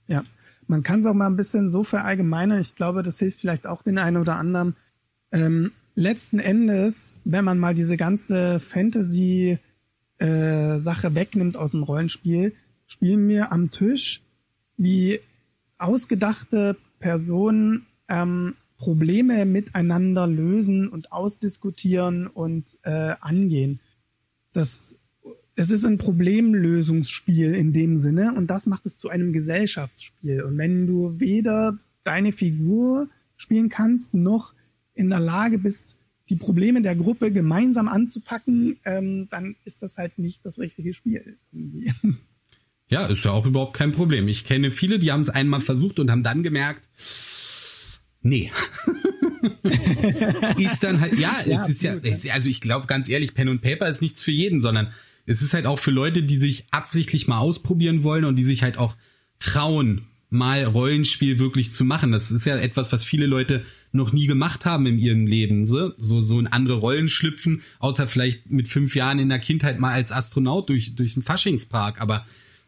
Ja, 0.07 0.24
man 0.68 0.84
kann 0.84 1.01
es 1.01 1.05
auch 1.05 1.14
mal 1.14 1.28
ein 1.28 1.36
bisschen 1.36 1.70
so 1.70 1.84
verallgemeinern. 1.84 2.62
Ich 2.62 2.76
glaube, 2.76 3.03
das 3.03 3.20
hilft 3.20 3.39
vielleicht 3.39 3.68
auch 3.68 3.82
den 3.82 3.97
einen 3.97 4.18
oder 4.18 4.36
anderen. 4.36 4.76
Ähm, 5.32 5.72
letzten 5.95 6.39
Endes, 6.39 7.20
wenn 7.26 7.45
man 7.45 7.59
mal 7.59 7.74
diese 7.74 7.97
ganze 7.97 8.59
Fantasy 8.59 9.59
äh, 10.18 10.26
wegnimmt 10.28 11.57
aus 11.57 11.72
dem 11.72 11.84
Rollenspiel, 11.84 12.53
spielen 12.86 13.28
wir 13.28 13.51
am 13.51 13.72
Tisch 13.72 14.22
wie 14.78 15.20
ausgedachte 15.78 16.78
Personen 16.99 17.86
ähm, 18.07 18.55
Probleme 18.78 19.45
miteinander 19.45 20.26
lösen 20.28 20.88
und 20.88 21.12
ausdiskutieren 21.12 22.28
und 22.28 22.78
äh, 22.84 23.16
angehen. 23.20 23.80
Das, 24.53 24.97
es 25.55 25.69
ist 25.71 25.85
ein 25.85 25.97
Problemlösungsspiel 25.97 27.53
in 27.53 27.73
dem 27.73 27.97
Sinne 27.97 28.33
und 28.35 28.47
das 28.47 28.67
macht 28.67 28.85
es 28.85 28.97
zu 28.97 29.09
einem 29.09 29.33
Gesellschaftsspiel. 29.33 30.43
Und 30.43 30.57
wenn 30.57 30.87
du 30.87 31.19
weder 31.19 31.77
deine 32.03 32.31
Figur 32.31 33.09
spielen 33.37 33.69
kannst, 33.69 34.13
noch 34.13 34.53
in 34.93 35.09
der 35.09 35.19
Lage 35.19 35.59
bist, 35.59 35.97
die 36.29 36.35
Probleme 36.35 36.81
der 36.81 36.95
Gruppe 36.95 37.31
gemeinsam 37.31 37.87
anzupacken, 37.87 38.77
ähm, 38.85 39.27
dann 39.29 39.55
ist 39.65 39.81
das 39.81 39.97
halt 39.97 40.17
nicht 40.17 40.45
das 40.45 40.59
richtige 40.59 40.93
Spiel. 40.93 41.37
Ja, 42.87 43.07
ist 43.07 43.25
ja 43.25 43.31
auch 43.31 43.45
überhaupt 43.45 43.75
kein 43.75 43.91
Problem. 43.91 44.27
Ich 44.27 44.45
kenne 44.45 44.71
viele, 44.71 44.99
die 44.99 45.11
haben 45.11 45.21
es 45.21 45.29
einmal 45.29 45.61
versucht 45.61 45.99
und 45.99 46.09
haben 46.09 46.23
dann 46.23 46.43
gemerkt, 46.43 46.87
nee. 48.21 48.51
ist 50.57 50.83
dann 50.83 51.01
halt, 51.01 51.17
ja, 51.17 51.35
ja 51.45 51.61
es 51.61 51.69
ist 51.69 51.83
ja, 51.83 51.95
es, 52.01 52.29
also 52.29 52.47
ich 52.47 52.61
glaube 52.61 52.87
ganz 52.87 53.09
ehrlich, 53.09 53.33
Pen 53.33 53.49
und 53.49 53.61
Paper 53.61 53.89
ist 53.89 54.01
nichts 54.01 54.21
für 54.21 54.31
jeden, 54.31 54.61
sondern 54.61 54.93
es 55.26 55.41
ist 55.41 55.53
halt 55.53 55.65
auch 55.65 55.80
für 55.80 55.91
Leute, 55.91 56.24
die 56.24 56.38
sich 56.38 56.65
absichtlich 56.72 57.28
mal 57.28 57.39
ausprobieren 57.39 58.03
wollen 58.03 58.26
und 58.26 58.36
die 58.36 58.43
sich 58.43 58.63
halt 58.63 58.78
auch 58.78 58.95
trauen, 59.39 60.07
mal 60.32 60.63
Rollenspiel 60.63 61.39
wirklich 61.39 61.74
zu 61.74 61.84
machen. 61.84 62.11
Das 62.13 62.32
ist 62.32 62.45
ja 62.45 62.55
etwas, 62.55 62.91
was 62.91 63.03
viele 63.03 63.26
Leute 63.26 63.65
noch 63.91 64.13
nie 64.13 64.28
gemacht 64.28 64.63
haben 64.63 64.86
in 64.86 64.97
ihrem 64.97 65.28
Leben. 65.28 65.65
So, 65.65 65.93
so, 65.99 66.22
so 66.22 66.39
in 66.39 66.47
andere 66.47 66.78
Rollen 66.78 67.09
schlüpfen, 67.09 67.61
außer 67.80 68.07
vielleicht 68.07 68.49
mit 68.49 68.69
fünf 68.69 68.95
Jahren 68.95 69.19
in 69.19 69.30
der 69.30 69.39
Kindheit 69.39 69.80
mal 69.80 69.93
als 69.93 70.11
Astronaut 70.11 70.69
durch, 70.69 70.95
durch 70.95 71.15
einen 71.15 71.24
Faschingspark. 71.24 71.99
Aber 71.99 72.26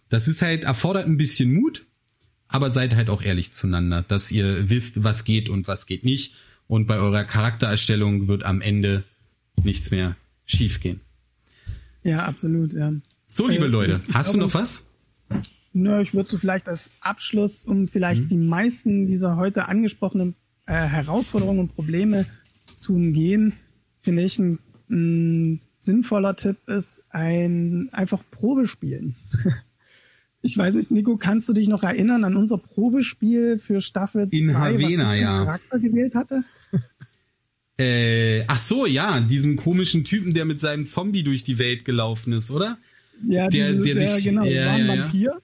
das 0.10 0.28
ist 0.28 0.42
halt, 0.42 0.66
erfordert 0.66 1.08
ein 1.08 1.18
bisschen 1.18 1.54
Mut, 1.54 1.86
aber 2.50 2.70
seid 2.70 2.96
halt 2.96 3.10
auch 3.10 3.22
ehrlich 3.22 3.54
zueinander, 3.54 4.04
dass 4.06 4.32
ihr 4.32 4.70
wisst, 4.70 5.04
was 5.04 5.24
geht 5.24 5.48
und 5.48 5.68
was 5.68 5.86
geht 5.86 6.04
nicht. 6.04 6.36
Und 6.68 6.86
bei 6.86 6.98
eurer 6.98 7.24
Charaktererstellung 7.24 8.28
wird 8.28 8.44
am 8.44 8.60
Ende 8.60 9.06
nichts 9.64 9.90
mehr 9.90 10.18
schiefgehen. 10.46 11.00
Ja, 12.04 12.26
absolut, 12.26 12.74
ja. 12.74 12.94
So, 13.28 13.48
liebe 13.48 13.66
äh, 13.66 13.70
Leute, 13.70 14.02
hast 14.14 14.32
glaube, 14.32 14.40
du 14.40 14.46
noch 14.46 14.54
was? 14.54 14.82
Nö, 15.74 16.02
ich 16.02 16.14
würde 16.14 16.30
so 16.30 16.38
vielleicht 16.38 16.68
als 16.68 16.92
Abschluss, 17.02 17.66
um 17.66 17.88
vielleicht 17.88 18.24
mhm. 18.24 18.28
die 18.28 18.38
meisten 18.38 19.08
dieser 19.08 19.38
heute 19.38 19.68
angesprochenen 19.68 20.36
äh, 20.66 20.74
Herausforderungen 20.74 21.60
und 21.60 21.76
Probleme 21.76 22.26
zu 22.78 22.94
umgehen, 22.94 23.54
finde 24.00 24.24
ich 24.24 24.38
ein, 24.38 24.60
ein 24.90 25.62
sinnvoller 25.80 26.36
Tipp 26.36 26.58
ist 26.68 27.04
ein 27.10 27.90
einfach 27.92 28.24
Probespielen. 28.30 29.16
ich 30.42 30.58
weiß 30.58 30.76
nicht, 30.76 30.92
Nico, 30.92 31.18
kannst 31.18 31.50
du 31.50 31.54
dich 31.54 31.68
noch 31.68 31.84
erinnern 31.84 32.24
an 32.24 32.36
unser 32.36 32.58
Probespiel 32.58 33.58
für 33.58 33.82
Staffel 33.82 34.30
2, 34.30 34.38
In 34.38 34.58
Havena, 34.58 35.06
was 35.06 35.16
ich 35.16 35.22
ja. 35.22 35.44
Charakter 35.46 35.80
gewählt 35.80 36.16
hatte? 36.16 36.44
Äh, 37.78 38.44
ach 38.48 38.60
so, 38.60 38.86
ja, 38.86 39.20
diesen 39.20 39.56
komischen 39.56 40.04
Typen, 40.04 40.34
der 40.34 40.46
mit 40.46 40.62
seinem 40.62 40.86
Zombie 40.86 41.24
durch 41.24 41.44
die 41.44 41.58
Welt 41.58 41.86
gelaufen 41.86 42.34
ist, 42.34 42.52
oder? 42.52 42.78
Ja, 43.28 43.48
der, 43.48 43.74
diese, 43.74 43.96
der, 43.96 44.16
sich, 44.16 44.26
genau, 44.26 44.44
ja, 44.44 44.68
war 44.68 44.74
ein 44.74 44.88
Vampir. 44.88 45.42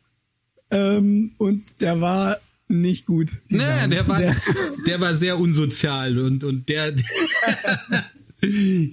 Ja. 0.71 0.97
Ähm, 0.97 1.31
und 1.37 1.81
der 1.81 1.99
war 2.01 2.37
nicht 2.67 3.07
gut. 3.07 3.31
Naja, 3.49 3.87
der 3.87 4.07
war, 4.07 4.19
der, 4.19 4.35
der 4.85 5.01
war 5.01 5.15
sehr 5.15 5.39
unsozial 5.39 6.19
und, 6.19 6.43
und 6.43 6.69
der, 6.69 6.93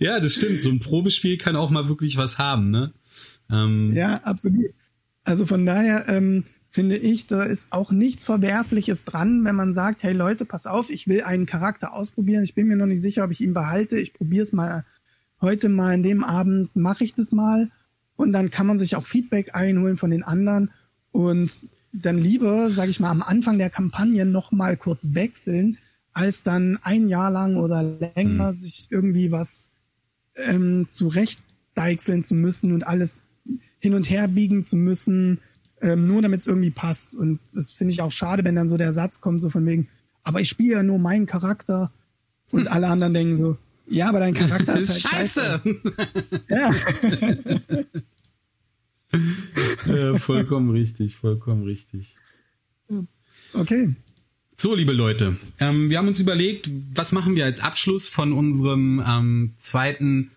ja, 0.01 0.19
das 0.19 0.35
stimmt. 0.35 0.63
So 0.63 0.71
ein 0.71 0.81
Probespiel 0.81 1.37
kann 1.37 1.57
auch 1.57 1.71
mal 1.71 1.89
wirklich 1.89 2.17
was 2.17 2.39
haben, 2.39 2.71
ne? 2.71 2.93
Ähm, 3.51 3.95
ja, 3.95 4.15
absolut. 4.25 4.71
Also 5.25 5.45
von 5.45 5.67
daher 5.67 6.09
ähm, 6.09 6.45
finde 6.77 6.99
ich, 6.99 7.27
da 7.27 7.43
ist 7.43 7.73
auch 7.73 7.91
nichts 7.91 8.27
Verwerfliches 8.27 9.05
dran, 9.05 9.47
wenn 9.47 9.55
man 9.55 9.73
sagt, 9.73 10.03
hey 10.03 10.13
Leute, 10.13 10.45
pass 10.45 10.67
auf, 10.67 10.91
ich 10.91 11.09
will 11.09 11.23
einen 11.23 11.47
Charakter 11.47 11.95
ausprobieren. 11.95 12.45
Ich 12.45 12.55
bin 12.55 12.69
mir 12.69 12.77
noch 12.77 12.85
nicht 12.85 13.01
sicher, 13.01 13.25
ob 13.25 13.31
ich 13.31 13.41
ihn 13.41 13.55
behalte. 13.55 13.97
Ich 13.97 14.13
probiere 14.13 14.43
es 14.43 14.53
mal 14.53 14.85
heute 15.41 15.71
mal 15.71 15.95
in 15.95 16.03
dem 16.03 16.23
Abend, 16.23 16.77
mache 16.77 17.03
ich 17.03 17.15
das 17.15 17.33
mal. 17.33 17.71
Und 18.17 18.33
dann 18.33 18.51
kann 18.51 18.67
man 18.67 18.77
sich 18.77 18.95
auch 18.95 19.07
Feedback 19.07 19.55
einholen 19.55 19.97
von 19.97 20.11
den 20.11 20.23
anderen. 20.23 20.71
Und 21.13 21.51
dann 21.95 22.19
lieber, 22.19 22.71
sage 22.71 22.91
ich 22.91 23.01
mal, 23.01 23.11
am 23.11 23.23
Anfang 23.23 23.57
der 23.57 23.71
Kampagne 23.71 24.27
noch 24.27 24.53
mal 24.53 24.77
kurz 24.77 25.15
wechseln, 25.15 25.79
als 26.13 26.43
dann 26.43 26.79
ein 26.83 27.09
Jahr 27.09 27.31
lang 27.31 27.57
oder 27.57 27.83
länger 27.83 28.53
mhm. 28.53 28.55
sich 28.55 28.89
irgendwie 28.91 29.33
was 29.33 29.71
ähm, 30.35 30.89
zurechtdeichseln 30.91 32.23
zu 32.23 32.35
müssen 32.35 32.75
und 32.75 32.87
alles 32.87 33.23
hin 33.79 33.95
und 33.95 34.11
her 34.11 34.29
biegen 34.29 34.63
zu 34.63 34.77
müssen, 34.77 35.41
ähm, 35.81 36.07
nur 36.07 36.23
damit 36.23 36.41
es 36.41 36.47
irgendwie 36.47 36.71
passt. 36.71 37.15
Und 37.15 37.41
das 37.55 37.73
finde 37.73 37.93
ich 37.93 38.03
auch 38.03 38.13
schade, 38.13 38.45
wenn 38.45 38.57
dann 38.57 38.69
so 38.69 38.77
der 38.77 38.93
Satz 38.93 39.21
kommt, 39.21 39.41
so 39.41 39.51
von 39.51 39.67
wegen, 39.67 39.89
aber 40.23 40.41
ich 40.41 40.49
spiele 40.49 40.75
ja 40.75 40.83
nur 40.83 40.99
meinen 40.99 41.27
Charakter 41.27 41.93
und 42.51 42.69
alle 42.69 42.89
anderen 42.89 43.15
denken 43.15 43.37
so, 43.37 43.57
ja, 43.89 44.09
aber 44.09 44.21
dein 44.21 44.35
Charakter 44.35 44.77
ist, 44.77 44.91
ist 44.91 45.13
halt 45.13 45.31
scheiße. 45.31 45.61
scheiße. 45.63 45.81
Ja. 46.49 46.73
ja, 49.87 50.19
vollkommen 50.19 50.71
richtig, 50.71 51.15
vollkommen 51.15 51.63
richtig. 51.63 52.17
Okay. 53.55 53.95
So, 54.57 54.75
liebe 54.75 54.93
Leute, 54.93 55.37
ähm, 55.61 55.91
wir 55.91 55.99
haben 55.99 56.09
uns 56.09 56.19
überlegt, 56.19 56.69
was 56.93 57.13
machen 57.13 57.37
wir 57.37 57.45
als 57.45 57.61
Abschluss 57.61 58.09
von 58.09 58.33
unserem 58.33 59.01
ähm, 59.07 59.53
zweiten 59.57 60.33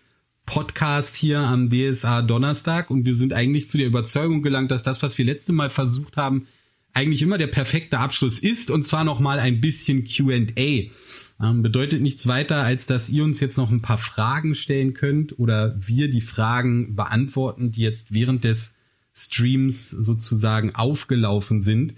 Podcast 0.50 1.14
hier 1.14 1.38
am 1.38 1.70
DSA 1.70 2.22
Donnerstag 2.22 2.90
und 2.90 3.06
wir 3.06 3.14
sind 3.14 3.32
eigentlich 3.32 3.70
zu 3.70 3.78
der 3.78 3.86
Überzeugung 3.86 4.42
gelangt, 4.42 4.72
dass 4.72 4.82
das, 4.82 5.00
was 5.00 5.16
wir 5.16 5.24
letzte 5.24 5.52
Mal 5.52 5.70
versucht 5.70 6.16
haben, 6.16 6.48
eigentlich 6.92 7.22
immer 7.22 7.38
der 7.38 7.46
perfekte 7.46 8.00
Abschluss 8.00 8.40
ist 8.40 8.68
und 8.68 8.82
zwar 8.82 9.04
noch 9.04 9.20
mal 9.20 9.38
ein 9.38 9.60
bisschen 9.60 10.04
Q&A. 10.04 10.90
Ähm, 11.40 11.62
bedeutet 11.62 12.02
nichts 12.02 12.26
weiter, 12.26 12.64
als 12.64 12.86
dass 12.86 13.08
ihr 13.08 13.22
uns 13.22 13.38
jetzt 13.38 13.58
noch 13.58 13.70
ein 13.70 13.80
paar 13.80 13.96
Fragen 13.96 14.56
stellen 14.56 14.92
könnt 14.92 15.38
oder 15.38 15.76
wir 15.78 16.10
die 16.10 16.20
Fragen 16.20 16.96
beantworten, 16.96 17.70
die 17.70 17.82
jetzt 17.82 18.12
während 18.12 18.42
des 18.42 18.74
Streams 19.14 19.88
sozusagen 19.88 20.74
aufgelaufen 20.74 21.62
sind. 21.62 21.94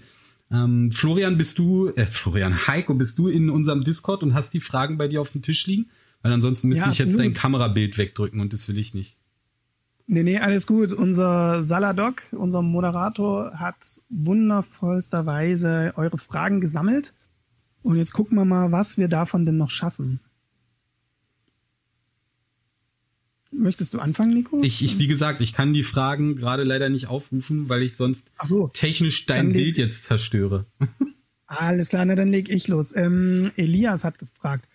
Ähm, 0.51 0.91
Florian, 0.91 1.39
bist 1.39 1.57
du, 1.57 1.87
äh, 1.95 2.05
Florian, 2.05 2.67
Heiko, 2.67 2.93
bist 2.93 3.17
du 3.17 3.29
in 3.29 3.49
unserem 3.49 3.83
Discord 3.83 4.21
und 4.21 4.35
hast 4.35 4.53
die 4.53 4.59
Fragen 4.59 4.99
bei 4.99 5.07
dir 5.07 5.21
auf 5.21 5.31
dem 5.31 5.41
Tisch 5.41 5.65
liegen? 5.65 5.87
Weil 6.23 6.31
ansonsten 6.31 6.69
müsste 6.69 6.85
ja, 6.85 6.91
ich 6.91 6.97
jetzt 6.97 7.19
dein 7.19 7.33
Kamerabild 7.33 7.97
wegdrücken 7.97 8.39
und 8.39 8.53
das 8.53 8.67
will 8.67 8.77
ich 8.79 8.93
nicht. 8.93 9.17
Nee, 10.07 10.23
nee, 10.23 10.39
alles 10.39 10.67
gut. 10.67 10.91
Unser 10.91 11.63
Saladok, 11.63 12.23
unser 12.31 12.61
Moderator, 12.61 13.59
hat 13.59 14.01
wundervollsterweise 14.09 15.93
eure 15.95 16.17
Fragen 16.17 16.61
gesammelt 16.61 17.13
und 17.83 17.97
jetzt 17.97 18.13
gucken 18.13 18.37
wir 18.37 18.45
mal, 18.45 18.71
was 18.71 18.97
wir 18.97 19.09
davon 19.09 19.45
denn 19.45 19.57
noch 19.57 19.69
schaffen. 19.69 20.19
Möchtest 23.51 23.93
du 23.93 23.99
anfangen, 23.99 24.33
Nico? 24.33 24.61
Ich, 24.63 24.83
ich, 24.83 24.97
wie 24.97 25.07
gesagt, 25.07 25.39
ich 25.41 25.53
kann 25.53 25.73
die 25.73 25.83
Fragen 25.83 26.35
gerade 26.35 26.63
leider 26.63 26.89
nicht 26.89 27.07
aufrufen, 27.07 27.69
weil 27.69 27.83
ich 27.83 27.95
sonst 27.95 28.31
so, 28.43 28.69
technisch 28.69 29.25
dein 29.25 29.53
Bild 29.53 29.77
jetzt 29.77 30.05
zerstöre. 30.05 30.65
Alles 31.45 31.89
klar, 31.89 32.03
na 32.05 32.15
dann 32.15 32.29
leg 32.29 32.49
ich 32.49 32.67
los. 32.67 32.95
Ähm, 32.95 33.51
Elias 33.55 34.03
hat 34.03 34.17
gefragt, 34.17 34.67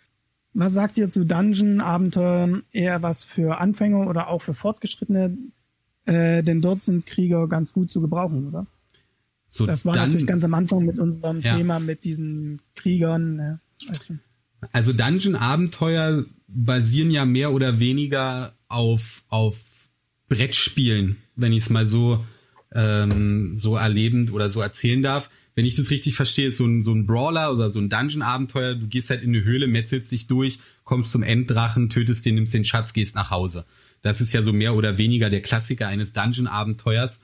was 0.54 0.72
sagt 0.72 0.98
ihr 0.98 1.10
zu 1.10 1.24
Dungeon-Abenteuern? 1.24 2.64
Eher 2.72 3.02
was 3.02 3.24
für 3.24 3.58
Anfänger 3.58 4.08
oder 4.08 4.28
auch 4.28 4.42
für 4.42 4.54
Fortgeschrittene? 4.54 5.36
Äh, 6.04 6.42
denn 6.42 6.62
dort 6.62 6.82
sind 6.82 7.06
Krieger 7.06 7.48
ganz 7.48 7.72
gut 7.72 7.90
zu 7.90 8.00
gebrauchen, 8.00 8.48
oder? 8.48 8.66
So 9.48 9.66
das 9.66 9.86
war 9.86 9.96
natürlich 9.96 10.26
ganz 10.26 10.44
am 10.44 10.54
Anfang 10.54 10.84
mit 10.84 10.98
unserem 10.98 11.40
ja. 11.40 11.56
Thema 11.56 11.80
mit 11.80 12.04
diesen 12.04 12.60
Kriegern. 12.74 13.36
Ne? 13.36 13.60
Weißt 13.88 14.10
du? 14.10 14.18
Also 14.72 14.92
Dungeon-Abenteuer 14.92 16.24
basieren 16.48 17.10
ja 17.10 17.24
mehr 17.24 17.52
oder 17.52 17.80
weniger 17.80 18.54
auf, 18.68 19.24
auf 19.28 19.58
Brettspielen, 20.28 21.16
wenn 21.36 21.52
ich 21.52 21.64
es 21.64 21.70
mal 21.70 21.86
so, 21.86 22.24
ähm, 22.72 23.56
so 23.56 23.76
erlebend 23.76 24.32
oder 24.32 24.50
so 24.50 24.60
erzählen 24.60 25.02
darf. 25.02 25.30
Wenn 25.58 25.66
ich 25.66 25.74
das 25.74 25.90
richtig 25.90 26.14
verstehe, 26.14 26.46
ist 26.46 26.58
so 26.58 26.66
ein, 26.66 26.84
so 26.84 26.92
ein 26.92 27.04
Brawler 27.04 27.52
oder 27.52 27.68
so 27.68 27.80
ein 27.80 27.88
Dungeon-Abenteuer. 27.88 28.76
Du 28.76 28.86
gehst 28.86 29.10
halt 29.10 29.24
in 29.24 29.30
eine 29.30 29.42
Höhle, 29.42 29.66
metzelst 29.66 30.12
dich 30.12 30.28
durch, 30.28 30.60
kommst 30.84 31.10
zum 31.10 31.24
Enddrachen, 31.24 31.90
tötest 31.90 32.24
den, 32.24 32.36
nimmst 32.36 32.54
den 32.54 32.64
Schatz, 32.64 32.92
gehst 32.92 33.16
nach 33.16 33.32
Hause. 33.32 33.64
Das 34.00 34.20
ist 34.20 34.32
ja 34.32 34.44
so 34.44 34.52
mehr 34.52 34.76
oder 34.76 34.98
weniger 34.98 35.30
der 35.30 35.42
Klassiker 35.42 35.88
eines 35.88 36.12
Dungeon-Abenteuers. 36.12 37.20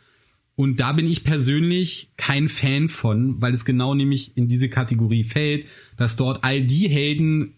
Und 0.56 0.80
da 0.80 0.94
bin 0.94 1.06
ich 1.08 1.22
persönlich 1.22 2.10
kein 2.16 2.48
Fan 2.48 2.88
von, 2.88 3.40
weil 3.40 3.54
es 3.54 3.64
genau 3.64 3.94
nämlich 3.94 4.36
in 4.36 4.48
diese 4.48 4.68
Kategorie 4.68 5.22
fällt, 5.22 5.66
dass 5.96 6.16
dort 6.16 6.42
all 6.42 6.60
die 6.60 6.88
Helden 6.88 7.54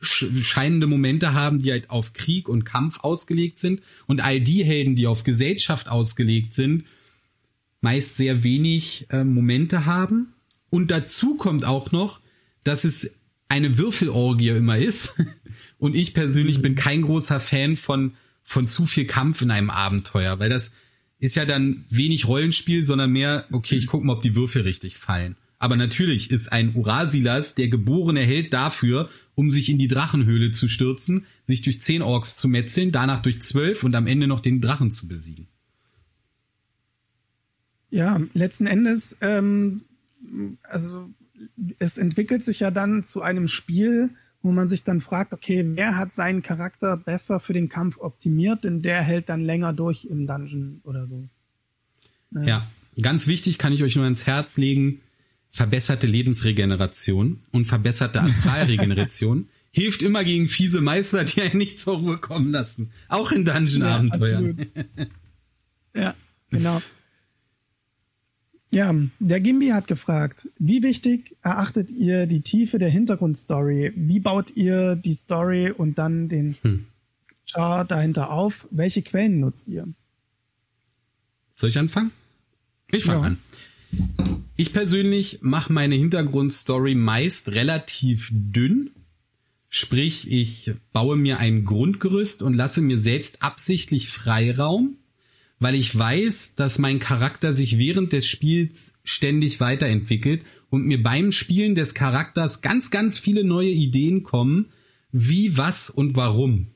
scheinende 0.00 0.86
Momente 0.86 1.34
haben, 1.34 1.58
die 1.58 1.72
halt 1.72 1.90
auf 1.90 2.12
Krieg 2.12 2.48
und 2.48 2.64
Kampf 2.64 3.00
ausgelegt 3.00 3.58
sind 3.58 3.80
und 4.06 4.20
all 4.20 4.40
die 4.40 4.62
Helden, 4.62 4.94
die 4.94 5.08
auf 5.08 5.24
Gesellschaft 5.24 5.88
ausgelegt 5.88 6.54
sind, 6.54 6.84
meist 7.80 8.16
sehr 8.16 8.44
wenig 8.44 9.06
äh, 9.10 9.24
Momente 9.24 9.86
haben. 9.86 10.34
Und 10.70 10.90
dazu 10.90 11.36
kommt 11.36 11.64
auch 11.64 11.92
noch, 11.92 12.20
dass 12.64 12.84
es 12.84 13.14
eine 13.48 13.78
Würfelorgie 13.78 14.50
immer 14.50 14.78
ist. 14.78 15.12
Und 15.78 15.94
ich 15.94 16.14
persönlich 16.14 16.58
mhm. 16.58 16.62
bin 16.62 16.74
kein 16.76 17.02
großer 17.02 17.40
Fan 17.40 17.76
von, 17.76 18.14
von 18.42 18.68
zu 18.68 18.86
viel 18.86 19.06
Kampf 19.06 19.42
in 19.42 19.50
einem 19.50 19.70
Abenteuer, 19.70 20.38
weil 20.38 20.50
das 20.50 20.70
ist 21.18 21.36
ja 21.36 21.44
dann 21.44 21.84
wenig 21.90 22.26
Rollenspiel, 22.28 22.82
sondern 22.82 23.10
mehr, 23.10 23.46
okay, 23.52 23.76
ich 23.76 23.86
gucke 23.86 24.06
mal, 24.06 24.14
ob 24.14 24.22
die 24.22 24.34
Würfel 24.34 24.62
richtig 24.62 24.96
fallen. 24.96 25.36
Aber 25.58 25.76
natürlich 25.76 26.30
ist 26.30 26.50
ein 26.50 26.74
Urasilas 26.74 27.54
der 27.54 27.68
geborene 27.68 28.22
Held 28.22 28.54
dafür, 28.54 29.10
um 29.34 29.50
sich 29.50 29.68
in 29.68 29.78
die 29.78 29.88
Drachenhöhle 29.88 30.52
zu 30.52 30.68
stürzen, 30.68 31.26
sich 31.44 31.60
durch 31.60 31.82
zehn 31.82 32.00
Orks 32.00 32.36
zu 32.36 32.48
metzeln, 32.48 32.92
danach 32.92 33.20
durch 33.20 33.42
zwölf 33.42 33.84
und 33.84 33.94
am 33.94 34.06
Ende 34.06 34.26
noch 34.26 34.40
den 34.40 34.62
Drachen 34.62 34.90
zu 34.90 35.06
besiegen. 35.06 35.48
Ja, 37.90 38.20
letzten 38.34 38.66
Endes, 38.66 39.16
ähm, 39.20 39.82
also 40.62 41.08
es 41.78 41.98
entwickelt 41.98 42.44
sich 42.44 42.60
ja 42.60 42.70
dann 42.70 43.04
zu 43.04 43.22
einem 43.22 43.48
Spiel, 43.48 44.10
wo 44.42 44.52
man 44.52 44.68
sich 44.68 44.84
dann 44.84 45.00
fragt, 45.00 45.34
okay, 45.34 45.64
wer 45.74 45.96
hat 45.96 46.12
seinen 46.12 46.42
Charakter 46.42 46.96
besser 46.96 47.40
für 47.40 47.52
den 47.52 47.68
Kampf 47.68 47.98
optimiert, 47.98 48.64
denn 48.64 48.80
der 48.80 49.02
hält 49.02 49.28
dann 49.28 49.44
länger 49.44 49.72
durch 49.72 50.04
im 50.04 50.26
Dungeon 50.26 50.80
oder 50.84 51.06
so. 51.06 51.28
Ja, 52.32 52.42
ja 52.42 52.70
ganz 53.00 53.26
wichtig 53.26 53.58
kann 53.58 53.72
ich 53.72 53.82
euch 53.82 53.96
nur 53.96 54.04
ans 54.04 54.26
Herz 54.26 54.56
legen, 54.56 55.00
verbesserte 55.50 56.06
Lebensregeneration 56.06 57.40
und 57.50 57.66
verbesserte 57.66 58.20
Astralregeneration 58.22 59.48
hilft 59.72 60.02
immer 60.02 60.24
gegen 60.24 60.48
fiese 60.48 60.80
Meister, 60.80 61.24
die 61.24 61.42
einen 61.42 61.58
nicht 61.58 61.78
zur 61.78 61.98
Ruhe 61.98 62.18
kommen 62.18 62.50
lassen. 62.50 62.90
Auch 63.08 63.30
in 63.32 63.44
Dungeon-Abenteuern. 63.44 64.66
Ja, 65.94 66.02
ja, 66.02 66.14
genau. 66.50 66.80
Ja, 68.72 68.94
der 69.18 69.40
Gimbi 69.40 69.68
hat 69.68 69.88
gefragt, 69.88 70.48
wie 70.58 70.82
wichtig 70.82 71.36
erachtet 71.42 71.90
ihr 71.90 72.26
die 72.26 72.40
Tiefe 72.40 72.78
der 72.78 72.88
Hintergrundstory? 72.88 73.92
Wie 73.96 74.20
baut 74.20 74.56
ihr 74.56 74.94
die 74.94 75.14
Story 75.14 75.72
und 75.72 75.98
dann 75.98 76.28
den 76.28 76.56
hm. 76.62 76.86
Char 77.46 77.84
dahinter 77.84 78.30
auf? 78.30 78.68
Welche 78.70 79.02
Quellen 79.02 79.40
nutzt 79.40 79.66
ihr? 79.66 79.88
Soll 81.56 81.70
ich 81.70 81.78
anfangen? 81.78 82.12
Ich 82.92 83.04
fange 83.04 83.20
ja. 83.20 83.26
an. 83.26 83.38
Ich 84.56 84.72
persönlich 84.72 85.38
mache 85.42 85.72
meine 85.72 85.96
Hintergrundstory 85.96 86.94
meist 86.94 87.48
relativ 87.48 88.30
dünn. 88.32 88.90
Sprich, 89.68 90.30
ich 90.30 90.72
baue 90.92 91.16
mir 91.16 91.38
ein 91.38 91.64
Grundgerüst 91.64 92.42
und 92.42 92.54
lasse 92.54 92.80
mir 92.80 92.98
selbst 92.98 93.42
absichtlich 93.42 94.08
Freiraum, 94.08 94.96
weil 95.60 95.74
ich 95.74 95.96
weiß, 95.96 96.54
dass 96.56 96.78
mein 96.78 96.98
Charakter 96.98 97.52
sich 97.52 97.78
während 97.78 98.12
des 98.12 98.26
Spiels 98.26 98.94
ständig 99.04 99.60
weiterentwickelt 99.60 100.42
und 100.68 100.86
mir 100.86 101.02
beim 101.02 101.30
Spielen 101.30 101.74
des 101.74 101.94
Charakters 101.94 102.60
ganz, 102.60 102.90
ganz 102.90 103.18
viele 103.18 103.44
neue 103.44 103.70
Ideen 103.70 104.22
kommen, 104.22 104.66
wie, 105.12 105.56
was 105.56 105.90
und 105.90 106.16
warum. 106.16 106.68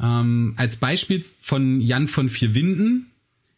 Ähm, 0.00 0.54
als 0.56 0.76
Beispiel 0.76 1.22
von 1.40 1.80
Jan 1.80 2.08
von 2.08 2.28
Vier 2.28 2.54
Winden 2.54 3.10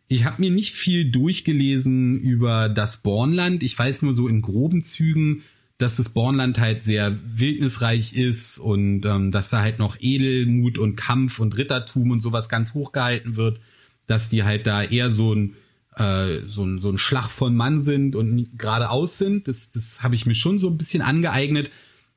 ich 0.08 0.24
habe 0.24 0.40
mir 0.40 0.50
nicht 0.50 0.74
viel 0.74 1.10
durchgelesen 1.10 2.18
über 2.18 2.70
das 2.70 3.02
Bornland. 3.02 3.62
Ich 3.62 3.78
weiß 3.78 4.02
nur 4.02 4.14
so 4.14 4.26
in 4.26 4.40
groben 4.40 4.82
Zügen, 4.82 5.42
dass 5.76 5.96
das 5.96 6.08
Bornland 6.08 6.58
halt 6.58 6.86
sehr 6.86 7.18
wildnisreich 7.24 8.14
ist 8.14 8.58
und 8.58 9.04
ähm, 9.04 9.30
dass 9.30 9.50
da 9.50 9.60
halt 9.60 9.78
noch 9.78 9.96
Edelmut 10.00 10.78
und 10.78 10.96
Kampf 10.96 11.38
und 11.38 11.56
Rittertum 11.58 12.10
und 12.10 12.20
sowas 12.20 12.48
ganz 12.48 12.72
hochgehalten 12.72 13.36
wird, 13.36 13.60
dass 14.08 14.28
die 14.28 14.42
halt 14.42 14.66
da 14.66 14.82
eher 14.82 15.10
so 15.10 15.32
ein 15.32 15.54
äh, 15.98 16.42
so 16.46 16.64
ein, 16.64 16.78
so 16.80 16.90
ein 16.90 16.98
Schlag 16.98 17.28
von 17.28 17.54
Mann 17.54 17.80
sind 17.80 18.16
und 18.16 18.58
geradeaus 18.58 19.18
sind. 19.18 19.48
Das, 19.48 19.70
das 19.70 20.02
habe 20.02 20.14
ich 20.14 20.26
mir 20.26 20.34
schon 20.34 20.58
so 20.58 20.68
ein 20.68 20.78
bisschen 20.78 21.02
angeeignet. 21.02 21.70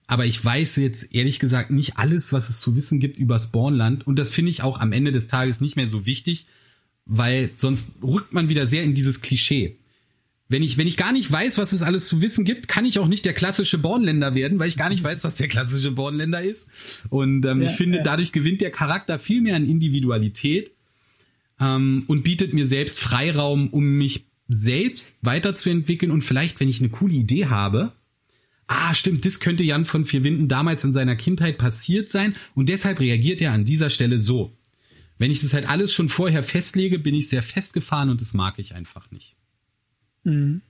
Aber 0.07 0.25
ich 0.25 0.43
weiß 0.43 0.75
jetzt 0.77 1.13
ehrlich 1.15 1.39
gesagt 1.39 1.71
nicht 1.71 1.97
alles, 1.97 2.33
was 2.33 2.49
es 2.49 2.59
zu 2.59 2.75
wissen 2.75 2.99
gibt 2.99 3.17
über 3.17 3.35
das 3.35 3.51
Bornland. 3.51 4.05
Und 4.05 4.17
das 4.17 4.31
finde 4.31 4.51
ich 4.51 4.61
auch 4.61 4.79
am 4.79 4.91
Ende 4.91 5.11
des 5.11 5.27
Tages 5.27 5.61
nicht 5.61 5.77
mehr 5.77 5.87
so 5.87 6.05
wichtig, 6.05 6.47
weil 7.05 7.49
sonst 7.55 7.91
rückt 8.03 8.33
man 8.33 8.49
wieder 8.49 8.67
sehr 8.67 8.83
in 8.83 8.93
dieses 8.93 9.21
Klischee. 9.21 9.77
Wenn 10.49 10.63
ich, 10.63 10.77
wenn 10.77 10.87
ich 10.87 10.97
gar 10.97 11.13
nicht 11.13 11.31
weiß, 11.31 11.57
was 11.59 11.71
es 11.71 11.81
alles 11.81 12.07
zu 12.07 12.21
wissen 12.21 12.43
gibt, 12.43 12.67
kann 12.67 12.83
ich 12.83 12.99
auch 12.99 13.07
nicht 13.07 13.23
der 13.23 13.33
klassische 13.33 13.77
Bornländer 13.77 14.35
werden, 14.35 14.59
weil 14.59 14.67
ich 14.67 14.75
gar 14.75 14.89
nicht 14.89 15.01
weiß, 15.01 15.23
was 15.23 15.35
der 15.35 15.47
klassische 15.47 15.91
Bornländer 15.91 16.41
ist. 16.41 16.67
Und 17.09 17.45
ähm, 17.45 17.61
ja, 17.61 17.69
ich 17.69 17.77
finde, 17.77 17.99
ja. 17.99 18.03
dadurch 18.03 18.33
gewinnt 18.33 18.59
der 18.59 18.71
Charakter 18.71 19.17
viel 19.17 19.39
mehr 19.39 19.55
an 19.55 19.65
Individualität 19.65 20.73
ähm, 21.61 22.03
und 22.07 22.23
bietet 22.23 22.53
mir 22.53 22.65
selbst 22.65 22.99
Freiraum, 22.99 23.69
um 23.69 23.97
mich 23.97 24.25
selbst 24.47 25.23
weiterzuentwickeln 25.23 26.11
und 26.11 26.23
vielleicht, 26.23 26.59
wenn 26.59 26.67
ich 26.67 26.79
eine 26.79 26.89
coole 26.89 27.13
Idee 27.13 27.45
habe, 27.45 27.93
ah, 28.67 28.93
stimmt, 28.93 29.25
das 29.25 29.39
könnte 29.39 29.63
Jan 29.63 29.85
von 29.85 30.05
Vier 30.05 30.23
Winden 30.23 30.47
damals 30.47 30.83
in 30.83 30.93
seiner 30.93 31.15
Kindheit 31.15 31.57
passiert 31.57 32.09
sein 32.09 32.35
und 32.55 32.67
deshalb 32.67 32.99
reagiert 32.99 33.41
er 33.41 33.53
an 33.53 33.65
dieser 33.65 33.89
Stelle 33.89 34.19
so. 34.19 34.57
Wenn 35.17 35.31
ich 35.31 35.41
das 35.41 35.53
halt 35.53 35.69
alles 35.69 35.93
schon 35.93 36.09
vorher 36.09 36.41
festlege, 36.41 36.97
bin 36.97 37.13
ich 37.13 37.29
sehr 37.29 37.43
festgefahren 37.43 38.09
und 38.09 38.21
das 38.21 38.33
mag 38.33 38.57
ich 38.57 38.73
einfach 38.73 39.11
nicht. 39.11 39.35
Mhm. 40.23 40.61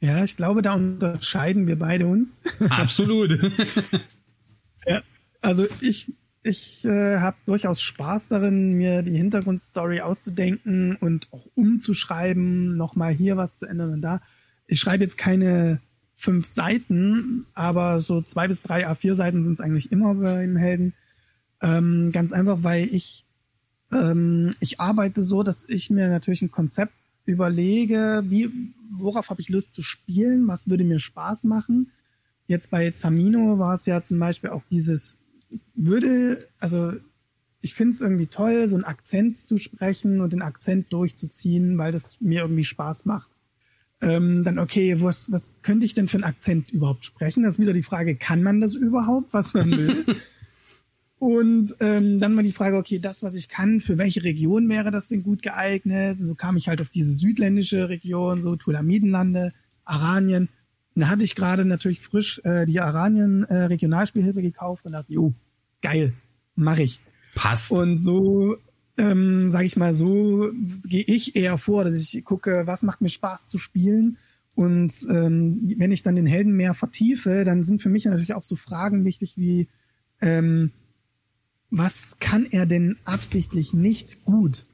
Ja, 0.00 0.24
ich 0.24 0.36
glaube, 0.36 0.62
da 0.62 0.74
unterscheiden 0.74 1.66
wir 1.66 1.78
beide 1.78 2.06
uns. 2.06 2.40
Absolut. 2.68 3.38
ja, 4.86 5.02
also 5.40 5.66
ich, 5.80 6.12
ich 6.42 6.84
äh, 6.84 7.18
habe 7.18 7.36
durchaus 7.46 7.80
Spaß 7.82 8.28
darin, 8.28 8.74
mir 8.74 9.02
die 9.02 9.16
Hintergrundstory 9.16 10.00
auszudenken 10.00 10.96
und 10.96 11.28
auch 11.32 11.46
umzuschreiben, 11.54 12.76
nochmal 12.76 13.12
hier 13.12 13.36
was 13.36 13.56
zu 13.56 13.66
ändern 13.66 13.92
und 13.92 14.02
da. 14.02 14.22
Ich 14.66 14.80
schreibe 14.80 15.04
jetzt 15.04 15.18
keine 15.18 15.80
fünf 16.16 16.46
Seiten, 16.46 17.46
aber 17.54 18.00
so 18.00 18.22
zwei 18.22 18.48
bis 18.48 18.62
drei 18.62 18.88
A4 18.88 19.14
Seiten 19.14 19.42
sind 19.42 19.54
es 19.54 19.60
eigentlich 19.60 19.92
immer 19.92 20.14
beim 20.14 20.56
Helden. 20.56 20.94
Ähm, 21.62 22.10
ganz 22.12 22.32
einfach, 22.32 22.62
weil 22.62 22.88
ich 22.92 23.26
ähm, 23.92 24.52
ich 24.60 24.80
arbeite 24.80 25.22
so, 25.22 25.42
dass 25.42 25.68
ich 25.68 25.90
mir 25.90 26.08
natürlich 26.08 26.42
ein 26.42 26.50
Konzept 26.50 26.94
überlege, 27.26 28.22
wie, 28.26 28.50
worauf 28.90 29.30
habe 29.30 29.40
ich 29.40 29.48
Lust 29.48 29.74
zu 29.74 29.82
spielen, 29.82 30.46
was 30.48 30.68
würde 30.68 30.84
mir 30.84 30.98
Spaß 30.98 31.44
machen. 31.44 31.90
Jetzt 32.46 32.70
bei 32.70 32.90
Zamino 32.90 33.58
war 33.58 33.74
es 33.74 33.86
ja 33.86 34.02
zum 34.02 34.18
Beispiel 34.18 34.50
auch 34.50 34.62
dieses, 34.70 35.16
würde, 35.74 36.48
also 36.58 36.92
ich 37.60 37.74
finde 37.74 37.94
es 37.94 38.00
irgendwie 38.00 38.26
toll, 38.26 38.66
so 38.68 38.76
einen 38.76 38.84
Akzent 38.84 39.38
zu 39.38 39.58
sprechen 39.58 40.20
und 40.20 40.32
den 40.32 40.42
Akzent 40.42 40.92
durchzuziehen, 40.92 41.76
weil 41.78 41.92
das 41.92 42.20
mir 42.20 42.42
irgendwie 42.42 42.64
Spaß 42.64 43.04
macht. 43.04 43.30
Ähm, 44.02 44.44
dann, 44.44 44.58
okay, 44.58 45.00
was, 45.02 45.30
was 45.30 45.50
könnte 45.62 45.84
ich 45.84 45.92
denn 45.92 46.08
für 46.08 46.16
einen 46.16 46.24
Akzent 46.24 46.70
überhaupt 46.70 47.04
sprechen? 47.04 47.42
Das 47.42 47.54
ist 47.54 47.60
wieder 47.60 47.74
die 47.74 47.82
Frage, 47.82 48.16
kann 48.16 48.42
man 48.42 48.60
das 48.60 48.74
überhaupt, 48.74 49.32
was 49.34 49.52
man 49.52 49.70
will? 49.76 50.04
Und 51.18 51.76
ähm, 51.80 52.18
dann 52.18 52.32
mal 52.32 52.42
die 52.42 52.52
Frage, 52.52 52.78
okay, 52.78 52.98
das, 52.98 53.22
was 53.22 53.34
ich 53.34 53.50
kann, 53.50 53.80
für 53.80 53.98
welche 53.98 54.24
Region 54.24 54.70
wäre 54.70 54.90
das 54.90 55.06
denn 55.06 55.22
gut 55.22 55.42
geeignet? 55.42 56.18
So 56.18 56.34
kam 56.34 56.56
ich 56.56 56.68
halt 56.68 56.80
auf 56.80 56.88
diese 56.88 57.12
südländische 57.12 57.90
Region, 57.90 58.40
so 58.40 58.56
Tulamidenlande, 58.56 59.52
Aranien. 59.84 60.48
Und 60.94 61.02
da 61.02 61.08
hatte 61.08 61.24
ich 61.24 61.34
gerade 61.34 61.64
natürlich 61.64 62.00
frisch 62.00 62.40
äh, 62.44 62.66
die 62.66 62.80
Aranien 62.80 63.44
äh, 63.44 63.64
Regionalspielhilfe 63.64 64.42
gekauft 64.42 64.86
und 64.86 64.92
dachte, 64.92 65.12
jo, 65.12 65.34
geil, 65.82 66.12
mache 66.56 66.82
ich. 66.82 67.00
Passt. 67.34 67.70
Und 67.70 68.00
so, 68.00 68.56
ähm, 68.98 69.50
sage 69.50 69.66
ich 69.66 69.76
mal, 69.76 69.94
so 69.94 70.50
gehe 70.84 71.04
ich 71.06 71.36
eher 71.36 71.58
vor, 71.58 71.84
dass 71.84 71.98
ich 71.98 72.24
gucke, 72.24 72.66
was 72.66 72.82
macht 72.82 73.00
mir 73.00 73.08
Spaß 73.08 73.46
zu 73.46 73.58
spielen. 73.58 74.18
Und 74.56 75.06
ähm, 75.08 75.74
wenn 75.78 75.92
ich 75.92 76.02
dann 76.02 76.16
den 76.16 76.26
Helden 76.26 76.52
mehr 76.52 76.74
vertiefe, 76.74 77.44
dann 77.44 77.62
sind 77.62 77.80
für 77.80 77.88
mich 77.88 78.04
natürlich 78.04 78.34
auch 78.34 78.42
so 78.42 78.56
Fragen 78.56 79.04
wichtig 79.04 79.36
wie, 79.36 79.68
ähm, 80.20 80.72
was 81.70 82.18
kann 82.18 82.46
er 82.50 82.66
denn 82.66 82.98
absichtlich 83.04 83.72
nicht 83.72 84.24
gut? 84.24 84.66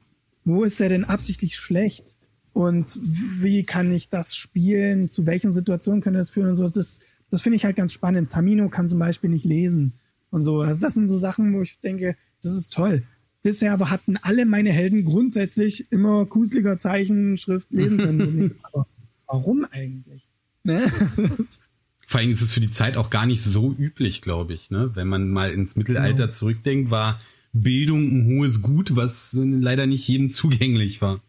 Wo 0.43 0.63
ist 0.63 0.81
er 0.81 0.89
denn 0.89 1.05
absichtlich 1.05 1.55
schlecht? 1.55 2.16
Und 2.57 2.99
wie 3.03 3.65
kann 3.65 3.91
ich 3.91 4.09
das 4.09 4.35
spielen? 4.35 5.11
Zu 5.11 5.27
welchen 5.27 5.51
Situationen 5.51 6.01
könnte 6.01 6.17
das 6.17 6.31
führen 6.31 6.49
und 6.49 6.55
so? 6.55 6.67
Das, 6.67 6.99
das 7.29 7.43
finde 7.43 7.57
ich 7.57 7.65
halt 7.65 7.75
ganz 7.75 7.93
spannend. 7.93 8.31
Zamino 8.31 8.67
kann 8.67 8.89
zum 8.89 8.97
Beispiel 8.97 9.29
nicht 9.29 9.45
lesen 9.45 9.93
und 10.31 10.41
so. 10.41 10.61
Also 10.61 10.81
das 10.81 10.95
sind 10.95 11.07
so 11.07 11.17
Sachen, 11.17 11.53
wo 11.53 11.61
ich 11.61 11.79
denke, 11.81 12.17
das 12.41 12.55
ist 12.55 12.73
toll. 12.73 13.03
Bisher 13.43 13.73
aber 13.73 13.91
hatten 13.91 14.17
alle 14.17 14.47
meine 14.47 14.71
Helden 14.71 15.05
grundsätzlich 15.05 15.91
immer 15.91 16.25
kuseliger 16.25 16.79
Zeichenschrift 16.79 17.71
lesen 17.71 17.99
können. 17.99 18.51
aber 18.63 18.87
warum 19.27 19.63
eigentlich? 19.69 20.27
Ne? 20.63 20.81
Vor 22.07 22.19
allem 22.19 22.31
ist 22.31 22.41
es 22.41 22.53
für 22.53 22.59
die 22.59 22.71
Zeit 22.71 22.97
auch 22.97 23.11
gar 23.11 23.27
nicht 23.27 23.43
so 23.43 23.71
üblich, 23.77 24.23
glaube 24.23 24.55
ich. 24.55 24.71
Ne? 24.71 24.95
Wenn 24.95 25.07
man 25.07 25.29
mal 25.29 25.51
ins 25.51 25.75
Mittelalter 25.75 26.23
genau. 26.23 26.31
zurückdenkt, 26.31 26.89
war 26.89 27.21
Bildung 27.53 28.07
ein 28.07 28.25
hohes 28.25 28.63
Gut, 28.63 28.95
was 28.95 29.37
leider 29.39 29.85
nicht 29.85 30.07
jedem 30.07 30.29
zugänglich 30.29 31.03
war. 31.03 31.19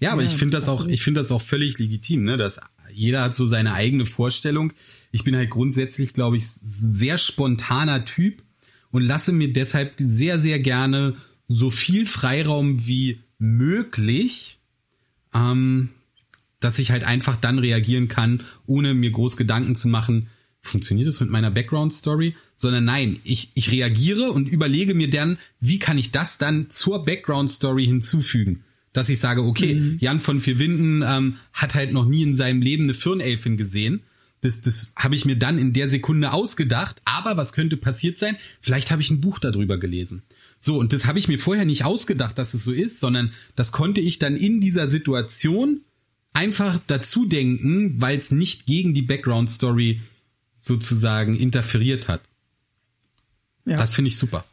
Ja, 0.00 0.12
aber 0.12 0.22
ja, 0.22 0.28
ich 0.28 0.36
finde 0.36 0.56
das 0.56 0.68
auch, 0.68 0.86
ich 0.86 1.02
finde 1.02 1.20
das 1.20 1.32
auch 1.32 1.42
völlig 1.42 1.78
legitim, 1.78 2.24
ne? 2.24 2.36
Dass 2.36 2.60
jeder 2.92 3.22
hat 3.22 3.36
so 3.36 3.46
seine 3.46 3.72
eigene 3.72 4.06
Vorstellung. 4.06 4.72
Ich 5.12 5.24
bin 5.24 5.36
halt 5.36 5.50
grundsätzlich, 5.50 6.12
glaube 6.12 6.36
ich, 6.36 6.46
sehr 6.62 7.18
spontaner 7.18 8.04
Typ 8.04 8.42
und 8.90 9.02
lasse 9.02 9.32
mir 9.32 9.52
deshalb 9.52 9.94
sehr, 9.98 10.38
sehr 10.38 10.58
gerne 10.58 11.16
so 11.48 11.70
viel 11.70 12.06
Freiraum 12.06 12.86
wie 12.86 13.20
möglich, 13.38 14.58
ähm, 15.34 15.90
dass 16.60 16.78
ich 16.78 16.90
halt 16.90 17.04
einfach 17.04 17.36
dann 17.36 17.58
reagieren 17.58 18.08
kann, 18.08 18.42
ohne 18.66 18.94
mir 18.94 19.10
groß 19.10 19.36
Gedanken 19.36 19.74
zu 19.74 19.88
machen, 19.88 20.28
funktioniert 20.62 21.08
das 21.08 21.20
mit 21.20 21.28
meiner 21.28 21.50
Background 21.50 21.92
Story, 21.92 22.34
sondern 22.56 22.86
nein, 22.86 23.18
ich, 23.22 23.50
ich 23.54 23.70
reagiere 23.70 24.32
und 24.32 24.48
überlege 24.48 24.94
mir 24.94 25.10
dann, 25.10 25.38
wie 25.60 25.78
kann 25.78 25.98
ich 25.98 26.10
das 26.10 26.38
dann 26.38 26.70
zur 26.70 27.04
Background 27.04 27.50
Story 27.50 27.84
hinzufügen. 27.84 28.64
Dass 28.94 29.10
ich 29.10 29.18
sage, 29.18 29.42
okay, 29.42 29.74
mhm. 29.74 29.98
Jan 30.00 30.22
von 30.22 30.40
Vier 30.40 30.58
Winden 30.58 31.02
ähm, 31.06 31.36
hat 31.52 31.74
halt 31.74 31.92
noch 31.92 32.06
nie 32.06 32.22
in 32.22 32.34
seinem 32.34 32.62
Leben 32.62 32.84
eine 32.84 32.94
Firnelfin 32.94 33.58
gesehen. 33.58 34.00
Das, 34.40 34.62
das 34.62 34.92
habe 34.96 35.14
ich 35.16 35.24
mir 35.24 35.36
dann 35.36 35.58
in 35.58 35.74
der 35.74 35.88
Sekunde 35.88 36.32
ausgedacht. 36.32 37.02
Aber 37.04 37.36
was 37.36 37.52
könnte 37.52 37.76
passiert 37.76 38.18
sein? 38.18 38.36
Vielleicht 38.62 38.90
habe 38.90 39.02
ich 39.02 39.10
ein 39.10 39.20
Buch 39.20 39.38
darüber 39.38 39.78
gelesen. 39.78 40.22
So, 40.60 40.78
und 40.78 40.94
das 40.94 41.04
habe 41.04 41.18
ich 41.18 41.28
mir 41.28 41.38
vorher 41.38 41.64
nicht 41.64 41.84
ausgedacht, 41.84 42.38
dass 42.38 42.54
es 42.54 42.64
so 42.64 42.72
ist, 42.72 43.00
sondern 43.00 43.32
das 43.56 43.72
konnte 43.72 44.00
ich 44.00 44.18
dann 44.18 44.36
in 44.36 44.60
dieser 44.60 44.86
Situation 44.86 45.80
einfach 46.32 46.80
dazu 46.86 47.26
denken, 47.26 48.00
weil 48.00 48.18
es 48.18 48.30
nicht 48.30 48.64
gegen 48.66 48.94
die 48.94 49.02
Background 49.02 49.50
Story 49.50 50.00
sozusagen 50.60 51.36
interferiert 51.36 52.08
hat. 52.08 52.22
Ja. 53.66 53.76
Das 53.76 53.92
finde 53.92 54.08
ich 54.08 54.16
super. 54.16 54.44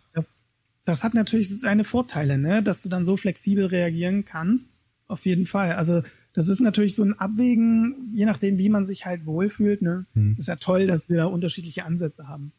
Das, 0.86 1.03
hat 1.03 1.13
natürlich 1.13 1.59
seine 1.59 1.84
Vorteile, 1.84 2.38
ne? 2.38 2.63
dass 2.63 2.82
du 2.82 2.89
dann 2.89 3.05
so 3.05 3.17
flexibel 3.17 3.65
reagieren 3.65 4.25
kannst. 4.25 4.67
Auf 5.07 5.25
jeden 5.25 5.45
Fall. 5.45 5.73
Also 5.73 6.01
das 6.34 6.47
ist 6.47 6.61
natürlich 6.61 6.95
so 6.95 7.03
ein 7.03 7.17
Abwägen, 7.17 8.11
je 8.13 8.25
nachdem, 8.25 8.57
wie 8.57 8.69
man 8.69 8.86
sich 8.86 9.05
halt 9.05 9.25
wohlfühlt. 9.25 9.82
Ne? 9.82 10.05
Hm. 10.13 10.36
Ist 10.38 10.47
ja 10.47 10.55
toll, 10.55 10.88
dass 10.88 11.09
wir 11.09 11.17
da 11.17 11.25
unterschiedliche 11.25 11.86
Ansätze 11.86 12.27
haben. 12.27 12.53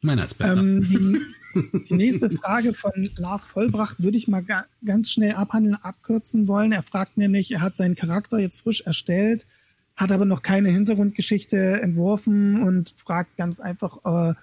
Meiner 0.00 0.24
ist 0.24 0.34
besser. 0.34 0.56
Ähm, 0.56 0.82
die, 0.82 1.80
die, 1.88 1.94
nächste 1.94 2.30
Frage 2.30 2.72
von 2.72 3.10
Lars 3.16 3.46
Vollbracht 3.46 4.02
würde 4.02 4.18
ich 4.18 4.28
mal 4.28 4.42
ga, 4.42 4.66
ganz 4.84 5.10
schnell 5.10 5.32
abhandeln, 5.32 5.74
abkürzen 5.74 6.48
wollen. 6.48 6.72
Er 6.72 6.82
fragt 6.82 7.16
nämlich, 7.16 7.50
er 7.50 7.60
hat 7.60 7.76
seinen 7.76 7.96
Charakter 7.96 8.38
jetzt 8.38 8.60
frisch 8.60 8.82
erstellt 8.82 9.46
hat 9.96 10.12
aber 10.12 10.26
noch 10.26 10.42
keine 10.42 10.68
Hintergrundgeschichte 10.68 11.80
entworfen 11.80 12.62
und 12.62 12.94
fragt 12.96 13.36
ganz 13.36 13.60
einfach, 13.60 13.98
äh, 14.04 14.34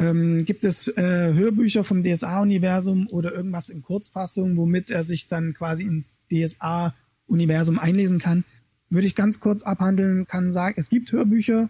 ähm, 0.00 0.44
gibt 0.46 0.64
es 0.64 0.88
äh, 0.88 1.34
Hörbücher 1.34 1.84
vom 1.84 2.02
DSA-Universum 2.02 3.06
oder 3.08 3.34
irgendwas 3.34 3.68
in 3.68 3.82
Kurzfassung, 3.82 4.56
womit 4.56 4.88
er 4.88 5.02
sich 5.02 5.28
dann 5.28 5.52
quasi 5.52 5.84
ins 5.84 6.16
DSA-Universum 6.32 7.78
einlesen 7.78 8.18
kann? 8.18 8.44
Würde 8.88 9.06
ich 9.06 9.14
ganz 9.14 9.40
kurz 9.40 9.62
abhandeln, 9.62 10.26
kann 10.26 10.52
sagen, 10.52 10.76
es 10.78 10.88
gibt 10.88 11.12
Hörbücher, 11.12 11.68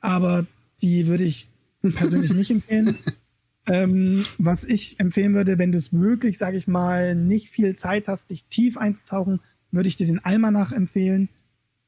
aber 0.00 0.46
die 0.82 1.06
würde 1.06 1.24
ich 1.24 1.48
persönlich 1.94 2.34
nicht 2.34 2.50
empfehlen. 2.50 2.96
Ähm, 3.68 4.24
was 4.38 4.62
ich 4.62 5.00
empfehlen 5.00 5.34
würde, 5.34 5.58
wenn 5.58 5.72
du 5.72 5.78
es 5.78 5.92
wirklich, 5.92 6.38
sage 6.38 6.56
ich 6.56 6.68
mal, 6.68 7.16
nicht 7.16 7.48
viel 7.48 7.74
Zeit 7.74 8.06
hast, 8.06 8.30
dich 8.30 8.44
tief 8.44 8.76
einzutauchen, 8.76 9.40
würde 9.72 9.88
ich 9.88 9.96
dir 9.96 10.06
den 10.06 10.24
Almanach 10.24 10.70
empfehlen 10.70 11.28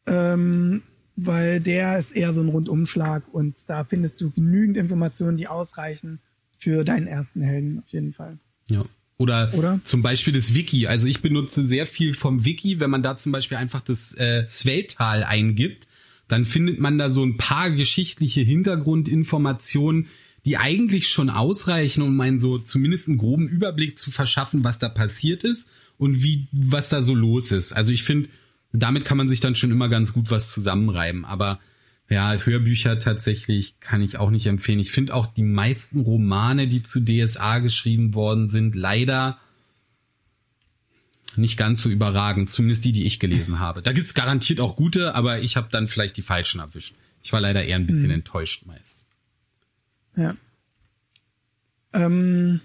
ähm, 0.04 0.82
weil 1.20 1.60
der 1.60 1.98
ist 1.98 2.12
eher 2.12 2.32
so 2.32 2.40
ein 2.40 2.48
Rundumschlag 2.48 3.24
und 3.32 3.68
da 3.68 3.84
findest 3.84 4.20
du 4.20 4.30
genügend 4.30 4.76
Informationen, 4.76 5.36
die 5.36 5.48
ausreichen 5.48 6.20
für 6.58 6.84
deinen 6.84 7.08
ersten 7.08 7.42
Helden 7.42 7.80
auf 7.80 7.88
jeden 7.88 8.12
Fall. 8.12 8.38
Ja. 8.70 8.84
Oder, 9.16 9.52
Oder, 9.54 9.80
zum 9.82 10.00
Beispiel 10.00 10.32
das 10.32 10.54
Wiki. 10.54 10.86
Also 10.86 11.08
ich 11.08 11.20
benutze 11.20 11.66
sehr 11.66 11.88
viel 11.88 12.14
vom 12.14 12.44
Wiki. 12.44 12.78
Wenn 12.78 12.90
man 12.90 13.02
da 13.02 13.16
zum 13.16 13.32
Beispiel 13.32 13.56
einfach 13.56 13.80
das 13.80 14.14
äh, 14.14 14.46
Sveltal 14.46 15.24
eingibt, 15.24 15.88
dann 16.28 16.46
findet 16.46 16.78
man 16.78 16.98
da 16.98 17.10
so 17.10 17.24
ein 17.24 17.36
paar 17.36 17.70
geschichtliche 17.72 18.42
Hintergrundinformationen, 18.42 20.06
die 20.44 20.56
eigentlich 20.56 21.08
schon 21.08 21.30
ausreichen, 21.30 22.02
um 22.02 22.20
einen 22.20 22.38
so 22.38 22.58
zumindest 22.58 23.08
einen 23.08 23.18
groben 23.18 23.48
Überblick 23.48 23.98
zu 23.98 24.12
verschaffen, 24.12 24.62
was 24.62 24.78
da 24.78 24.88
passiert 24.88 25.42
ist 25.42 25.68
und 25.96 26.22
wie, 26.22 26.46
was 26.52 26.90
da 26.90 27.02
so 27.02 27.16
los 27.16 27.50
ist. 27.50 27.72
Also 27.72 27.90
ich 27.90 28.04
finde, 28.04 28.28
damit 28.72 29.04
kann 29.04 29.16
man 29.16 29.28
sich 29.28 29.40
dann 29.40 29.56
schon 29.56 29.70
immer 29.70 29.88
ganz 29.88 30.12
gut 30.12 30.30
was 30.30 30.50
zusammenreiben. 30.50 31.24
Aber 31.24 31.58
ja, 32.08 32.34
Hörbücher 32.34 32.98
tatsächlich 32.98 33.80
kann 33.80 34.02
ich 34.02 34.18
auch 34.18 34.30
nicht 34.30 34.46
empfehlen. 34.46 34.78
Ich 34.78 34.90
finde 34.90 35.14
auch 35.14 35.26
die 35.26 35.42
meisten 35.42 36.00
Romane, 36.00 36.66
die 36.66 36.82
zu 36.82 37.00
DSA 37.00 37.58
geschrieben 37.58 38.14
worden 38.14 38.48
sind, 38.48 38.74
leider 38.74 39.38
nicht 41.36 41.56
ganz 41.58 41.82
so 41.82 41.90
überragend. 41.90 42.50
Zumindest 42.50 42.84
die, 42.84 42.92
die 42.92 43.04
ich 43.04 43.20
gelesen 43.20 43.58
habe. 43.60 43.82
Da 43.82 43.92
gibt's 43.92 44.14
garantiert 44.14 44.60
auch 44.60 44.76
gute, 44.76 45.14
aber 45.14 45.40
ich 45.40 45.56
habe 45.56 45.68
dann 45.70 45.88
vielleicht 45.88 46.16
die 46.16 46.22
falschen 46.22 46.60
erwischt. 46.60 46.94
Ich 47.22 47.32
war 47.32 47.40
leider 47.40 47.64
eher 47.64 47.76
ein 47.76 47.86
bisschen 47.86 48.08
mhm. 48.08 48.14
enttäuscht 48.14 48.64
meist. 48.66 49.04
Ja. 50.16 50.34
Ähm, 51.92 52.60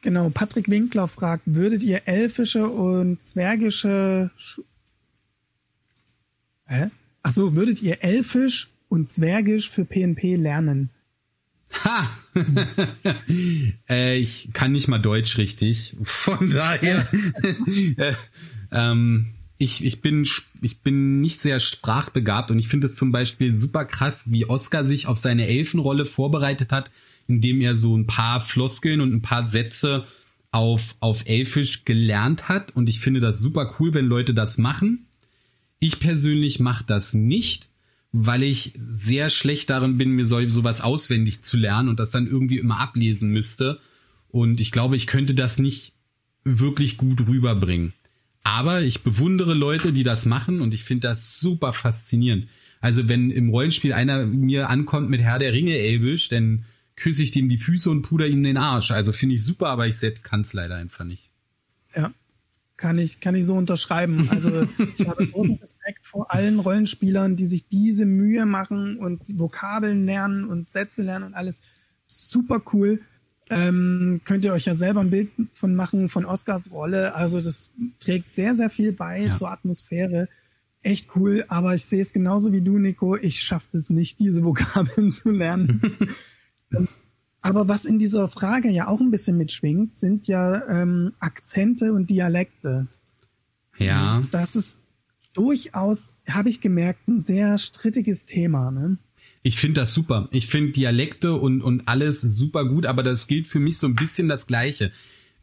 genau, 0.00 0.30
Patrick 0.30 0.68
Winkler 0.68 1.08
fragt, 1.08 1.42
würdet 1.46 1.82
ihr 1.82 2.02
elfische 2.06 2.68
und 2.68 3.22
zwergische 3.22 4.30
Hä? 6.70 6.88
Ach 7.24 7.32
so, 7.32 7.56
würdet 7.56 7.82
ihr 7.82 8.04
Elfisch 8.04 8.68
und 8.88 9.10
Zwergisch 9.10 9.68
für 9.68 9.84
PNP 9.84 10.36
lernen? 10.36 10.90
Ha! 11.84 12.08
äh, 13.88 14.18
ich 14.18 14.50
kann 14.52 14.70
nicht 14.70 14.86
mal 14.86 14.98
Deutsch 14.98 15.36
richtig. 15.36 15.96
Von 16.00 16.50
daher. 16.50 17.08
äh, 17.96 18.14
ähm, 18.70 19.32
ich, 19.58 19.84
ich, 19.84 20.00
bin, 20.00 20.26
ich 20.62 20.80
bin 20.80 21.20
nicht 21.20 21.40
sehr 21.40 21.58
sprachbegabt 21.58 22.52
und 22.52 22.60
ich 22.60 22.68
finde 22.68 22.86
es 22.86 22.94
zum 22.94 23.10
Beispiel 23.10 23.54
super 23.54 23.84
krass, 23.84 24.24
wie 24.26 24.48
Oscar 24.48 24.84
sich 24.84 25.08
auf 25.08 25.18
seine 25.18 25.48
Elfenrolle 25.48 26.04
vorbereitet 26.04 26.70
hat, 26.70 26.92
indem 27.26 27.60
er 27.60 27.74
so 27.74 27.96
ein 27.96 28.06
paar 28.06 28.40
Floskeln 28.40 29.00
und 29.00 29.12
ein 29.12 29.22
paar 29.22 29.48
Sätze 29.48 30.06
auf, 30.52 30.94
auf 31.00 31.26
Elfisch 31.26 31.84
gelernt 31.84 32.48
hat. 32.48 32.76
Und 32.76 32.88
ich 32.88 33.00
finde 33.00 33.18
das 33.18 33.40
super 33.40 33.74
cool, 33.78 33.92
wenn 33.92 34.06
Leute 34.06 34.34
das 34.34 34.56
machen. 34.56 35.06
Ich 35.80 35.98
persönlich 35.98 36.60
mache 36.60 36.84
das 36.86 37.14
nicht, 37.14 37.68
weil 38.12 38.42
ich 38.42 38.74
sehr 38.76 39.30
schlecht 39.30 39.70
darin 39.70 39.98
bin, 39.98 40.10
mir 40.10 40.26
so, 40.26 40.46
sowas 40.48 40.80
auswendig 40.80 41.42
zu 41.42 41.56
lernen 41.56 41.88
und 41.88 41.98
das 41.98 42.10
dann 42.10 42.26
irgendwie 42.26 42.58
immer 42.58 42.78
ablesen 42.78 43.30
müsste. 43.30 43.80
Und 44.28 44.60
ich 44.60 44.72
glaube, 44.72 44.96
ich 44.96 45.06
könnte 45.06 45.34
das 45.34 45.58
nicht 45.58 45.94
wirklich 46.44 46.96
gut 46.96 47.26
rüberbringen. 47.26 47.94
Aber 48.42 48.82
ich 48.82 49.02
bewundere 49.02 49.54
Leute, 49.54 49.92
die 49.92 50.02
das 50.02 50.26
machen 50.26 50.60
und 50.60 50.74
ich 50.74 50.84
finde 50.84 51.08
das 51.08 51.38
super 51.38 51.72
faszinierend. 51.72 52.48
Also 52.80 53.08
wenn 53.08 53.30
im 53.30 53.50
Rollenspiel 53.50 53.92
einer 53.92 54.26
mir 54.26 54.70
ankommt 54.70 55.10
mit 55.10 55.20
Herr 55.20 55.38
der 55.38 55.52
Ringe 55.52 55.76
Elbisch, 55.78 56.28
dann 56.28 56.64
küsse 56.96 57.22
ich 57.22 57.30
dem 57.30 57.48
die 57.48 57.58
Füße 57.58 57.90
und 57.90 58.02
puder 58.02 58.26
ihm 58.26 58.42
den 58.42 58.56
Arsch. 58.56 58.90
Also 58.90 59.12
finde 59.12 59.34
ich 59.34 59.44
super, 59.44 59.68
aber 59.68 59.86
ich 59.86 59.96
selbst 59.96 60.24
kann 60.24 60.42
es 60.42 60.52
leider 60.52 60.76
einfach 60.76 61.04
nicht. 61.04 61.29
Kann 62.80 62.96
ich, 62.96 63.20
kann 63.20 63.34
ich 63.34 63.44
so 63.44 63.56
unterschreiben. 63.56 64.26
Also 64.30 64.66
ich 64.96 65.06
habe 65.06 65.26
großen 65.26 65.56
Respekt 65.62 66.06
vor 66.06 66.32
allen 66.32 66.58
Rollenspielern, 66.58 67.36
die 67.36 67.44
sich 67.44 67.68
diese 67.68 68.06
Mühe 68.06 68.46
machen 68.46 68.96
und 68.96 69.20
Vokabeln 69.38 70.06
lernen 70.06 70.44
und 70.44 70.70
Sätze 70.70 71.02
lernen 71.02 71.26
und 71.26 71.34
alles. 71.34 71.60
Super 72.06 72.62
cool. 72.72 73.02
Ähm, 73.50 74.22
könnt 74.24 74.46
ihr 74.46 74.54
euch 74.54 74.64
ja 74.64 74.74
selber 74.74 75.00
ein 75.00 75.10
Bild 75.10 75.28
von 75.52 75.74
machen, 75.74 76.08
von 76.08 76.24
Oscars 76.24 76.70
Rolle. 76.70 77.14
Also 77.14 77.38
das 77.42 77.68
trägt 77.98 78.32
sehr, 78.32 78.54
sehr 78.54 78.70
viel 78.70 78.92
bei 78.92 79.24
ja. 79.26 79.34
zur 79.34 79.50
Atmosphäre. 79.50 80.30
Echt 80.82 81.14
cool, 81.16 81.44
aber 81.48 81.74
ich 81.74 81.84
sehe 81.84 82.00
es 82.00 82.14
genauso 82.14 82.50
wie 82.50 82.62
du, 82.62 82.78
Nico. 82.78 83.14
Ich 83.14 83.42
schaffe 83.42 83.76
es 83.76 83.90
nicht, 83.90 84.20
diese 84.20 84.42
Vokabeln 84.42 85.12
zu 85.12 85.28
lernen. 85.28 85.82
Aber 87.42 87.68
was 87.68 87.84
in 87.84 87.98
dieser 87.98 88.28
Frage 88.28 88.68
ja 88.68 88.86
auch 88.88 89.00
ein 89.00 89.10
bisschen 89.10 89.36
mitschwingt, 89.36 89.96
sind 89.96 90.26
ja 90.26 90.66
ähm, 90.68 91.12
Akzente 91.20 91.92
und 91.92 92.10
Dialekte. 92.10 92.86
Ja. 93.78 94.22
Das 94.30 94.56
ist 94.56 94.78
durchaus, 95.32 96.14
habe 96.28 96.50
ich 96.50 96.60
gemerkt, 96.60 97.08
ein 97.08 97.20
sehr 97.20 97.58
strittiges 97.58 98.26
Thema. 98.26 98.70
Ne? 98.70 98.98
Ich 99.42 99.56
finde 99.56 99.80
das 99.80 99.94
super. 99.94 100.28
Ich 100.32 100.48
finde 100.48 100.72
Dialekte 100.72 101.34
und, 101.34 101.62
und 101.62 101.88
alles 101.88 102.20
super 102.20 102.66
gut, 102.66 102.84
aber 102.84 103.02
das 103.02 103.26
gilt 103.26 103.46
für 103.46 103.60
mich 103.60 103.78
so 103.78 103.86
ein 103.86 103.94
bisschen 103.94 104.28
das 104.28 104.46
Gleiche. 104.46 104.92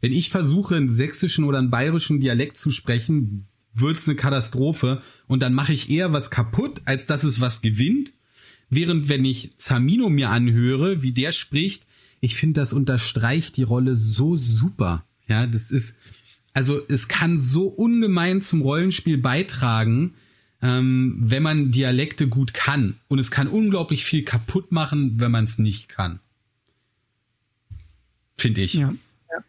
Wenn 0.00 0.12
ich 0.12 0.30
versuche, 0.30 0.76
einen 0.76 0.88
sächsischen 0.88 1.44
oder 1.44 1.58
einen 1.58 1.70
bayerischen 1.70 2.20
Dialekt 2.20 2.56
zu 2.56 2.70
sprechen, 2.70 3.42
wird's 3.74 4.08
eine 4.08 4.16
Katastrophe 4.16 5.02
und 5.26 5.42
dann 5.42 5.54
mache 5.54 5.72
ich 5.72 5.90
eher 5.90 6.12
was 6.12 6.30
kaputt, 6.30 6.82
als 6.84 7.06
dass 7.06 7.24
es 7.24 7.40
was 7.40 7.60
gewinnt. 7.60 8.12
Während 8.70 9.08
wenn 9.08 9.24
ich 9.24 9.56
Zamino 9.56 10.08
mir 10.08 10.30
anhöre, 10.30 11.02
wie 11.02 11.12
der 11.12 11.32
spricht, 11.32 11.86
ich 12.20 12.36
finde, 12.36 12.60
das 12.60 12.72
unterstreicht 12.72 13.56
die 13.56 13.62
Rolle 13.62 13.96
so 13.96 14.36
super. 14.36 15.04
Ja, 15.26 15.46
das 15.46 15.70
ist, 15.70 15.96
also 16.54 16.80
es 16.88 17.08
kann 17.08 17.38
so 17.38 17.68
ungemein 17.68 18.42
zum 18.42 18.62
Rollenspiel 18.62 19.18
beitragen, 19.18 20.14
ähm, 20.60 21.16
wenn 21.20 21.42
man 21.42 21.70
Dialekte 21.70 22.28
gut 22.28 22.54
kann. 22.54 22.98
Und 23.08 23.18
es 23.18 23.30
kann 23.30 23.46
unglaublich 23.46 24.04
viel 24.04 24.24
kaputt 24.24 24.72
machen, 24.72 25.20
wenn 25.20 25.30
man 25.30 25.44
es 25.44 25.58
nicht 25.58 25.88
kann. 25.88 26.20
Finde 28.36 28.62
ich. 28.62 28.74
Ja, 28.74 28.94
ja. 29.30 29.44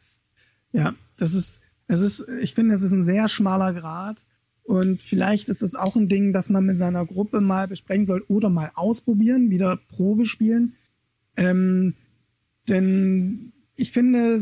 ja, 0.72 0.96
das 1.18 1.34
ist, 1.34 1.62
es 1.88 2.02
ist, 2.02 2.26
ich 2.42 2.54
finde, 2.54 2.76
es 2.76 2.84
ist 2.84 2.92
ein 2.92 3.04
sehr 3.04 3.30
schmaler 3.30 3.74
Grad. 3.74 4.26
Und 4.64 5.02
vielleicht 5.02 5.50
ist 5.50 5.64
es 5.64 5.74
auch 5.74 5.96
ein 5.96 6.10
Ding, 6.10 6.32
dass 6.32 6.50
man 6.50 6.64
mit 6.64 6.78
seiner 6.78 7.04
Gruppe 7.04 7.42
mal 7.42 7.68
besprechen 7.68 8.06
soll 8.06 8.24
oder 8.28 8.50
mal 8.50 8.72
ausprobieren, 8.76 9.50
wieder 9.50 9.78
Probe 9.78 10.28
spielen. 10.28 10.76
Ähm, 11.36 11.96
denn 12.68 13.54
ich 13.76 13.92
finde, 13.92 14.42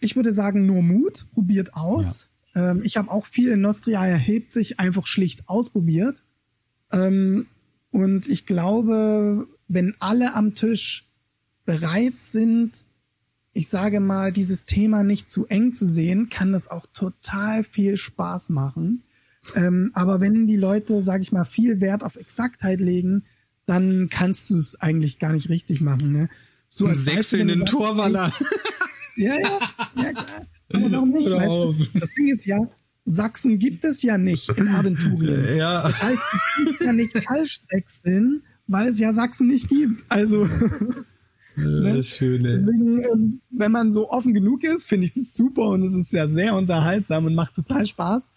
ich 0.00 0.16
würde 0.16 0.32
sagen, 0.32 0.66
nur 0.66 0.82
Mut, 0.82 1.26
probiert 1.32 1.74
aus. 1.74 2.26
Ja. 2.54 2.70
Ähm, 2.70 2.82
ich 2.84 2.96
habe 2.96 3.10
auch 3.10 3.26
viel 3.26 3.50
in 3.50 3.60
Nostria 3.60 4.06
erhebt 4.06 4.52
sich 4.52 4.78
einfach 4.78 5.06
schlicht 5.06 5.48
ausprobiert. 5.48 6.22
Ähm, 6.92 7.46
und 7.90 8.28
ich 8.28 8.46
glaube, 8.46 9.48
wenn 9.68 9.94
alle 9.98 10.34
am 10.34 10.54
Tisch 10.54 11.04
bereit 11.64 12.18
sind, 12.18 12.84
ich 13.52 13.68
sage 13.68 14.00
mal, 14.00 14.32
dieses 14.32 14.66
Thema 14.66 15.02
nicht 15.02 15.30
zu 15.30 15.46
eng 15.46 15.74
zu 15.74 15.88
sehen, 15.88 16.28
kann 16.28 16.52
das 16.52 16.68
auch 16.68 16.86
total 16.92 17.64
viel 17.64 17.96
Spaß 17.96 18.50
machen. 18.50 19.02
Ähm, 19.54 19.90
aber 19.94 20.20
wenn 20.20 20.46
die 20.46 20.56
Leute, 20.56 21.02
sage 21.02 21.22
ich 21.22 21.32
mal, 21.32 21.44
viel 21.44 21.80
Wert 21.80 22.04
auf 22.04 22.16
Exaktheit 22.16 22.80
legen, 22.80 23.24
dann 23.64 24.08
kannst 24.10 24.50
du 24.50 24.56
es 24.58 24.80
eigentlich 24.80 25.18
gar 25.18 25.32
nicht 25.32 25.48
richtig 25.48 25.80
machen. 25.80 26.12
Ne? 26.12 26.28
So 26.68 26.86
als 26.86 27.04
Sechselnden 27.04 27.64
Torwaller. 27.64 28.32
Ja, 29.16 29.34
ja, 29.40 29.58
ja, 29.96 30.12
klar. 30.12 30.46
Aber 30.72 30.90
warum 30.92 31.10
nicht? 31.10 31.30
Weißt, 31.30 31.90
das 31.94 32.10
Ding 32.14 32.28
ist 32.28 32.46
ja, 32.46 32.58
Sachsen 33.04 33.58
gibt 33.58 33.84
es 33.84 34.02
ja 34.02 34.18
nicht 34.18 34.48
in 34.50 34.68
Aventurien. 34.68 35.44
Ja. 35.56 35.82
Das 35.82 36.02
heißt, 36.02 36.22
du 36.22 36.64
kannst 36.64 36.80
ja 36.80 36.92
nicht 36.92 37.24
falsch 37.24 37.60
sechseln, 37.68 38.42
weil 38.66 38.88
es 38.88 38.98
ja 38.98 39.12
Sachsen 39.12 39.46
nicht 39.46 39.68
gibt. 39.68 40.04
Also. 40.08 40.48
ne? 41.56 42.02
Schöne. 42.02 42.58
Deswegen, 42.58 43.00
ähm, 43.00 43.40
wenn 43.50 43.72
man 43.72 43.90
so 43.90 44.10
offen 44.10 44.34
genug 44.34 44.64
ist, 44.64 44.86
finde 44.86 45.06
ich 45.06 45.14
das 45.14 45.34
super 45.34 45.68
und 45.68 45.82
es 45.82 45.94
ist 45.94 46.12
ja 46.12 46.28
sehr 46.28 46.54
unterhaltsam 46.54 47.24
und 47.26 47.34
macht 47.34 47.54
total 47.54 47.86
Spaß. 47.86 48.28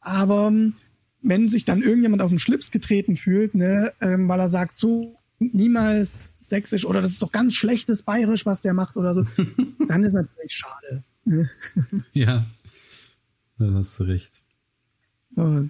Aber 0.00 0.48
ähm, 0.48 0.74
wenn 1.22 1.48
sich 1.48 1.64
dann 1.64 1.82
irgendjemand 1.82 2.22
auf 2.22 2.30
den 2.30 2.38
Schlips 2.38 2.70
getreten 2.70 3.16
fühlt, 3.16 3.54
ne, 3.54 3.92
ähm, 4.00 4.28
weil 4.28 4.40
er 4.40 4.48
sagt, 4.48 4.76
so 4.76 5.16
niemals 5.38 6.30
sächsisch 6.38 6.84
oder 6.84 7.00
das 7.00 7.12
ist 7.12 7.22
doch 7.22 7.32
ganz 7.32 7.54
schlechtes 7.54 8.02
Bayerisch, 8.02 8.46
was 8.46 8.60
der 8.60 8.74
macht 8.74 8.96
oder 8.96 9.14
so, 9.14 9.24
dann 9.88 10.04
ist 10.04 10.14
natürlich 10.14 10.52
schade. 10.52 11.04
Ja, 12.14 12.46
da 13.58 13.72
hast 13.74 13.98
du 13.98 14.04
recht. 14.04 14.42
So. 15.36 15.68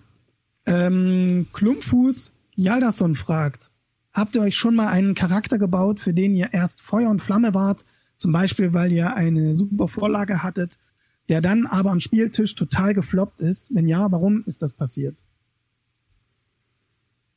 Ähm, 0.66 1.48
Klumpfuß 1.52 2.32
Jaldason 2.54 3.16
fragt, 3.16 3.70
habt 4.12 4.36
ihr 4.36 4.42
euch 4.42 4.54
schon 4.56 4.76
mal 4.76 4.86
einen 4.88 5.16
Charakter 5.16 5.58
gebaut, 5.58 5.98
für 5.98 6.14
den 6.14 6.34
ihr 6.34 6.52
erst 6.52 6.80
Feuer 6.80 7.10
und 7.10 7.20
Flamme 7.20 7.54
wart, 7.54 7.84
zum 8.16 8.30
Beispiel, 8.30 8.72
weil 8.72 8.92
ihr 8.92 9.14
eine 9.14 9.56
super 9.56 9.88
Vorlage 9.88 10.42
hattet 10.44 10.78
der 11.28 11.40
dann 11.40 11.66
aber 11.66 11.90
am 11.90 12.00
Spieltisch 12.00 12.54
total 12.54 12.94
gefloppt 12.94 13.40
ist? 13.40 13.74
Wenn 13.74 13.86
ja, 13.86 14.10
warum 14.10 14.42
ist 14.44 14.62
das 14.62 14.72
passiert? 14.72 15.16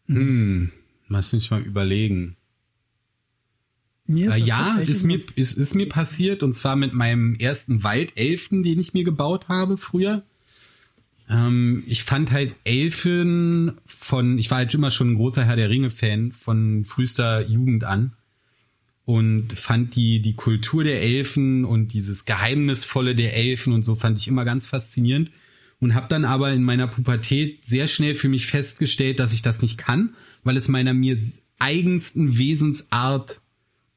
Hm, 0.07 0.71
lass 1.11 1.33
mich 1.33 1.51
mal 1.51 1.61
überlegen. 1.61 2.35
Mir 4.07 4.29
ist 4.29 4.35
äh, 4.35 4.43
ja, 4.43 4.75
ist 4.77 5.03
mir, 5.03 5.19
ist, 5.35 5.53
ist 5.53 5.75
mir 5.75 5.87
passiert 5.87 6.43
und 6.43 6.53
zwar 6.53 6.75
mit 6.75 6.93
meinem 6.93 7.35
ersten 7.35 7.83
Waldelfen, 7.83 8.63
den 8.63 8.79
ich 8.79 8.93
mir 8.93 9.03
gebaut 9.03 9.47
habe 9.47 9.77
früher. 9.77 10.23
Ähm, 11.29 11.83
ich 11.87 12.03
fand 12.03 12.31
halt 12.31 12.55
Elfen 12.63 13.73
von, 13.85 14.37
ich 14.37 14.51
war 14.51 14.59
halt 14.59 14.73
immer 14.73 14.91
schon 14.91 15.11
ein 15.11 15.15
großer 15.15 15.45
Herr 15.45 15.55
der 15.55 15.69
Ringe-Fan 15.69 16.31
von 16.31 16.83
frühester 16.83 17.47
Jugend 17.47 17.83
an 17.83 18.13
und 19.05 19.53
fand 19.53 19.95
die, 19.95 20.21
die 20.21 20.35
Kultur 20.35 20.83
der 20.83 21.01
Elfen 21.01 21.63
und 21.63 21.93
dieses 21.93 22.25
Geheimnisvolle 22.25 23.15
der 23.15 23.35
Elfen 23.35 23.73
und 23.73 23.83
so 23.83 23.95
fand 23.95 24.19
ich 24.19 24.27
immer 24.27 24.45
ganz 24.45 24.65
faszinierend 24.65 25.31
und 25.81 25.95
habe 25.95 26.07
dann 26.07 26.23
aber 26.23 26.53
in 26.53 26.63
meiner 26.63 26.87
Pubertät 26.87 27.65
sehr 27.65 27.87
schnell 27.87 28.15
für 28.15 28.29
mich 28.29 28.45
festgestellt, 28.45 29.19
dass 29.19 29.33
ich 29.33 29.41
das 29.41 29.61
nicht 29.61 29.77
kann, 29.77 30.15
weil 30.43 30.55
es 30.55 30.69
meiner 30.69 30.93
mir 30.93 31.17
eigensten 31.59 32.37
Wesensart 32.37 33.41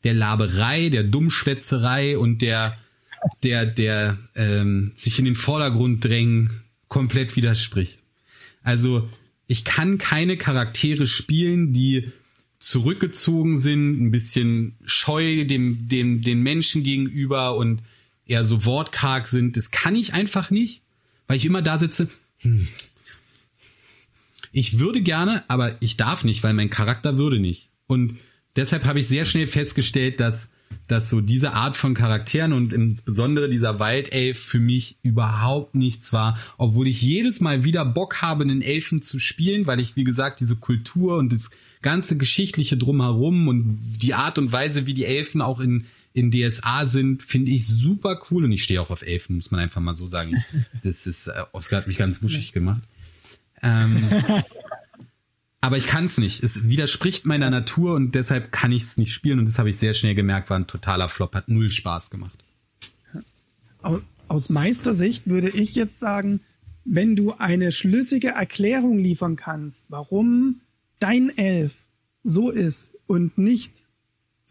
der 0.03 0.14
Laberei, 0.14 0.89
der 0.89 1.05
Dummschwätzerei 1.05 2.18
und 2.18 2.43
der 2.43 2.76
der 3.43 3.64
der 3.64 4.18
ähm, 4.35 4.93
sich 4.95 5.18
in 5.18 5.24
den 5.24 5.37
Vordergrund 5.37 6.05
drängen 6.05 6.62
komplett 6.89 7.37
widerspricht. 7.37 8.01
Also 8.62 9.09
ich 9.47 9.64
kann 9.64 9.99
keine 9.99 10.37
Charaktere 10.37 11.07
spielen, 11.07 11.72
die 11.72 12.12
zurückgezogen 12.59 13.59
sind, 13.59 14.01
ein 14.01 14.11
bisschen 14.11 14.74
scheu 14.87 15.45
dem, 15.45 15.89
dem, 15.89 16.22
den 16.22 16.41
Menschen 16.41 16.82
gegenüber 16.82 17.57
und 17.57 17.82
eher 18.26 18.45
so 18.45 18.64
wortkarg 18.64 19.28
sind. 19.28 19.59
Das 19.59 19.70
kann 19.70 19.95
ich 19.95 20.14
einfach 20.14 20.51
nicht, 20.51 20.80
weil 21.27 21.37
ich 21.37 21.47
immer 21.47 21.62
da 21.62 21.79
sitze. 21.79 22.09
Hm. 22.39 22.68
Ich 24.53 24.79
würde 24.79 25.03
gerne, 25.03 25.43
aber 25.49 25.77
ich 25.81 25.97
darf 25.97 26.25
nicht, 26.25 26.43
weil 26.45 26.55
mein 26.55 26.70
Charakter 26.70 27.18
würde 27.18 27.41
nicht. 27.41 27.70
Und 27.87 28.18
deshalb 28.57 28.85
habe 28.85 29.01
ich 29.01 29.09
sehr 29.09 29.25
schnell 29.25 29.47
festgestellt, 29.47 30.20
dass 30.20 30.51
dass 30.87 31.11
so 31.11 31.20
diese 31.20 31.53
Art 31.53 31.77
von 31.77 31.95
Charakteren 31.95 32.53
und 32.53 32.72
insbesondere 32.72 33.49
dieser 33.49 33.79
Waldelf 33.79 34.39
für 34.39 34.59
mich 34.59 34.97
überhaupt 35.03 35.75
nichts 35.75 36.12
war, 36.12 36.39
obwohl 36.59 36.89
ich 36.89 37.01
jedes 37.01 37.41
Mal 37.41 37.64
wieder 37.64 37.85
Bock 37.85 38.22
habe, 38.22 38.45
einen 38.45 38.62
Elfen 38.62 39.01
zu 39.03 39.18
spielen, 39.18 39.66
weil 39.66 39.81
ich, 39.81 39.97
wie 39.97 40.05
gesagt, 40.05 40.41
diese 40.41 40.57
Kultur 40.57 41.16
und 41.16 41.33
das 41.33 41.51
ganze 41.83 42.16
Geschichtliche 42.16 42.77
drumherum 42.77 43.49
und 43.49 43.79
die 44.03 44.14
Art 44.14 44.39
und 44.39 44.53
Weise, 44.53 44.87
wie 44.87 44.95
die 44.95 45.07
Elfen 45.07 45.41
auch 45.41 45.61
in, 45.61 45.87
in 46.15 46.31
DSA 46.31 46.87
sind, 46.87 47.25
finde 47.25 47.51
ich 47.51 47.67
super 47.67 48.21
cool 48.31 48.45
und 48.45 48.53
ich 48.53 48.62
stehe 48.62 48.81
auch 48.81 48.91
auf 48.91 49.03
Elfen, 49.03 49.37
muss 49.37 49.51
man 49.51 49.61
einfach 49.61 49.81
mal 49.81 49.95
so 49.95 50.07
sagen. 50.07 50.37
Ich, 50.37 50.45
das 50.83 51.07
ist, 51.09 51.27
äh, 51.27 51.43
Oskar 51.53 51.81
hat 51.81 51.89
mich 51.89 51.99
ganz 51.99 52.23
wuschig 52.23 52.53
gemacht. 52.53 52.83
Ähm, 53.61 54.01
aber 55.61 55.77
ich 55.77 55.89
kann 55.89 56.05
es 56.05 56.17
nicht. 56.17 56.43
Es 56.45 56.69
widerspricht 56.69 57.27
meiner 57.27 57.51
Natur 57.51 57.97
und 57.97 58.15
deshalb 58.15 58.53
kann 58.53 58.71
ich 58.71 58.85
es 58.85 58.97
nicht 58.97 59.12
spielen 59.12 59.41
und 59.41 59.47
das 59.47 59.59
habe 59.59 59.71
ich 59.71 59.77
sehr 59.77 59.93
schnell 59.93 60.15
gemerkt, 60.15 60.51
war 60.51 60.59
ein 60.59 60.69
totaler 60.69 61.09
Flop, 61.09 61.35
hat 61.35 61.49
null 61.49 61.69
Spaß 61.69 62.11
gemacht. 62.11 62.45
Aus 64.29 64.49
Meistersicht 64.49 65.27
würde 65.27 65.51
ich 65.51 65.75
jetzt 65.75 65.99
sagen, 65.99 66.41
wenn 66.85 67.17
du 67.17 67.33
eine 67.33 67.73
schlüssige 67.73 68.29
Erklärung 68.29 68.99
liefern 68.99 69.35
kannst, 69.35 69.91
warum 69.91 70.61
dein 71.01 71.37
Elf 71.37 71.73
so 72.23 72.51
ist 72.51 72.93
und 73.09 73.37
nicht 73.37 73.73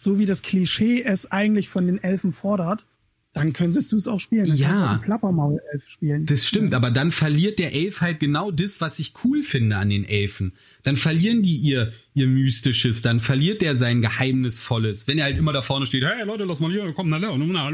so 0.04 0.20
wie 0.20 0.26
das 0.26 0.42
Klischee 0.42 1.02
es 1.04 1.32
eigentlich 1.32 1.70
von 1.70 1.88
den 1.88 2.04
Elfen 2.04 2.34
fordert, 2.34 2.86
dann 3.34 3.52
könntest 3.52 3.92
du 3.92 3.98
es 3.98 4.08
auch 4.08 4.20
spielen. 4.20 4.46
Dann 4.46 4.58
ja. 4.58 5.02
Plappermaul-Elf 5.04 5.90
spielen. 5.90 6.26
Das 6.26 6.46
stimmt, 6.46 6.76
aber 6.76 6.92
dann 6.92 7.12
verliert 7.12 7.58
der 7.58 7.74
Elf 7.74 8.02
halt 8.02 8.20
genau 8.20 8.52
das, 8.52 8.80
was 8.80 9.00
ich 9.00 9.14
cool 9.24 9.42
finde 9.42 9.78
an 9.78 9.90
den 9.90 10.06
Elfen. 10.06 10.54
Dann 10.84 10.98
verlieren 10.98 11.42
die 11.42 11.56
ihr, 11.56 11.92
ihr 12.14 12.28
Mystisches, 12.28 13.02
dann 13.02 13.20
verliert 13.20 13.64
der 13.64 13.76
sein 13.76 14.02
Geheimnisvolles. 14.02 15.08
Wenn 15.08 15.18
er 15.18 15.26
halt 15.26 15.38
immer 15.40 15.52
da 15.52 15.64
vorne 15.64 15.88
steht, 15.88 16.04
hey 16.04 16.24
Leute, 16.24 16.44
lass 16.44 16.60
mal 16.60 16.72
hier, 16.72 16.94
komm, 16.94 17.10
na, 17.10 17.18
na, 17.18 17.36
na, 17.36 17.72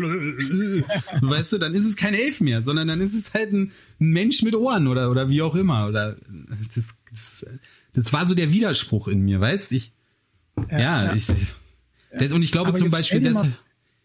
weißt 1.22 1.54
du, 1.54 1.58
dann 1.58 1.76
ist 1.76 1.86
es 1.86 1.98
kein 1.98 2.14
Elf 2.14 2.40
mehr, 2.40 2.64
sondern 2.64 2.88
dann 2.88 3.02
ist 3.02 3.14
es 3.14 3.34
halt 3.34 3.52
ein, 3.52 3.74
ein 4.00 4.12
Mensch 4.12 4.42
mit 4.44 4.56
Ohren 4.56 4.88
oder, 4.88 5.12
oder 5.12 5.30
wie 5.30 5.42
auch 5.42 5.56
immer. 5.56 5.90
Oder 5.90 6.16
das, 6.74 6.88
das, 7.12 7.46
das 7.92 8.14
war 8.14 8.26
so 8.30 8.34
der 8.34 8.54
Widerspruch 8.54 9.10
in 9.10 9.24
mir, 9.24 9.42
weißt 9.42 9.74
ich. 9.74 9.92
Ja, 10.72 10.80
ja, 10.80 11.06
ja. 11.06 11.16
ich. 11.16 11.28
Das, 12.18 12.32
und 12.32 12.42
ich 12.42 12.52
glaube 12.52 12.70
aber 12.70 12.78
zum 12.78 12.90
Beispiel, 12.90 13.22
dass 13.22 13.46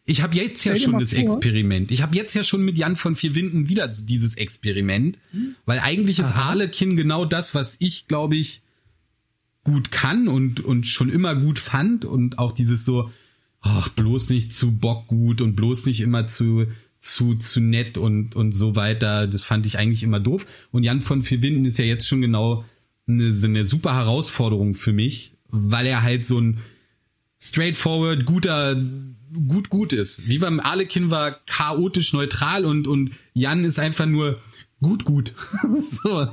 ich 0.06 0.22
habe 0.22 0.34
jetzt 0.34 0.64
ja 0.64 0.76
schon 0.76 0.98
das 0.98 1.14
vor. 1.14 1.20
Experiment. 1.20 1.90
Ich 1.90 2.02
habe 2.02 2.14
jetzt 2.14 2.34
ja 2.34 2.44
schon 2.44 2.62
mit 2.62 2.76
Jan 2.76 2.96
von 2.96 3.16
Vier 3.16 3.34
Winden 3.34 3.68
wieder 3.68 3.88
dieses 3.88 4.36
Experiment, 4.36 5.18
hm? 5.30 5.54
weil 5.64 5.78
eigentlich 5.78 6.18
ist 6.18 6.32
Aha. 6.32 6.44
Harlekin 6.46 6.96
genau 6.96 7.24
das, 7.24 7.54
was 7.54 7.76
ich 7.78 8.06
glaube 8.06 8.36
ich 8.36 8.62
gut 9.64 9.90
kann 9.90 10.28
und 10.28 10.60
und 10.60 10.86
schon 10.86 11.08
immer 11.08 11.34
gut 11.34 11.58
fand 11.58 12.04
und 12.04 12.38
auch 12.38 12.52
dieses 12.52 12.84
so 12.84 13.10
ach, 13.60 13.88
bloß 13.90 14.28
nicht 14.28 14.52
zu 14.52 14.72
bockgut 14.72 15.40
und 15.40 15.56
bloß 15.56 15.86
nicht 15.86 16.02
immer 16.02 16.26
zu 16.26 16.66
zu 17.00 17.34
zu 17.36 17.60
nett 17.60 17.96
und 17.96 18.36
und 18.36 18.52
so 18.52 18.76
weiter. 18.76 19.26
Das 19.26 19.44
fand 19.44 19.64
ich 19.64 19.78
eigentlich 19.78 20.02
immer 20.02 20.20
doof. 20.20 20.46
Und 20.70 20.84
Jan 20.84 21.00
von 21.00 21.22
Vier 21.22 21.40
Winden 21.40 21.64
ist 21.64 21.78
ja 21.78 21.84
jetzt 21.86 22.06
schon 22.06 22.20
genau 22.20 22.64
eine, 23.06 23.34
eine 23.42 23.64
super 23.64 23.94
Herausforderung 23.94 24.74
für 24.74 24.92
mich, 24.92 25.32
weil 25.48 25.86
er 25.86 26.02
halt 26.02 26.26
so 26.26 26.38
ein 26.38 26.58
straightforward, 27.40 28.24
guter, 28.26 28.76
gut, 29.48 29.68
gut 29.68 29.92
ist. 29.92 30.26
Wie 30.26 30.38
beim 30.38 30.60
Alekin 30.60 31.10
war 31.10 31.32
chaotisch 31.46 32.12
neutral 32.12 32.64
und, 32.64 32.86
und 32.86 33.12
Jan 33.34 33.64
ist 33.64 33.78
einfach 33.78 34.06
nur 34.06 34.40
gut, 34.80 35.04
gut. 35.04 35.34
so. 35.80 36.28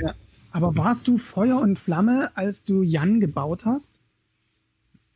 Ja. 0.00 0.14
Aber 0.52 0.76
warst 0.76 1.08
du 1.08 1.18
Feuer 1.18 1.58
und 1.60 1.78
Flamme, 1.78 2.30
als 2.34 2.62
du 2.62 2.82
Jan 2.82 3.20
gebaut 3.20 3.64
hast? 3.64 4.00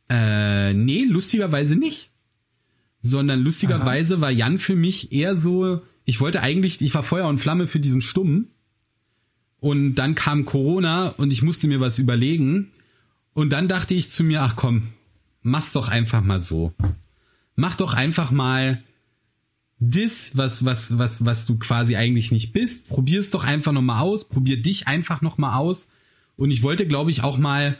Äh, 0.09 0.73
nee, 0.73 1.03
lustigerweise 1.03 1.75
nicht. 1.75 2.11
Sondern 3.01 3.41
lustigerweise 3.41 4.15
Aha. 4.15 4.21
war 4.21 4.31
Jan 4.31 4.57
für 4.57 4.75
mich 4.75 5.11
eher 5.11 5.35
so, 5.35 5.81
ich 6.05 6.19
wollte 6.19 6.41
eigentlich, 6.41 6.81
ich 6.81 6.93
war 6.93 7.03
Feuer 7.03 7.27
und 7.27 7.37
Flamme 7.37 7.67
für 7.67 7.79
diesen 7.79 8.01
Stumm. 8.01 8.47
Und 9.59 9.95
dann 9.95 10.15
kam 10.15 10.45
Corona 10.45 11.09
und 11.09 11.31
ich 11.31 11.43
musste 11.43 11.67
mir 11.67 11.79
was 11.79 11.99
überlegen. 11.99 12.71
Und 13.33 13.51
dann 13.51 13.67
dachte 13.67 13.93
ich 13.93 14.09
zu 14.09 14.23
mir, 14.23 14.41
ach 14.41 14.55
komm, 14.55 14.89
mach's 15.47 15.71
doch 15.71 15.87
einfach 15.87 16.23
mal 16.23 16.39
so. 16.39 16.73
Mach 17.55 17.75
doch 17.75 17.93
einfach 17.93 18.31
mal 18.31 18.83
das, 19.79 20.35
was, 20.35 20.65
was, 20.65 20.97
was, 20.97 21.23
was 21.25 21.45
du 21.45 21.57
quasi 21.57 21.95
eigentlich 21.95 22.31
nicht 22.31 22.53
bist. 22.53 22.87
Probier 22.87 23.19
es 23.19 23.31
doch 23.31 23.43
einfach 23.43 23.71
nochmal 23.71 24.01
aus. 24.01 24.27
Probier 24.27 24.61
dich 24.61 24.87
einfach 24.87 25.21
nochmal 25.21 25.57
aus. 25.57 25.87
Und 26.35 26.51
ich 26.51 26.63
wollte, 26.63 26.87
glaube 26.87 27.11
ich, 27.11 27.23
auch 27.23 27.37
mal 27.37 27.77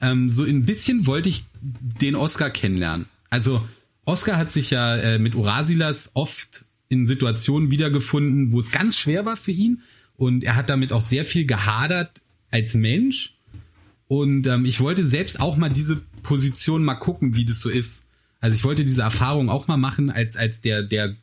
ähm, 0.00 0.28
so 0.28 0.44
ein 0.44 0.64
bisschen 0.64 1.06
wollte 1.06 1.28
ich 1.28 1.44
den 1.60 2.16
Oscar 2.16 2.50
kennenlernen. 2.50 3.06
Also 3.30 3.66
Oscar 4.04 4.36
hat 4.36 4.50
sich 4.50 4.70
ja 4.70 4.96
äh, 4.96 5.18
mit 5.18 5.34
Urasilas 5.34 6.10
oft 6.14 6.64
in 6.88 7.06
Situationen 7.06 7.70
wiedergefunden, 7.70 8.52
wo 8.52 8.58
es 8.58 8.72
ganz 8.72 8.98
schwer 8.98 9.24
war 9.24 9.36
für 9.36 9.52
ihn. 9.52 9.82
Und 10.16 10.44
er 10.44 10.56
hat 10.56 10.70
damit 10.70 10.92
auch 10.92 11.02
sehr 11.02 11.24
viel 11.24 11.46
gehadert 11.46 12.22
als 12.50 12.74
Mensch. 12.74 13.34
Und 14.08 14.46
ähm, 14.46 14.64
ich 14.64 14.80
wollte 14.80 15.06
selbst 15.06 15.40
auch 15.40 15.56
mal 15.56 15.70
diese 15.70 16.02
Position 16.22 16.84
mal 16.84 16.94
gucken, 16.94 17.34
wie 17.34 17.44
das 17.44 17.60
so 17.60 17.68
ist. 17.68 18.04
Also 18.40 18.56
ich 18.56 18.64
wollte 18.64 18.84
diese 18.84 19.02
Erfahrung 19.02 19.48
auch 19.48 19.68
mal 19.68 19.76
machen, 19.76 20.10
als, 20.10 20.36
als 20.36 20.60
der, 20.60 20.82
der 20.82 21.16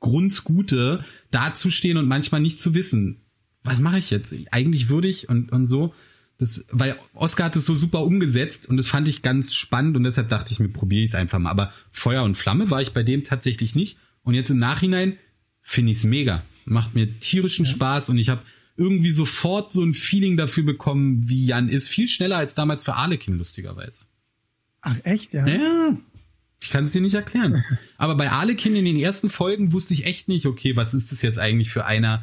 Grundgute 0.00 1.04
dazustehen 1.30 1.96
und 1.96 2.08
manchmal 2.08 2.40
nicht 2.40 2.58
zu 2.58 2.74
wissen, 2.74 3.20
was 3.64 3.80
mache 3.80 3.98
ich 3.98 4.10
jetzt? 4.10 4.34
Eigentlich 4.50 4.88
würde 4.88 5.08
ich 5.08 5.28
und, 5.28 5.52
und 5.52 5.66
so. 5.66 5.94
Das, 6.38 6.64
weil 6.72 6.98
Oscar 7.14 7.44
hat 7.44 7.56
es 7.56 7.66
so 7.66 7.76
super 7.76 8.02
umgesetzt 8.02 8.68
und 8.68 8.76
das 8.76 8.86
fand 8.86 9.06
ich 9.06 9.22
ganz 9.22 9.54
spannend 9.54 9.96
und 9.96 10.02
deshalb 10.02 10.28
dachte 10.28 10.52
ich 10.52 10.58
mir, 10.58 10.68
probiere 10.68 11.04
ich 11.04 11.10
es 11.10 11.14
einfach 11.14 11.38
mal. 11.38 11.50
Aber 11.50 11.72
Feuer 11.92 12.24
und 12.24 12.36
Flamme 12.36 12.70
war 12.70 12.82
ich 12.82 12.92
bei 12.92 13.04
dem 13.04 13.22
tatsächlich 13.22 13.76
nicht. 13.76 13.98
Und 14.24 14.34
jetzt 14.34 14.50
im 14.50 14.58
Nachhinein 14.58 15.16
finde 15.60 15.92
ich 15.92 15.98
es 15.98 16.04
mega. 16.04 16.42
Macht 16.64 16.94
mir 16.94 17.18
tierischen 17.20 17.64
ja. 17.64 17.70
Spaß 17.70 18.08
und 18.08 18.18
ich 18.18 18.28
habe 18.28 18.42
irgendwie 18.76 19.10
sofort 19.10 19.72
so 19.72 19.82
ein 19.82 19.94
Feeling 19.94 20.36
dafür 20.36 20.64
bekommen, 20.64 21.28
wie 21.28 21.46
Jan 21.46 21.68
ist. 21.68 21.88
Viel 21.88 22.08
schneller 22.08 22.38
als 22.38 22.54
damals 22.54 22.82
für 22.82 22.96
Alekin, 22.96 23.38
lustigerweise. 23.38 24.02
Ach, 24.82 24.96
echt, 25.04 25.34
ja? 25.34 25.46
Ja. 25.46 25.96
Ich 26.60 26.70
kann 26.70 26.84
es 26.84 26.92
dir 26.92 27.00
nicht 27.00 27.14
erklären. 27.14 27.64
Aber 27.96 28.14
bei 28.14 28.30
Alekin 28.30 28.76
in 28.76 28.84
den 28.84 28.98
ersten 28.98 29.30
Folgen 29.30 29.72
wusste 29.72 29.94
ich 29.94 30.06
echt 30.06 30.28
nicht, 30.28 30.46
okay, 30.46 30.76
was 30.76 30.94
ist 30.94 31.10
das 31.10 31.22
jetzt 31.22 31.38
eigentlich 31.38 31.70
für 31.70 31.86
einer? 31.86 32.22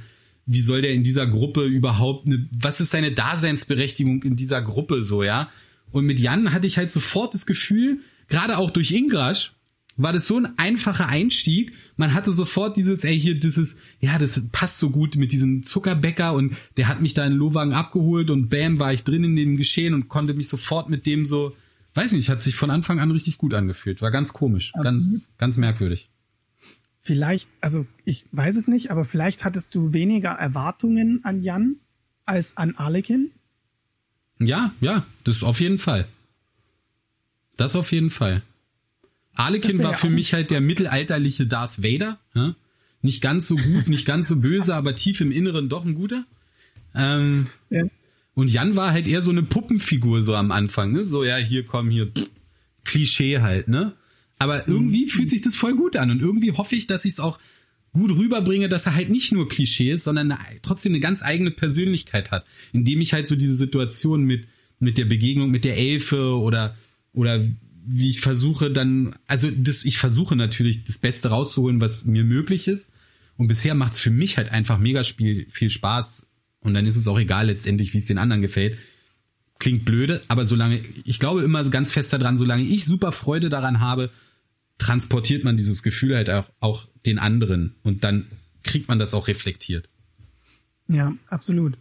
wie 0.52 0.62
soll 0.62 0.82
der 0.82 0.94
in 0.94 1.04
dieser 1.04 1.28
Gruppe 1.28 1.64
überhaupt, 1.66 2.28
ne, 2.28 2.50
was 2.60 2.82
ist 2.82 2.90
seine 2.90 3.12
Daseinsberechtigung 3.12 4.24
in 4.24 4.36
dieser 4.36 4.64
Gruppe 4.64 5.04
so, 5.04 5.22
ja? 5.22 5.52
Und 5.92 6.06
mit 6.06 6.20
Jan 6.20 6.52
hatte 6.52 6.66
ich 6.66 6.80
halt 6.80 6.92
sofort 6.92 7.36
das 7.36 7.46
Gefühl, 7.46 8.00
gerade 8.30 8.58
auch 8.58 8.72
durch 8.72 8.92
Ingrasch, 8.92 9.54
war 9.96 10.12
das 10.12 10.26
so 10.26 10.38
ein 10.38 10.58
einfacher 10.58 11.08
Einstieg. 11.08 11.74
Man 11.98 12.16
hatte 12.16 12.32
sofort 12.32 12.78
dieses, 12.78 13.04
ey, 13.04 13.20
hier, 13.20 13.40
dieses, 13.40 13.78
ja, 14.00 14.18
das 14.18 14.42
passt 14.52 14.80
so 14.80 14.90
gut 14.90 15.18
mit 15.18 15.32
diesem 15.32 15.62
Zuckerbäcker 15.62 16.34
und 16.34 16.56
der 16.78 16.88
hat 16.88 17.00
mich 17.00 17.14
da 17.14 17.26
in 17.26 17.34
Lohwagen 17.34 17.74
abgeholt 17.74 18.32
und 18.32 18.50
bam, 18.50 18.80
war 18.80 18.92
ich 18.92 19.04
drin 19.04 19.24
in 19.24 19.36
dem 19.36 19.56
Geschehen 19.56 19.94
und 19.94 20.08
konnte 20.08 20.34
mich 20.34 20.48
sofort 20.48 20.90
mit 20.90 21.06
dem 21.06 21.28
so, 21.28 21.56
weiß 22.00 22.14
nicht, 22.14 22.30
hat 22.30 22.42
sich 22.42 22.56
von 22.56 22.72
Anfang 22.72 23.00
an 23.00 23.12
richtig 23.12 23.38
gut 23.38 23.54
angefühlt. 23.54 24.02
War 24.02 24.12
ganz 24.12 24.34
komisch, 24.34 24.72
okay. 24.74 24.84
ganz, 24.84 25.30
ganz 25.38 25.58
merkwürdig 25.58 26.10
vielleicht, 27.10 27.50
also 27.60 27.88
ich 28.06 28.26
weiß 28.34 28.56
es 28.56 28.68
nicht, 28.68 28.92
aber 28.92 29.04
vielleicht 29.04 29.44
hattest 29.44 29.74
du 29.74 29.94
weniger 29.94 30.30
Erwartungen 30.30 31.22
an 31.24 31.42
Jan 31.42 31.78
als 32.28 32.56
an 32.56 32.76
Arlekin? 32.76 33.32
Ja, 34.38 34.72
ja, 34.80 35.04
das 35.24 35.42
auf 35.42 35.60
jeden 35.60 35.80
Fall. 35.80 36.08
Das 37.58 37.76
auf 37.76 37.92
jeden 37.92 38.12
Fall. 38.12 38.44
Arlekin 39.34 39.80
war 39.80 39.94
ja 39.94 39.98
für 39.98 40.12
mich 40.12 40.36
halt 40.36 40.52
der 40.52 40.62
mittelalterliche 40.62 41.48
Darth 41.48 41.82
Vader. 41.82 42.20
Ja? 42.36 42.56
Nicht 43.02 43.22
ganz 43.22 43.48
so 43.48 43.56
gut, 43.56 43.88
nicht 43.88 44.06
ganz 44.06 44.28
so 44.28 44.36
böse, 44.36 44.76
aber 44.76 44.94
tief 44.94 45.20
im 45.20 45.32
Inneren 45.32 45.68
doch 45.68 45.86
ein 45.86 45.96
guter. 45.96 46.26
Ähm, 46.94 47.48
ja. 47.72 47.86
Und 48.40 48.50
Jan 48.50 48.76
war 48.76 48.92
halt 48.92 49.08
eher 49.08 49.22
so 49.22 49.32
eine 49.32 49.44
Puppenfigur 49.44 50.24
so 50.24 50.36
am 50.36 50.52
Anfang. 50.52 50.92
Ne? 50.92 51.04
So, 51.04 51.24
ja, 51.24 51.38
hier 51.38 51.66
komm, 51.66 51.90
hier, 51.90 52.08
pff, 52.08 52.30
Klischee 52.86 53.40
halt, 53.40 53.68
ne? 53.68 53.94
Aber 54.38 54.68
irgendwie 54.68 55.06
mhm. 55.06 55.10
fühlt 55.10 55.30
sich 55.30 55.42
das 55.42 55.56
voll 55.56 55.76
gut 55.76 55.98
an 55.98 56.12
und 56.12 56.22
irgendwie 56.22 56.54
hoffe 56.54 56.76
ich, 56.76 56.88
dass 56.88 57.04
ich 57.04 57.14
es 57.14 57.20
auch 57.20 57.40
gut 57.92 58.12
rüberbringe, 58.12 58.70
dass 58.70 58.86
er 58.86 58.96
halt 58.96 59.10
nicht 59.10 59.34
nur 59.34 59.50
Klischee 59.50 59.92
ist, 59.92 60.06
sondern 60.06 60.32
eine, 60.32 60.62
trotzdem 60.62 60.94
eine 60.94 61.02
ganz 61.02 61.22
eigene 61.22 61.52
Persönlichkeit 61.52 62.32
hat, 62.32 62.46
indem 62.72 63.02
ich 63.02 63.12
halt 63.14 63.28
so 63.28 63.36
diese 63.36 63.56
Situation 63.56 64.24
mit 64.24 64.48
mit 64.80 64.98
der 64.98 65.06
Begegnung 65.06 65.52
mit 65.52 65.66
der 65.66 65.78
Elfe 65.78 66.38
oder 66.38 66.78
oder 67.12 67.44
wie 67.86 68.10
ich 68.10 68.22
versuche 68.22 68.72
dann, 68.72 69.16
also 69.28 69.50
das, 69.52 69.84
ich 69.84 69.98
versuche 69.98 70.36
natürlich 70.36 70.84
das 70.84 71.00
Beste 71.00 71.30
rauszuholen, 71.30 71.82
was 71.82 72.06
mir 72.06 72.24
möglich 72.24 72.68
ist. 72.68 72.92
Und 73.36 73.48
bisher 73.48 73.74
macht 73.74 73.94
es 73.94 74.00
für 74.00 74.12
mich 74.12 74.38
halt 74.38 74.52
einfach 74.52 74.78
mega 74.78 75.04
viel, 75.04 75.48
viel 75.50 75.70
Spaß. 75.70 76.28
Und 76.62 76.74
dann 76.74 76.86
ist 76.86 76.96
es 76.96 77.08
auch 77.08 77.20
egal 77.20 77.48
letztendlich, 77.48 77.94
wie 77.94 78.00
es 78.00 78.06
den 78.06 78.18
anderen 78.18 78.42
gefällt. 78.42 78.78
Klingt 79.60 79.86
blöde, 79.86 80.22
aber 80.28 80.46
solange, 80.46 80.80
ich 81.04 81.20
glaube 81.20 81.44
immer 81.44 81.64
ganz 81.70 81.92
fest 81.92 82.14
daran, 82.14 82.38
solange 82.38 82.64
ich 82.64 82.86
super 82.86 83.12
Freude 83.12 83.50
daran 83.50 83.80
habe, 83.82 84.10
transportiert 84.78 85.44
man 85.44 85.58
dieses 85.58 85.84
Gefühl 85.84 86.16
halt 86.16 86.30
auch, 86.30 86.50
auch 86.60 86.88
den 87.06 87.20
anderen 87.20 87.76
und 87.84 88.04
dann 88.04 88.28
kriegt 88.64 88.88
man 88.88 89.00
das 89.00 89.14
auch 89.14 89.28
reflektiert. 89.28 89.90
Ja, 90.88 91.14
absolut. 91.28 91.78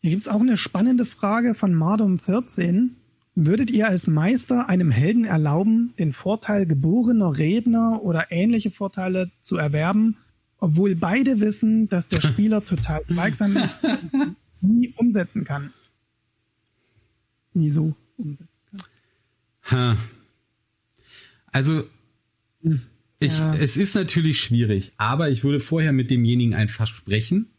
Hier 0.00 0.10
gibt's 0.10 0.28
auch 0.28 0.40
eine 0.40 0.56
spannende 0.56 1.06
Frage 1.06 1.54
von 1.54 1.74
Mardum 1.74 2.18
14. 2.18 2.96
Würdet 3.36 3.70
ihr 3.70 3.88
als 3.88 4.06
Meister 4.06 4.68
einem 4.68 4.90
Helden 4.90 5.24
erlauben, 5.24 5.94
den 5.98 6.12
Vorteil 6.12 6.66
geborener 6.66 7.36
Redner 7.36 8.02
oder 8.02 8.30
ähnliche 8.30 8.70
Vorteile 8.70 9.30
zu 9.40 9.56
erwerben, 9.56 10.16
obwohl 10.64 10.94
beide 10.94 11.40
wissen, 11.40 11.88
dass 11.90 12.08
der 12.08 12.20
Spieler 12.22 12.64
total 12.64 13.02
schweigsam 13.06 13.56
ist 13.62 13.84
und 13.84 14.36
es 14.50 14.62
nie 14.62 14.94
umsetzen 14.96 15.44
kann? 15.44 15.74
Nie 17.52 17.68
so 17.68 17.94
umsetzen 18.16 18.48
kann. 19.66 19.98
Also 21.52 21.84
ich, 23.20 23.38
ja. 23.38 23.54
es 23.54 23.76
ist 23.76 23.94
natürlich 23.94 24.40
schwierig, 24.40 24.92
aber 24.96 25.28
ich 25.28 25.44
würde 25.44 25.60
vorher 25.60 25.92
mit 25.92 26.10
demjenigen 26.10 26.54
einfach 26.54 26.86
sprechen, 26.86 27.50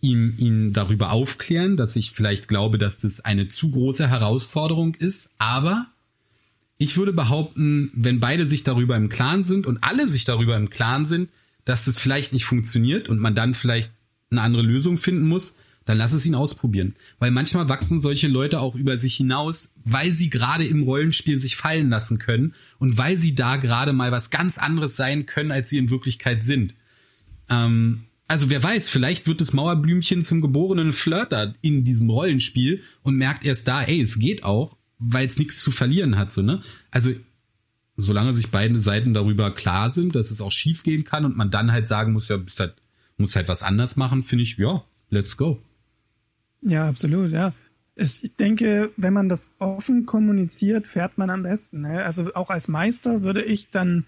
ihm, 0.00 0.34
ihn 0.38 0.72
darüber 0.72 1.10
aufklären, 1.10 1.76
dass 1.76 1.96
ich 1.96 2.12
vielleicht 2.12 2.46
glaube, 2.46 2.78
dass 2.78 3.00
das 3.00 3.20
eine 3.20 3.48
zu 3.48 3.70
große 3.70 4.08
Herausforderung 4.08 4.94
ist, 4.94 5.32
aber 5.38 5.88
ich 6.78 6.96
würde 6.96 7.12
behaupten, 7.12 7.90
wenn 7.94 8.20
beide 8.20 8.46
sich 8.46 8.62
darüber 8.62 8.96
im 8.96 9.08
Klaren 9.08 9.44
sind 9.44 9.66
und 9.66 9.82
alle 9.82 10.08
sich 10.08 10.24
darüber 10.24 10.56
im 10.56 10.70
Klaren 10.70 11.06
sind, 11.06 11.28
dass 11.64 11.84
das 11.84 11.98
vielleicht 11.98 12.32
nicht 12.32 12.44
funktioniert 12.44 13.08
und 13.08 13.18
man 13.18 13.34
dann 13.34 13.54
vielleicht 13.54 13.92
eine 14.30 14.42
andere 14.42 14.62
Lösung 14.62 14.96
finden 14.96 15.26
muss, 15.26 15.54
dann 15.84 15.98
lass 15.98 16.12
es 16.12 16.26
ihn 16.26 16.34
ausprobieren. 16.34 16.94
Weil 17.18 17.30
manchmal 17.30 17.68
wachsen 17.68 18.00
solche 18.00 18.28
Leute 18.28 18.60
auch 18.60 18.74
über 18.74 18.96
sich 18.96 19.16
hinaus, 19.16 19.72
weil 19.84 20.12
sie 20.12 20.30
gerade 20.30 20.66
im 20.66 20.82
Rollenspiel 20.82 21.38
sich 21.38 21.56
fallen 21.56 21.90
lassen 21.90 22.18
können 22.18 22.54
und 22.78 22.96
weil 22.96 23.18
sie 23.18 23.34
da 23.34 23.56
gerade 23.56 23.92
mal 23.92 24.10
was 24.10 24.30
ganz 24.30 24.58
anderes 24.58 24.96
sein 24.96 25.26
können, 25.26 25.52
als 25.52 25.68
sie 25.68 25.78
in 25.78 25.90
Wirklichkeit 25.90 26.46
sind. 26.46 26.74
Ähm, 27.48 28.04
also 28.26 28.48
wer 28.48 28.62
weiß, 28.62 28.88
vielleicht 28.88 29.26
wird 29.26 29.40
das 29.40 29.52
Mauerblümchen 29.52 30.24
zum 30.24 30.40
geborenen 30.40 30.92
Flirter 30.92 31.54
in 31.60 31.84
diesem 31.84 32.08
Rollenspiel 32.08 32.82
und 33.02 33.16
merkt 33.16 33.44
erst 33.44 33.68
da, 33.68 33.82
ey, 33.82 34.00
es 34.00 34.18
geht 34.18 34.42
auch, 34.42 34.76
weil 34.98 35.26
es 35.26 35.38
nichts 35.38 35.60
zu 35.60 35.70
verlieren 35.70 36.16
hat, 36.16 36.32
so, 36.32 36.40
ne? 36.40 36.62
Also, 36.90 37.12
solange 37.96 38.34
sich 38.34 38.50
beide 38.50 38.78
Seiten 38.78 39.14
darüber 39.14 39.52
klar 39.52 39.90
sind, 39.90 40.14
dass 40.14 40.30
es 40.30 40.40
auch 40.40 40.50
schief 40.50 40.82
gehen 40.82 41.04
kann 41.04 41.24
und 41.24 41.36
man 41.36 41.50
dann 41.50 41.72
halt 41.72 41.86
sagen 41.86 42.12
muss, 42.12 42.28
ja, 42.28 42.38
halt, 42.58 42.74
muss 43.16 43.36
halt 43.36 43.48
was 43.48 43.62
anders 43.62 43.96
machen, 43.96 44.22
finde 44.22 44.42
ich, 44.42 44.56
ja, 44.58 44.84
let's 45.10 45.36
go. 45.36 45.60
Ja, 46.62 46.88
absolut, 46.88 47.30
ja. 47.30 47.52
Ich 47.96 48.32
denke, 48.38 48.90
wenn 48.96 49.12
man 49.12 49.28
das 49.28 49.48
offen 49.60 50.04
kommuniziert, 50.06 50.88
fährt 50.88 51.16
man 51.16 51.30
am 51.30 51.44
besten. 51.44 51.82
Ne? 51.82 52.02
Also 52.02 52.34
auch 52.34 52.50
als 52.50 52.66
Meister 52.66 53.22
würde 53.22 53.44
ich 53.44 53.70
dann 53.70 54.04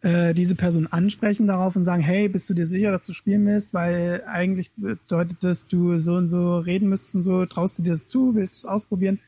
äh, 0.00 0.32
diese 0.32 0.54
Person 0.54 0.86
ansprechen 0.86 1.46
darauf 1.46 1.76
und 1.76 1.84
sagen, 1.84 2.02
hey, 2.02 2.28
bist 2.28 2.48
du 2.48 2.54
dir 2.54 2.66
sicher, 2.66 2.90
dass 2.90 3.04
du 3.04 3.12
spielen 3.12 3.44
willst? 3.44 3.74
Weil 3.74 4.24
eigentlich 4.26 4.70
bedeutet 4.76 5.38
das, 5.42 5.66
du 5.66 5.98
so 5.98 6.14
und 6.14 6.28
so 6.28 6.58
reden 6.58 6.88
müsstest 6.88 7.16
und 7.16 7.22
so, 7.22 7.44
traust 7.44 7.78
du 7.78 7.82
dir 7.82 7.92
das 7.92 8.06
zu, 8.06 8.34
willst 8.34 8.54
du 8.54 8.58
es 8.60 8.64
ausprobieren? 8.64 9.18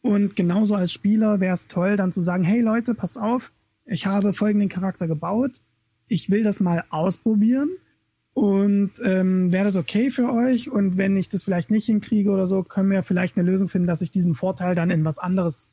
Und 0.00 0.36
genauso 0.36 0.74
als 0.74 0.92
Spieler 0.92 1.40
wäre 1.40 1.54
es 1.54 1.66
toll, 1.66 1.96
dann 1.96 2.12
zu 2.12 2.20
sagen, 2.20 2.44
hey 2.44 2.60
Leute, 2.60 2.94
pass 2.94 3.16
auf, 3.16 3.52
ich 3.84 4.06
habe 4.06 4.32
folgenden 4.32 4.68
Charakter 4.68 5.08
gebaut, 5.08 5.60
ich 6.06 6.30
will 6.30 6.42
das 6.42 6.60
mal 6.60 6.84
ausprobieren 6.90 7.70
und 8.38 8.92
ähm, 9.04 9.50
wäre 9.50 9.64
das 9.64 9.76
okay 9.76 10.10
für 10.10 10.32
euch? 10.32 10.70
Und 10.70 10.96
wenn 10.96 11.16
ich 11.16 11.28
das 11.28 11.42
vielleicht 11.42 11.70
nicht 11.70 11.86
hinkriege 11.86 12.30
oder 12.30 12.46
so, 12.46 12.62
können 12.62 12.90
wir 12.90 13.02
vielleicht 13.02 13.36
eine 13.36 13.48
Lösung 13.48 13.68
finden, 13.68 13.88
dass 13.88 14.00
ich 14.00 14.12
diesen 14.12 14.34
Vorteil 14.34 14.76
dann 14.76 14.90
in 14.90 15.04
was 15.04 15.18
anderes 15.18 15.70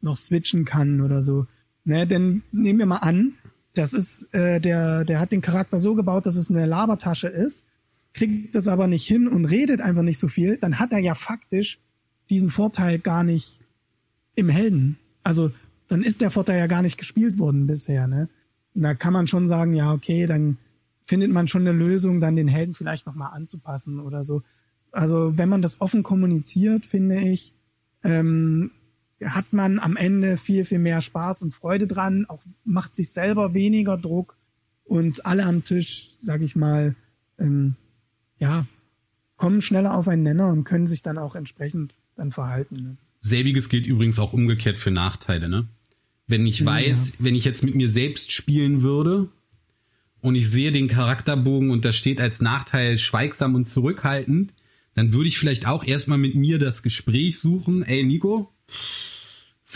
noch 0.00 0.16
switchen 0.16 0.64
kann 0.64 1.02
oder 1.02 1.20
so. 1.20 1.46
Ne, 1.84 2.06
denn 2.06 2.42
nehmen 2.50 2.78
wir 2.78 2.86
mal 2.86 2.96
an, 2.96 3.34
das 3.74 3.92
ist, 3.92 4.32
äh, 4.32 4.58
der, 4.58 5.04
der 5.04 5.20
hat 5.20 5.32
den 5.32 5.42
Charakter 5.42 5.78
so 5.80 5.94
gebaut, 5.94 6.24
dass 6.24 6.36
es 6.36 6.48
eine 6.48 6.64
Labertasche 6.64 7.28
ist, 7.28 7.66
kriegt 8.14 8.54
das 8.54 8.66
aber 8.66 8.86
nicht 8.86 9.06
hin 9.06 9.28
und 9.28 9.44
redet 9.44 9.82
einfach 9.82 10.02
nicht 10.02 10.18
so 10.18 10.28
viel, 10.28 10.56
dann 10.56 10.78
hat 10.78 10.92
er 10.92 11.00
ja 11.00 11.14
faktisch 11.14 11.78
diesen 12.30 12.50
Vorteil 12.50 12.98
gar 12.98 13.24
nicht 13.24 13.60
im 14.34 14.48
Helden. 14.48 14.98
Also 15.22 15.50
dann 15.88 16.02
ist 16.02 16.20
der 16.20 16.30
Vorteil 16.30 16.58
ja 16.58 16.66
gar 16.66 16.82
nicht 16.82 16.98
gespielt 16.98 17.38
worden 17.38 17.66
bisher, 17.66 18.06
ne? 18.06 18.28
Und 18.74 18.82
da 18.82 18.94
kann 18.94 19.12
man 19.12 19.28
schon 19.28 19.46
sagen, 19.46 19.74
ja, 19.74 19.92
okay, 19.92 20.26
dann 20.26 20.58
findet 21.06 21.30
man 21.30 21.46
schon 21.46 21.62
eine 21.62 21.76
Lösung, 21.76 22.20
dann 22.20 22.34
den 22.34 22.48
Helden 22.48 22.74
vielleicht 22.74 23.06
nochmal 23.06 23.32
anzupassen 23.32 24.00
oder 24.00 24.24
so. 24.24 24.42
Also 24.90 25.38
wenn 25.38 25.48
man 25.48 25.62
das 25.62 25.80
offen 25.80 26.02
kommuniziert, 26.02 26.86
finde 26.86 27.20
ich, 27.20 27.54
ähm, 28.02 28.70
hat 29.22 29.52
man 29.52 29.78
am 29.78 29.96
Ende 29.96 30.36
viel, 30.36 30.64
viel 30.64 30.78
mehr 30.78 31.00
Spaß 31.00 31.42
und 31.42 31.54
Freude 31.54 31.86
dran, 31.86 32.26
auch 32.28 32.42
macht 32.64 32.94
sich 32.94 33.12
selber 33.12 33.54
weniger 33.54 33.96
Druck 33.96 34.36
und 34.84 35.24
alle 35.24 35.44
am 35.44 35.64
Tisch, 35.64 36.10
sag 36.20 36.42
ich 36.42 36.56
mal, 36.56 36.94
ähm, 37.38 37.76
ja, 38.38 38.66
kommen 39.36 39.60
schneller 39.60 39.96
auf 39.96 40.08
einen 40.08 40.22
Nenner 40.22 40.48
und 40.48 40.64
können 40.64 40.86
sich 40.86 41.02
dann 41.02 41.18
auch 41.18 41.34
entsprechend 41.34 41.94
dann 42.16 42.32
verhalten. 42.32 42.76
Ne? 42.76 42.96
Selbiges 43.20 43.68
gilt 43.68 43.86
übrigens 43.86 44.18
auch 44.18 44.32
umgekehrt 44.32 44.78
für 44.78 44.90
Nachteile, 44.90 45.48
ne? 45.48 45.66
Wenn 46.26 46.46
ich 46.46 46.64
weiß, 46.64 47.10
ja. 47.10 47.14
wenn 47.18 47.34
ich 47.34 47.44
jetzt 47.44 47.62
mit 47.64 47.74
mir 47.74 47.90
selbst 47.90 48.32
spielen 48.32 48.82
würde 48.82 49.28
und 50.20 50.34
ich 50.36 50.48
sehe 50.48 50.72
den 50.72 50.88
Charakterbogen 50.88 51.70
und 51.70 51.84
da 51.84 51.92
steht 51.92 52.18
als 52.18 52.40
Nachteil 52.40 52.96
schweigsam 52.96 53.54
und 53.54 53.68
zurückhaltend, 53.68 54.54
dann 54.94 55.12
würde 55.12 55.28
ich 55.28 55.38
vielleicht 55.38 55.66
auch 55.66 55.84
erstmal 55.84 56.18
mit 56.18 56.34
mir 56.34 56.58
das 56.58 56.82
Gespräch 56.82 57.38
suchen. 57.38 57.82
Ey, 57.82 58.04
Nico, 58.04 58.54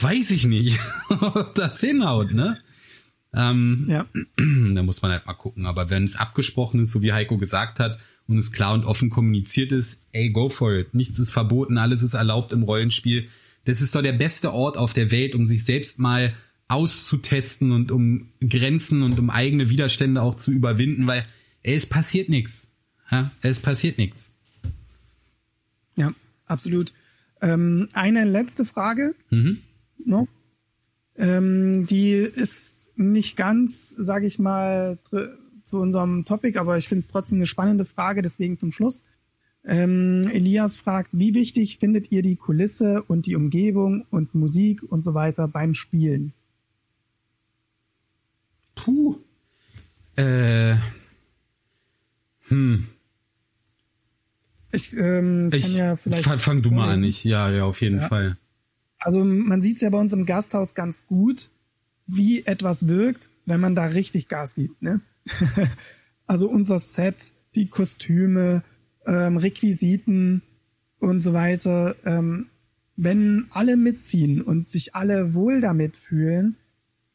weiß 0.00 0.30
ich 0.30 0.46
nicht, 0.46 0.78
ob 1.10 1.54
das 1.54 1.80
hinhaut, 1.80 2.32
ne? 2.32 2.58
Ähm, 3.34 3.86
ja. 3.88 4.06
Da 4.74 4.82
muss 4.82 5.02
man 5.02 5.10
halt 5.10 5.26
mal 5.26 5.34
gucken. 5.34 5.66
Aber 5.66 5.90
wenn 5.90 6.04
es 6.04 6.16
abgesprochen 6.16 6.80
ist, 6.80 6.92
so 6.92 7.02
wie 7.02 7.12
Heiko 7.12 7.36
gesagt 7.36 7.80
hat, 7.80 7.98
und 8.28 8.38
es 8.38 8.52
klar 8.52 8.74
und 8.74 8.84
offen 8.84 9.10
kommuniziert 9.10 9.72
ist, 9.72 10.00
ey, 10.12 10.30
go 10.30 10.48
for 10.48 10.74
it. 10.74 10.94
Nichts 10.94 11.18
ist 11.18 11.30
verboten, 11.30 11.78
alles 11.78 12.02
ist 12.02 12.14
erlaubt 12.14 12.52
im 12.52 12.62
Rollenspiel. 12.62 13.28
Das 13.64 13.80
ist 13.80 13.94
doch 13.94 14.02
der 14.02 14.12
beste 14.12 14.52
Ort 14.52 14.76
auf 14.76 14.92
der 14.94 15.10
Welt, 15.10 15.34
um 15.34 15.46
sich 15.46 15.64
selbst 15.64 15.98
mal 15.98 16.34
auszutesten 16.68 17.72
und 17.72 17.90
um 17.90 18.28
Grenzen 18.40 19.02
und 19.02 19.18
um 19.18 19.30
eigene 19.30 19.70
Widerstände 19.70 20.20
auch 20.20 20.34
zu 20.34 20.52
überwinden, 20.52 21.06
weil 21.06 21.24
ey, 21.62 21.74
es 21.74 21.86
passiert 21.86 22.28
nichts. 22.28 22.68
Ja, 23.10 23.30
es 23.40 23.60
passiert 23.60 23.96
nichts. 23.96 24.30
Ja, 25.96 26.12
absolut. 26.44 26.92
Ähm, 27.40 27.88
eine 27.94 28.24
letzte 28.24 28.66
Frage 28.66 29.14
mhm. 29.30 29.62
noch. 30.04 30.28
Ähm, 31.16 31.86
die 31.86 32.12
ist 32.12 32.90
nicht 32.96 33.36
ganz, 33.36 33.90
sage 33.90 34.26
ich 34.26 34.38
mal, 34.38 34.98
zu 35.68 35.80
unserem 35.80 36.24
Topic, 36.24 36.58
aber 36.58 36.78
ich 36.78 36.88
finde 36.88 37.00
es 37.00 37.06
trotzdem 37.06 37.38
eine 37.38 37.46
spannende 37.46 37.84
Frage, 37.84 38.22
deswegen 38.22 38.58
zum 38.58 38.72
Schluss. 38.72 39.02
Ähm, 39.64 40.22
Elias 40.32 40.76
fragt, 40.76 41.16
wie 41.18 41.34
wichtig 41.34 41.78
findet 41.78 42.10
ihr 42.10 42.22
die 42.22 42.36
Kulisse 42.36 43.02
und 43.02 43.26
die 43.26 43.36
Umgebung 43.36 44.06
und 44.10 44.34
Musik 44.34 44.82
und 44.82 45.02
so 45.02 45.14
weiter 45.14 45.48
beim 45.48 45.74
Spielen? 45.74 46.32
Puh. 48.74 49.16
Äh. 50.16 50.76
Hm. 52.48 52.86
Ich 54.72 54.92
ähm, 54.92 55.50
kann 55.50 55.58
ich, 55.58 55.74
ja 55.74 55.96
vielleicht. 55.96 56.24
Fang, 56.24 56.38
fang 56.38 56.62
du 56.62 56.70
mal 56.70 56.90
an, 56.90 57.04
ich, 57.04 57.24
ja, 57.24 57.50
ja, 57.50 57.64
auf 57.64 57.80
jeden 57.80 58.00
ja. 58.00 58.08
Fall. 58.08 58.36
Also 58.98 59.24
man 59.24 59.62
sieht 59.62 59.76
es 59.76 59.82
ja 59.82 59.90
bei 59.90 59.98
uns 59.98 60.12
im 60.12 60.26
Gasthaus 60.26 60.74
ganz 60.74 61.06
gut, 61.06 61.50
wie 62.08 62.44
etwas 62.44 62.88
wirkt, 62.88 63.30
wenn 63.46 63.60
man 63.60 63.74
da 63.74 63.86
richtig 63.86 64.28
Gas 64.28 64.56
gibt. 64.56 64.82
Ne? 64.82 65.00
also 66.26 66.48
unser 66.48 66.80
Set, 66.80 67.32
die 67.54 67.68
Kostüme, 67.68 68.62
ähm, 69.06 69.36
Requisiten 69.36 70.42
und 70.98 71.20
so 71.20 71.32
weiter. 71.32 71.94
Ähm, 72.04 72.46
wenn 72.96 73.46
alle 73.50 73.76
mitziehen 73.76 74.42
und 74.42 74.68
sich 74.68 74.94
alle 74.96 75.34
wohl 75.34 75.60
damit 75.60 75.96
fühlen, 75.96 76.56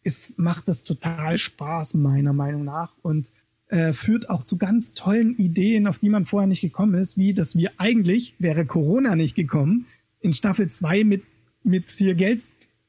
ist, 0.03 0.39
macht 0.39 0.67
das 0.67 0.83
total 0.83 1.37
Spaß, 1.37 1.95
meiner 1.95 2.33
Meinung 2.33 2.63
nach. 2.63 2.95
Und 3.01 3.31
äh, 3.67 3.93
führt 3.93 4.29
auch 4.29 4.43
zu 4.43 4.57
ganz 4.57 4.93
tollen 4.93 5.35
Ideen, 5.35 5.87
auf 5.87 5.99
die 5.99 6.09
man 6.09 6.25
vorher 6.25 6.47
nicht 6.47 6.61
gekommen 6.61 6.93
ist, 6.93 7.17
wie 7.17 7.33
dass 7.33 7.55
wir 7.55 7.71
eigentlich, 7.77 8.35
wäre 8.37 8.65
Corona 8.65 9.15
nicht 9.15 9.35
gekommen, 9.35 9.87
in 10.19 10.33
Staffel 10.33 10.69
2 10.69 11.03
mit, 11.03 11.23
mit 11.63 11.89
hier 11.89 12.15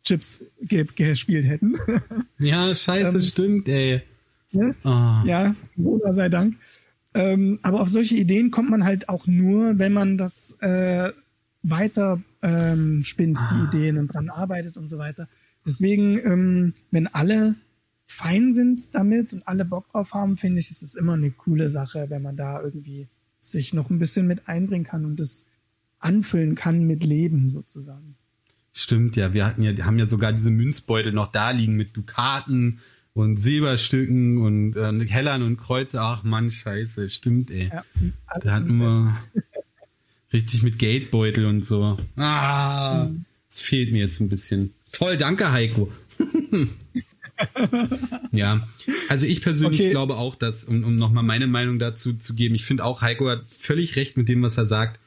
Geldchips 0.05 0.41
ge 0.61 0.87
gespielt 0.95 1.47
hätten. 1.47 1.77
Ja, 2.39 2.75
scheiße, 2.75 3.17
ähm, 3.17 3.23
stimmt, 3.23 3.69
ey. 3.69 4.03
Ne? 4.53 4.75
Oh. 4.85 5.27
Ja, 5.27 5.55
Corona 5.77 6.13
sei 6.13 6.29
Dank. 6.29 6.57
Ähm, 7.15 7.59
aber 7.63 7.81
auf 7.81 7.89
solche 7.89 8.17
Ideen 8.17 8.51
kommt 8.51 8.71
man 8.71 8.85
halt 8.85 9.09
auch 9.09 9.27
nur, 9.27 9.79
wenn 9.79 9.93
man 9.93 10.19
das 10.19 10.57
äh, 10.61 11.13
weiter 11.63 12.21
ähm, 12.43 13.03
spinnt, 13.05 13.39
ah. 13.39 13.49
die 13.51 13.77
Ideen 13.77 13.99
und 13.99 14.09
dran 14.09 14.29
arbeitet 14.29 14.77
und 14.77 14.89
so 14.89 14.99
weiter. 14.99 15.29
Deswegen, 15.65 16.19
ähm, 16.19 16.75
wenn 16.91 17.07
alle 17.07 17.55
fein 18.07 18.53
sind 18.53 18.95
damit 18.95 19.33
und 19.33 19.49
alle 19.49 19.65
Bock 19.65 19.91
drauf 19.91 20.13
haben, 20.13 20.37
finde 20.37 20.59
ich, 20.59 20.71
ist 20.71 20.83
es 20.83 20.97
immer 20.97 21.15
eine 21.15 21.31
coole 21.31 21.71
Sache, 21.71 22.07
wenn 22.11 22.23
man 22.23 22.37
da 22.37 22.61
irgendwie 22.61 23.09
sich 23.41 23.73
noch 23.73 23.91
ein 23.91 23.99
bisschen 23.99 24.27
mit 24.27 24.49
einbringen 24.49 24.85
kann 24.85 25.05
und 25.05 25.19
das 25.19 25.45
anfüllen 25.99 26.55
kann 26.55 26.85
mit 26.85 27.05
Leben 27.05 27.49
sozusagen. 27.49 28.17
Stimmt, 28.77 29.14
ja. 29.14 29.33
Wir 29.33 29.47
hatten 29.47 29.62
ja, 29.62 29.72
haben 29.85 30.01
ja 30.01 30.07
sogar 30.07 30.33
diese 30.33 30.51
Münzbeutel 30.51 31.12
noch 31.12 31.29
da 31.29 31.53
liegen 31.53 31.77
mit 31.77 31.97
Dukaten 31.97 32.81
und 33.12 33.37
Silberstücken 33.37 34.39
und 34.39 34.75
äh, 34.75 35.07
Hellern 35.07 35.43
und 35.43 35.59
Kreuze. 35.59 36.01
Ach 36.01 36.25
Mann, 36.25 36.51
scheiße, 36.51 37.09
stimmt, 37.09 37.53
ey. 37.53 37.70
Ja, 37.72 37.85
da 38.41 38.53
hatten 38.53 38.81
wir 38.81 39.16
richtig 40.33 40.64
mit 40.64 40.81
Geldbeutel 40.81 41.47
und 41.47 41.64
so. 41.64 41.97
Ah, 42.16 43.05
mhm. 43.05 43.25
fehlt 43.49 43.93
mir 43.93 44.01
jetzt 44.01 44.18
ein 44.20 44.29
bisschen. 44.29 44.75
Toll, 44.91 45.16
danke, 45.16 45.53
Heiko. 45.53 45.93
ja, 48.33 48.66
also 49.09 49.27
ich 49.27 49.41
persönlich 49.41 49.83
okay. 49.83 49.91
glaube 49.91 50.16
auch, 50.16 50.35
dass, 50.35 50.64
um, 50.64 50.83
um 50.83 50.99
nochmal 50.99 51.22
meine 51.22 51.47
Meinung 51.47 51.79
dazu 51.79 52.14
zu 52.14 52.35
geben, 52.35 52.57
ich 52.57 52.64
finde 52.64 52.85
auch, 52.85 53.03
Heiko 53.03 53.29
hat 53.29 53.45
völlig 53.57 53.95
recht 53.95 54.16
mit 54.16 54.29
dem, 54.29 54.43
was 54.43 54.59
er 54.59 54.64
sagt. 54.64 54.99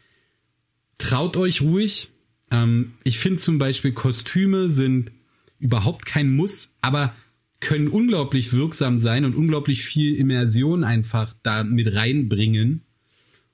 Traut 0.98 1.36
euch 1.36 1.62
ruhig. 1.62 2.12
Ähm, 2.52 2.94
ich 3.04 3.20
finde 3.20 3.38
zum 3.38 3.58
Beispiel 3.58 3.92
Kostüme 3.92 4.70
sind 4.70 5.12
überhaupt 5.60 6.06
kein 6.06 6.36
Muss, 6.36 6.70
aber 6.82 7.14
können 7.60 7.88
unglaublich 7.88 8.54
wirksam 8.54 9.00
sein 9.00 9.26
und 9.26 9.36
unglaublich 9.36 9.84
viel 9.84 10.16
Immersion 10.16 10.84
einfach 10.84 11.34
da 11.44 11.64
mit 11.64 11.94
reinbringen. 11.94 12.82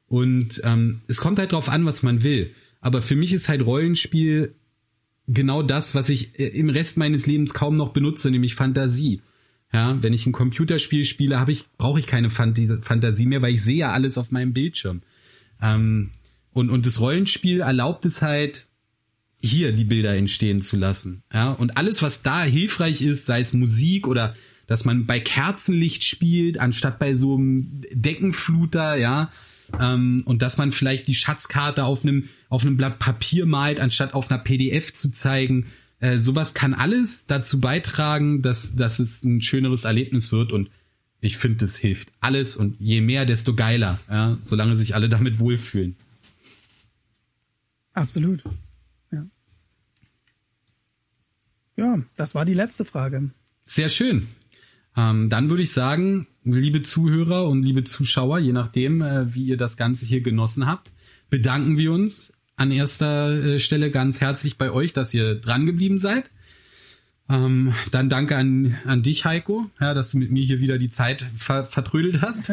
Und 0.07 0.61
ähm, 0.63 1.01
es 1.07 1.17
kommt 1.17 1.39
halt 1.39 1.53
drauf 1.53 1.69
an, 1.69 1.85
was 1.85 2.03
man 2.03 2.21
will. 2.23 2.53
Aber 2.81 3.01
für 3.01 3.15
mich 3.15 3.33
ist 3.33 3.47
halt 3.47 3.65
Rollenspiel 3.65 4.55
genau 5.27 5.63
das, 5.63 5.95
was 5.95 6.09
ich 6.09 6.37
äh, 6.37 6.47
im 6.47 6.69
Rest 6.69 6.97
meines 6.97 7.25
Lebens 7.25 7.53
kaum 7.53 7.75
noch 7.75 7.93
benutze, 7.93 8.29
nämlich 8.29 8.55
Fantasie. 8.55 9.21
Ja, 9.71 9.97
wenn 10.03 10.13
ich 10.13 10.27
ein 10.27 10.33
Computerspiel 10.33 11.03
spiele, 11.03 11.39
habe 11.39 11.51
ich 11.51 11.65
brauche 11.77 11.97
ich 11.97 12.05
keine 12.05 12.29
Fantasie 12.29 13.25
mehr, 13.25 13.41
weil 13.41 13.55
ich 13.55 13.63
sehe 13.63 13.77
ja 13.77 13.91
alles 13.91 14.19
auf 14.19 14.29
meinem 14.29 14.53
Bildschirm. 14.53 15.01
Ähm, 15.61 16.11
und 16.51 16.69
und 16.69 16.85
das 16.85 16.99
Rollenspiel 16.99 17.61
erlaubt 17.61 18.05
es 18.05 18.21
halt 18.21 18.67
hier 19.43 19.71
die 19.71 19.83
Bilder 19.83 20.15
entstehen 20.15 20.61
zu 20.61 20.77
lassen. 20.77 21.23
Ja, 21.33 21.51
und 21.51 21.77
alles 21.77 22.01
was 22.01 22.21
da 22.21 22.43
hilfreich 22.43 23.01
ist, 23.01 23.25
sei 23.25 23.41
es 23.41 23.53
Musik 23.53 24.07
oder 24.07 24.35
dass 24.67 24.85
man 24.85 25.05
bei 25.05 25.19
Kerzenlicht 25.19 26.03
spielt 26.03 26.57
anstatt 26.57 26.97
bei 26.97 27.15
so 27.15 27.35
einem 27.35 27.81
Deckenfluter, 27.91 28.95
ja, 28.95 29.29
ähm, 29.79 30.23
und 30.25 30.41
dass 30.41 30.57
man 30.57 30.71
vielleicht 30.71 31.07
die 31.07 31.15
Schatzkarte 31.15 31.83
auf 31.83 32.03
einem 32.03 32.29
auf 32.49 32.63
einem 32.63 32.77
Blatt 32.77 32.99
Papier 32.99 33.45
malt, 33.45 33.79
anstatt 33.79 34.13
auf 34.13 34.31
einer 34.31 34.39
PDF 34.39 34.93
zu 34.93 35.11
zeigen. 35.11 35.67
Äh, 35.99 36.17
sowas 36.17 36.53
kann 36.53 36.73
alles 36.73 37.25
dazu 37.27 37.59
beitragen, 37.59 38.41
dass, 38.41 38.75
dass 38.75 38.99
es 38.99 39.23
ein 39.23 39.41
schöneres 39.41 39.85
Erlebnis 39.85 40.31
wird 40.31 40.51
und 40.51 40.69
ich 41.21 41.37
finde, 41.37 41.59
das 41.59 41.77
hilft 41.77 42.11
alles 42.19 42.57
und 42.57 42.79
je 42.79 42.99
mehr, 42.99 43.25
desto 43.25 43.55
geiler, 43.55 43.99
ja, 44.09 44.37
solange 44.41 44.75
sich 44.75 44.93
alle 44.95 45.07
damit 45.07 45.39
wohlfühlen. 45.39 45.95
Absolut. 47.93 48.43
Ja. 49.11 49.25
Ja, 51.75 51.99
das 52.15 52.35
war 52.35 52.45
die 52.45 52.53
letzte 52.53 52.85
Frage. 52.85 53.31
Sehr 53.65 53.89
schön. 53.89 54.27
Ähm, 54.95 55.29
dann 55.29 55.49
würde 55.49 55.63
ich 55.63 55.71
sagen, 55.71 56.27
liebe 56.43 56.83
Zuhörer 56.83 57.47
und 57.47 57.63
liebe 57.63 57.83
Zuschauer, 57.83 58.39
je 58.39 58.51
nachdem, 58.51 59.01
äh, 59.01 59.33
wie 59.33 59.45
ihr 59.45 59.57
das 59.57 59.77
Ganze 59.77 60.05
hier 60.05 60.21
genossen 60.21 60.67
habt, 60.67 60.91
bedanken 61.29 61.77
wir 61.77 61.91
uns 61.91 62.33
an 62.55 62.71
erster 62.71 63.31
äh, 63.31 63.59
Stelle 63.59 63.89
ganz 63.89 64.21
herzlich 64.21 64.57
bei 64.57 64.71
euch, 64.71 64.93
dass 64.93 65.13
ihr 65.13 65.35
dran 65.35 65.65
geblieben 65.65 65.99
seid. 65.99 66.29
Ähm, 67.33 67.73
dann 67.89 68.09
danke 68.09 68.35
an, 68.35 68.77
an 68.85 69.01
dich, 69.01 69.25
Heiko, 69.25 69.65
ja, 69.79 69.95
dass 69.95 70.11
du 70.11 70.17
mit 70.17 70.29
mir 70.29 70.43
hier 70.43 70.59
wieder 70.59 70.77
die 70.77 70.89
Zeit 70.89 71.25
ver 71.35 71.65
vertrödelt 71.65 72.21
hast. 72.21 72.51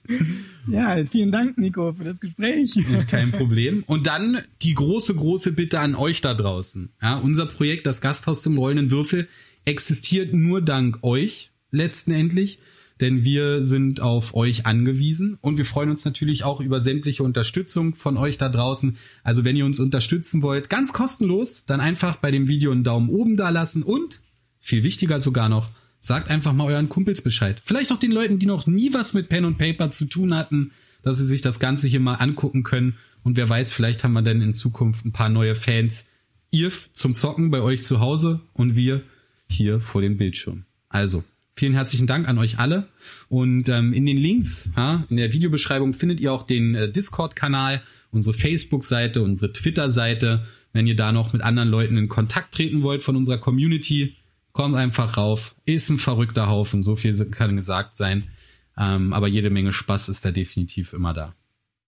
ja, 0.68 1.02
vielen 1.06 1.32
Dank, 1.32 1.56
Nico, 1.56 1.94
für 1.94 2.04
das 2.04 2.20
Gespräch. 2.20 2.74
Kein 3.10 3.32
Problem. 3.32 3.82
Und 3.86 4.06
dann 4.06 4.42
die 4.60 4.74
große, 4.74 5.14
große 5.14 5.52
Bitte 5.52 5.80
an 5.80 5.94
euch 5.94 6.20
da 6.20 6.34
draußen. 6.34 6.90
Ja, 7.00 7.16
unser 7.16 7.46
Projekt, 7.46 7.86
das 7.86 8.02
Gasthaus 8.02 8.42
zum 8.42 8.58
rollenden 8.58 8.90
Würfel, 8.90 9.26
existiert 9.64 10.34
nur 10.34 10.60
dank 10.60 10.98
euch 11.02 11.52
letztendlich 11.70 12.58
denn 13.00 13.24
wir 13.24 13.62
sind 13.62 14.00
auf 14.00 14.34
euch 14.34 14.66
angewiesen 14.66 15.38
und 15.40 15.58
wir 15.58 15.64
freuen 15.64 15.90
uns 15.90 16.04
natürlich 16.04 16.44
auch 16.44 16.60
über 16.60 16.80
sämtliche 16.80 17.22
Unterstützung 17.22 17.94
von 17.94 18.16
euch 18.16 18.38
da 18.38 18.48
draußen. 18.48 18.96
Also 19.22 19.44
wenn 19.44 19.56
ihr 19.56 19.66
uns 19.66 19.80
unterstützen 19.80 20.42
wollt, 20.42 20.70
ganz 20.70 20.92
kostenlos, 20.92 21.64
dann 21.66 21.80
einfach 21.80 22.16
bei 22.16 22.30
dem 22.30 22.46
Video 22.48 22.70
einen 22.70 22.84
Daumen 22.84 23.08
oben 23.08 23.36
da 23.36 23.50
lassen 23.50 23.82
und 23.82 24.20
viel 24.60 24.82
wichtiger 24.82 25.20
sogar 25.20 25.48
noch, 25.48 25.70
sagt 25.98 26.30
einfach 26.30 26.52
mal 26.52 26.66
euren 26.66 26.88
Kumpels 26.88 27.20
Bescheid. 27.22 27.60
Vielleicht 27.64 27.92
auch 27.92 27.98
den 27.98 28.12
Leuten, 28.12 28.38
die 28.38 28.46
noch 28.46 28.66
nie 28.66 28.92
was 28.92 29.14
mit 29.14 29.28
Pen 29.28 29.44
und 29.44 29.58
Paper 29.58 29.90
zu 29.90 30.06
tun 30.06 30.34
hatten, 30.34 30.70
dass 31.02 31.18
sie 31.18 31.26
sich 31.26 31.42
das 31.42 31.60
Ganze 31.60 31.88
hier 31.88 32.00
mal 32.00 32.14
angucken 32.14 32.62
können 32.62 32.96
und 33.24 33.36
wer 33.36 33.48
weiß, 33.48 33.72
vielleicht 33.72 34.04
haben 34.04 34.12
wir 34.12 34.22
dann 34.22 34.40
in 34.40 34.54
Zukunft 34.54 35.04
ein 35.04 35.12
paar 35.12 35.30
neue 35.30 35.54
Fans 35.54 36.06
Ihr 36.50 36.70
zum 36.92 37.16
Zocken 37.16 37.50
bei 37.50 37.62
euch 37.62 37.82
zu 37.82 37.98
Hause 37.98 38.40
und 38.52 38.76
wir 38.76 39.02
hier 39.48 39.80
vor 39.80 40.02
dem 40.02 40.16
Bildschirm. 40.16 40.66
Also, 40.88 41.24
vielen 41.56 41.74
herzlichen 41.74 42.06
Dank 42.06 42.28
an 42.28 42.38
euch 42.38 42.58
alle. 42.58 42.88
Und 43.28 43.68
ähm, 43.68 43.92
in 43.92 44.06
den 44.06 44.16
Links, 44.16 44.70
ja, 44.76 45.04
in 45.08 45.16
der 45.16 45.32
Videobeschreibung 45.32 45.92
findet 45.92 46.20
ihr 46.20 46.32
auch 46.32 46.42
den 46.42 46.74
äh, 46.74 46.90
Discord-Kanal, 46.90 47.82
unsere 48.10 48.36
Facebook-Seite, 48.36 49.22
unsere 49.22 49.52
Twitter-Seite. 49.52 50.44
Wenn 50.72 50.86
ihr 50.86 50.96
da 50.96 51.12
noch 51.12 51.32
mit 51.32 51.42
anderen 51.42 51.68
Leuten 51.68 51.96
in 51.96 52.08
Kontakt 52.08 52.54
treten 52.54 52.82
wollt 52.82 53.02
von 53.02 53.16
unserer 53.16 53.38
Community, 53.38 54.16
kommt 54.52 54.74
einfach 54.74 55.16
rauf. 55.16 55.54
Ist 55.64 55.90
ein 55.90 55.98
verrückter 55.98 56.48
Haufen, 56.48 56.82
so 56.82 56.96
viel 56.96 57.14
kann 57.26 57.56
gesagt 57.56 57.96
sein. 57.96 58.24
Ähm, 58.76 59.12
aber 59.12 59.28
jede 59.28 59.50
Menge 59.50 59.72
Spaß 59.72 60.08
ist 60.08 60.24
da 60.24 60.30
definitiv 60.30 60.92
immer 60.92 61.14
da. 61.14 61.34